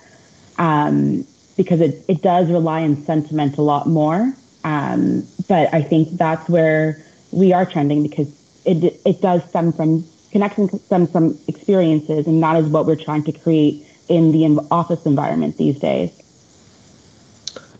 um, 0.58 1.26
because 1.60 1.82
it, 1.82 2.02
it 2.08 2.22
does 2.22 2.48
rely 2.48 2.80
on 2.84 2.96
sentiment 3.04 3.58
a 3.58 3.60
lot 3.60 3.86
more. 3.86 4.32
Um, 4.64 5.26
but 5.46 5.68
I 5.74 5.82
think 5.82 6.16
that's 6.16 6.48
where 6.48 7.04
we 7.32 7.52
are 7.52 7.66
trending 7.66 8.02
because 8.02 8.28
it 8.64 8.98
it 9.04 9.20
does 9.20 9.44
stem 9.50 9.70
from 9.74 10.06
connecting 10.32 10.70
stem 10.70 11.06
from 11.06 11.38
experiences, 11.48 12.26
and 12.26 12.42
that 12.42 12.56
is 12.56 12.66
what 12.68 12.86
we're 12.86 12.96
trying 12.96 13.24
to 13.24 13.32
create 13.32 13.86
in 14.08 14.32
the 14.32 14.66
office 14.70 15.04
environment 15.04 15.58
these 15.58 15.78
days. 15.78 16.10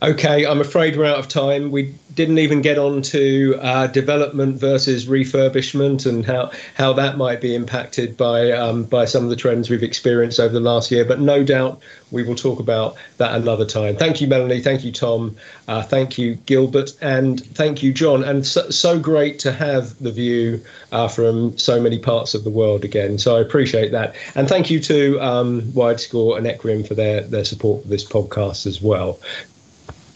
Okay, 0.03 0.46
I'm 0.46 0.62
afraid 0.62 0.96
we're 0.96 1.05
out 1.05 1.18
of 1.18 1.28
time. 1.28 1.70
We 1.70 1.94
didn't 2.14 2.38
even 2.38 2.62
get 2.62 2.78
on 2.78 3.03
to 3.03 3.59
uh, 3.61 3.86
development 3.86 4.59
versus 4.59 5.05
refurbishment 5.05 6.07
and 6.07 6.24
how 6.24 6.51
how 6.74 6.94
that 6.94 7.18
might 7.18 7.42
be 7.42 7.55
impacted 7.55 8.16
by 8.16 8.51
um, 8.51 8.84
by 8.84 9.05
some 9.05 9.24
of 9.24 9.30
the 9.30 9.36
trends 9.36 9.68
we've 9.68 9.82
experienced 9.82 10.40
over 10.40 10.55
the 10.55 10.61
last 10.61 10.90
year. 10.90 11.05
But 11.05 11.20
no 11.20 11.44
doubt 11.44 11.82
we 12.11 12.22
will 12.22 12.34
talk 12.34 12.61
about 12.61 12.96
that 13.18 13.34
another 13.34 13.66
time. 13.66 13.94
Thank 13.94 14.22
you, 14.22 14.26
Melanie. 14.26 14.62
Thank 14.62 14.84
you, 14.84 14.90
Tom. 14.90 15.36
Uh, 15.68 15.82
thank 15.82 16.16
you, 16.16 16.34
Gilbert, 16.46 16.92
and 17.03 17.44
thank 17.55 17.82
you, 17.82 17.92
John. 17.92 18.24
And 18.24 18.46
so, 18.46 18.68
so 18.70 18.98
great 18.98 19.38
to 19.40 19.53
have 19.53 19.96
the 20.03 20.11
view 20.11 20.64
uh, 20.92 21.09
from 21.09 21.57
so 21.59 21.80
many 21.80 21.98
parts 21.98 22.34
of 22.34 22.44
the 22.44 22.51
world 22.51 22.84
again. 22.84 23.18
So 23.18 23.36
I 23.36 23.40
appreciate 23.40 23.92
that. 23.92 24.16
And 24.34 24.48
thank 24.48 24.70
you 24.70 24.80
to 24.80 25.20
um, 25.20 25.62
WiredScore 25.72 26.38
and 26.38 26.46
Equiem 26.46 26.84
for 26.84 26.94
their 26.94 27.20
their 27.20 27.44
support 27.44 27.82
for 27.82 27.88
this 27.88 28.05
podcast 28.05 28.66
as 28.66 28.80
well. 28.80 29.18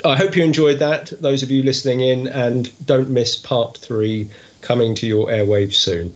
I 0.04 0.16
hope 0.16 0.36
you 0.36 0.44
enjoyed 0.44 0.80
that, 0.80 1.12
those 1.22 1.42
of 1.42 1.50
you 1.50 1.62
listening 1.62 2.00
in, 2.00 2.28
and 2.28 2.70
don't 2.86 3.08
miss 3.08 3.36
part 3.36 3.78
three 3.78 4.28
coming 4.60 4.94
to 4.96 5.06
your 5.06 5.28
airwaves 5.28 5.74
soon. 5.74 6.14